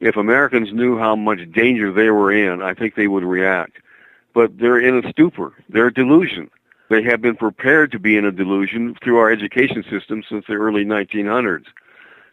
If 0.00 0.16
Americans 0.16 0.72
knew 0.72 0.98
how 0.98 1.16
much 1.16 1.50
danger 1.52 1.92
they 1.92 2.10
were 2.10 2.32
in, 2.32 2.62
I 2.62 2.74
think 2.74 2.94
they 2.94 3.08
would 3.08 3.24
react. 3.24 3.78
But 4.34 4.58
they're 4.58 4.78
in 4.78 5.04
a 5.04 5.10
stupor. 5.10 5.54
They're 5.68 5.86
a 5.86 5.94
delusion. 5.94 6.50
They 6.88 7.02
have 7.02 7.20
been 7.20 7.36
prepared 7.36 7.92
to 7.92 7.98
be 7.98 8.16
in 8.16 8.24
a 8.24 8.32
delusion 8.32 8.96
through 9.02 9.18
our 9.18 9.30
education 9.30 9.82
system 9.90 10.22
since 10.28 10.44
the 10.46 10.54
early 10.54 10.84
1900s. 10.84 11.64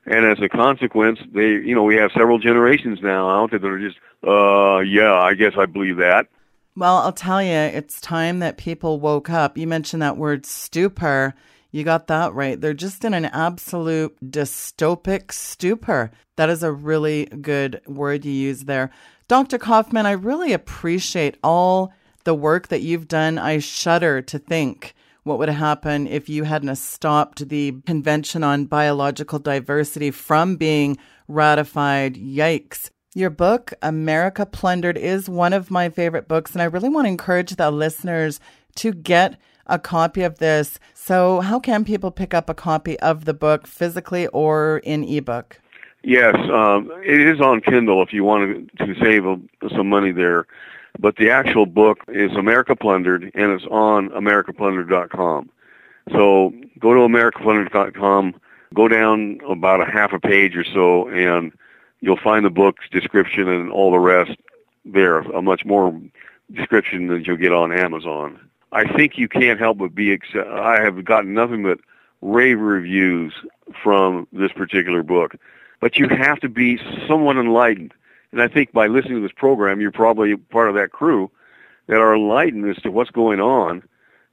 And 0.05 0.25
as 0.25 0.39
a 0.41 0.49
consequence, 0.49 1.19
they, 1.33 1.51
you 1.51 1.73
know, 1.73 1.83
we 1.83 1.95
have 1.95 2.11
several 2.11 2.37
generations 2.37 2.99
now 3.01 3.29
out 3.29 3.51
there 3.51 3.59
that 3.59 3.67
are 3.67 3.79
just, 3.79 3.97
uh, 4.27 4.79
yeah, 4.79 5.13
I 5.13 5.33
guess 5.33 5.53
I 5.57 5.65
believe 5.65 5.97
that. 5.97 6.27
Well, 6.75 6.97
I'll 6.97 7.13
tell 7.13 7.41
you, 7.41 7.51
it's 7.51 8.01
time 8.01 8.39
that 8.39 8.57
people 8.57 8.99
woke 8.99 9.29
up. 9.29 9.57
You 9.57 9.67
mentioned 9.67 10.01
that 10.01 10.17
word 10.17 10.45
stupor. 10.45 11.35
You 11.73 11.83
got 11.83 12.05
that 12.07 12.33
right. 12.35 12.61
They're 12.61 12.75
just 12.75 13.03
in 13.03 13.15
an 13.15 13.25
absolute 13.25 14.15
dystopic 14.23 15.31
stupor. 15.31 16.11
That 16.35 16.49
is 16.49 16.61
a 16.61 16.71
really 16.71 17.25
good 17.25 17.81
word 17.87 18.25
you 18.25 18.31
use 18.31 18.65
there. 18.65 18.91
Dr. 19.27 19.57
Coffman, 19.57 20.05
I 20.05 20.11
really 20.11 20.53
appreciate 20.53 21.37
all 21.43 21.91
the 22.25 22.35
work 22.35 22.67
that 22.67 22.81
you've 22.81 23.07
done, 23.07 23.39
I 23.39 23.57
shudder 23.57 24.21
to 24.21 24.37
think 24.37 24.93
what 25.23 25.39
would 25.39 25.49
happen 25.49 26.05
if 26.05 26.29
you 26.29 26.43
hadn't 26.43 26.75
stopped 26.75 27.49
the 27.49 27.71
Convention 27.87 28.43
on 28.43 28.65
Biological 28.65 29.39
Diversity 29.39 30.11
from 30.11 30.57
being 30.57 30.97
ratified. 31.27 32.15
Yikes. 32.15 32.91
Your 33.15 33.31
book, 33.31 33.73
America 33.81 34.45
Plundered, 34.45 34.97
is 34.97 35.27
one 35.27 35.53
of 35.53 35.71
my 35.71 35.89
favorite 35.89 36.27
books, 36.27 36.53
and 36.53 36.61
I 36.61 36.65
really 36.65 36.89
want 36.89 37.05
to 37.05 37.11
encourage 37.11 37.55
the 37.55 37.71
listeners 37.71 38.39
to 38.75 38.91
get 38.91 39.39
a 39.67 39.79
copy 39.79 40.21
of 40.23 40.39
this. 40.39 40.79
So, 40.93 41.41
how 41.41 41.59
can 41.59 41.83
people 41.85 42.11
pick 42.11 42.33
up 42.33 42.49
a 42.49 42.53
copy 42.53 42.99
of 42.99 43.25
the 43.25 43.33
book 43.33 43.67
physically 43.67 44.27
or 44.27 44.79
in 44.83 45.03
ebook? 45.03 45.59
Yes, 46.03 46.35
um, 46.51 46.91
it 47.03 47.19
is 47.19 47.39
on 47.39 47.61
Kindle 47.61 48.03
if 48.03 48.11
you 48.11 48.23
want 48.23 48.69
to 48.77 48.95
save 49.01 49.23
some 49.75 49.89
money 49.89 50.11
there. 50.11 50.47
But 50.99 51.15
the 51.15 51.29
actual 51.31 51.65
book 51.65 51.99
is 52.09 52.31
America 52.33 52.75
Plundered, 52.75 53.31
and 53.33 53.51
it's 53.51 53.65
on 53.71 54.09
AmericaPlundered.com. 54.09 55.49
So 56.11 56.53
go 56.79 56.93
to 56.93 56.99
AmericaPlundered.com, 56.99 58.35
Go 58.73 58.87
down 58.87 59.39
about 59.47 59.81
a 59.81 59.91
half 59.91 60.13
a 60.13 60.19
page 60.19 60.55
or 60.55 60.63
so, 60.63 61.07
and 61.07 61.51
you'll 62.01 62.17
find 62.17 62.43
the 62.43 62.49
book's 62.49 62.89
description 62.89 63.47
and 63.47 63.71
all 63.71 63.91
the 63.91 63.99
rest 63.99 64.31
there. 64.83 65.19
A 65.19 65.41
much 65.41 65.63
more 65.63 65.99
description 66.51 67.07
than 67.07 67.23
you'll 67.23 67.37
get 67.37 67.53
on 67.53 67.71
Amazon. 67.71 68.39
I 68.73 68.91
think 68.91 69.17
you 69.17 69.29
can't 69.29 69.59
help 69.59 69.77
but 69.77 69.95
be. 69.95 70.11
Ex- 70.13 70.35
I 70.35 70.81
have 70.81 71.05
gotten 71.05 71.33
nothing 71.33 71.63
but 71.63 71.79
rave 72.21 72.59
reviews 72.59 73.33
from 73.81 74.27
this 74.33 74.51
particular 74.51 75.01
book, 75.03 75.35
but 75.79 75.97
you 75.97 76.09
have 76.09 76.41
to 76.41 76.49
be 76.49 76.77
somewhat 77.07 77.37
enlightened. 77.37 77.93
And 78.31 78.41
I 78.41 78.47
think 78.47 78.71
by 78.71 78.87
listening 78.87 79.15
to 79.15 79.21
this 79.21 79.31
program, 79.31 79.79
you're 79.79 79.91
probably 79.91 80.35
part 80.35 80.69
of 80.69 80.75
that 80.75 80.91
crew 80.91 81.29
that 81.87 81.97
are 81.97 82.15
enlightened 82.15 82.67
as 82.69 82.81
to 82.83 82.89
what's 82.89 83.11
going 83.11 83.39
on 83.39 83.83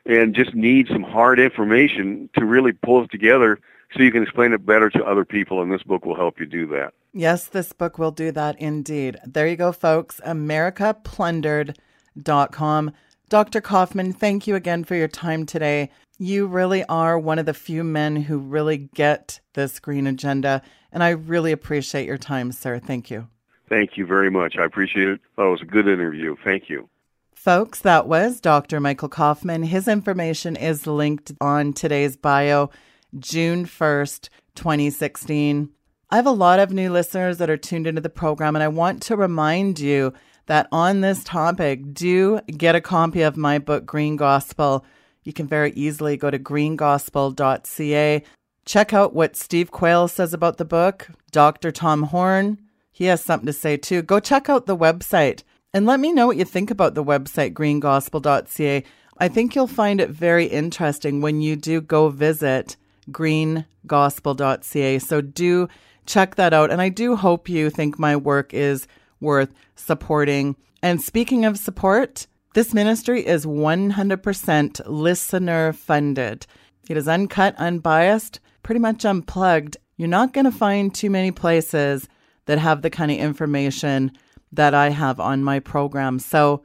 and 0.07 0.35
just 0.35 0.55
need 0.55 0.89
some 0.89 1.03
hard 1.03 1.39
information 1.39 2.31
to 2.35 2.47
really 2.47 2.73
pull 2.73 3.05
it 3.05 3.11
together 3.11 3.61
so 3.95 4.03
you 4.03 4.11
can 4.11 4.23
explain 4.23 4.55
it 4.55 4.65
better 4.65 4.89
to 4.89 5.05
other 5.05 5.27
people. 5.27 5.61
And 5.61 5.73
this 5.73 5.83
book 5.83 6.07
will 6.07 6.17
help 6.17 6.41
you 6.41 6.47
do 6.47 6.67
that. 6.69 6.95
Yes, 7.13 7.49
this 7.49 7.73
book 7.73 7.99
will 7.99 8.13
do 8.13 8.31
that 8.33 8.59
indeed. 8.61 9.19
There 9.27 9.49
you 9.49 9.57
go, 9.57 9.73
folks. 9.73 10.21
AmericaPlundered.com. 10.25 12.93
Dr. 13.31 13.61
Coffman, 13.61 14.13
thank 14.13 14.49
you 14.49 14.57
again 14.57 14.83
for 14.83 14.97
your 14.97 15.07
time 15.07 15.47
today. 15.47 15.91
You 16.19 16.49
really 16.49 16.83
are 16.87 17.17
one 17.17 17.39
of 17.39 17.47
the 17.47 17.55
few 17.55 17.85
men 17.85 18.17
who 18.17 18.39
really 18.39 18.77
get 18.77 19.39
this 19.55 19.79
green 19.79 20.09
agenda, 20.09 20.63
and 20.91 21.05
I 21.05 21.11
really 21.11 21.53
appreciate 21.53 22.09
your 22.09 22.19
time, 22.19 22.51
sir. 22.51 22.81
Thank 22.81 23.09
you. 23.09 23.29
Thank 23.69 23.97
you 23.97 24.05
very 24.05 24.33
much. 24.33 24.57
I 24.59 24.65
appreciate 24.65 25.07
it. 25.07 25.21
Oh, 25.39 25.45
that 25.45 25.51
was 25.51 25.63
a 25.63 25.67
good 25.67 25.87
interview. 25.87 26.35
Thank 26.43 26.69
you. 26.69 26.89
Folks, 27.33 27.79
that 27.79 28.09
was 28.09 28.41
Dr. 28.41 28.81
Michael 28.81 29.09
Coffman. 29.09 29.65
His 29.65 29.87
information 29.87 30.57
is 30.57 30.89
linked 30.89 31.31
on 31.41 31.73
today's 31.73 32.17
bio, 32.17 32.71
June 33.17 33.65
1st, 33.65 34.29
2016. 34.57 35.71
I 36.11 36.17
have 36.17 36.27
a 36.27 36.33
lot 36.33 36.59
of 36.59 36.73
new 36.73 36.91
listeners 36.91 37.39
that 37.39 37.49
are 37.49 37.57
tuned 37.57 37.87
into 37.87 38.01
the 38.01 38.11
program, 38.11 38.57
and 38.57 38.63
I 38.65 38.69
want 38.69 39.03
to 39.05 39.17
remind 39.17 39.79
you 39.79 40.15
that 40.51 40.67
on 40.73 41.01
this 41.01 41.23
topic, 41.23 41.95
do 41.95 42.41
get 42.49 42.75
a 42.75 42.81
copy 42.81 43.23
of 43.23 43.37
my 43.37 43.61
book, 43.61 43.87
Green 43.87 44.17
Gospel. 44.17 44.85
You 45.23 45.33
can 45.33 45.47
very 45.47 45.71
easily 45.75 46.17
go 46.17 46.29
to 46.29 46.41
greengospel.ca. 46.41 48.25
Check 48.65 48.93
out 48.93 49.15
what 49.15 49.37
Steve 49.37 49.71
Quayle 49.71 50.09
says 50.09 50.35
about 50.35 50.57
the 50.57 50.65
book. 50.65 51.09
Dr. 51.31 51.71
Tom 51.71 52.03
Horn, 52.03 52.59
he 52.91 53.05
has 53.05 53.23
something 53.23 53.47
to 53.47 53.53
say 53.53 53.77
too. 53.77 54.03
Go 54.03 54.19
check 54.19 54.49
out 54.49 54.67
the 54.67 54.77
website 54.77 55.45
and 55.73 55.87
let 55.87 56.01
me 56.01 56.13
know 56.13 56.27
what 56.27 56.37
you 56.37 56.45
think 56.45 56.73
about 56.73 56.97
the 56.97 57.05
website, 57.05 57.55
greengospel.ca. 57.55 58.83
I 59.19 59.29
think 59.29 59.55
you'll 59.55 59.69
find 59.69 60.01
it 60.01 60.11
very 60.11 60.47
interesting 60.47 61.21
when 61.21 61.41
you 61.41 61.55
do 61.55 61.81
go 61.81 62.09
visit 62.09 62.77
greengospel.ca. 63.09 64.99
So 64.99 65.21
do 65.21 65.69
check 66.07 66.35
that 66.35 66.53
out. 66.53 66.73
And 66.73 66.83
I 66.83 66.89
do 66.89 67.15
hope 67.15 67.49
you 67.49 67.71
think 67.71 68.01
my 68.01 68.17
work 68.17 68.53
is 68.53 68.89
worth 69.21 69.55
supporting. 69.81 70.57
And 70.83 71.01
speaking 71.01 71.45
of 71.45 71.59
support, 71.59 72.27
this 72.55 72.75
ministry 72.75 73.27
is 73.27 73.47
100% 73.47 74.81
listener 74.87 75.73
funded. 75.73 76.47
It 76.89 76.97
is 76.97 77.09
uncut, 77.09 77.55
unbiased, 77.57 78.41
pretty 78.63 78.81
much 78.81 79.05
unplugged. 79.05 79.77
You're 79.97 80.09
not 80.09 80.33
going 80.33 80.47
to 80.47 80.51
find 80.51 80.95
too 80.95 81.11
many 81.11 81.31
places 81.31 82.09
that 82.47 82.59
have 82.59 82.83
the 82.83 82.91
kind 82.91 83.11
of 83.11 83.19
information 83.19 84.13
that 84.53 84.75
I 84.75 84.91
have 84.91 85.21
on 85.21 85.45
my 85.45 85.61
program. 85.61 86.19
So 86.19 86.65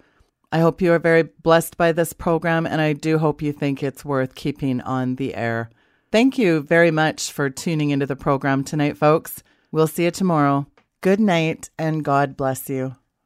I 0.52 0.60
hope 0.60 0.82
you 0.82 0.92
are 0.94 1.00
very 1.00 1.24
blessed 1.24 1.78
by 1.78 1.92
this 1.92 2.14
program, 2.14 2.66
and 2.66 2.82
I 2.82 2.94
do 2.94 3.18
hope 3.18 3.42
you 3.42 3.52
think 3.52 3.84
it's 3.84 4.06
worth 4.06 4.36
keeping 4.36 4.82
on 4.82 5.16
the 5.16 5.36
air. 5.36 5.70
Thank 6.12 6.38
you 6.38 6.62
very 6.62 6.92
much 6.92 7.32
for 7.32 7.50
tuning 7.50 7.90
into 7.90 8.06
the 8.06 8.16
program 8.16 8.64
tonight, 8.64 8.98
folks. 8.98 9.44
We'll 9.72 9.88
see 9.88 10.06
you 10.06 10.12
tomorrow. 10.12 10.66
Good 11.02 11.20
night, 11.20 11.70
and 11.78 12.04
God 12.06 12.38
bless 12.38 12.70
you. 12.70 12.96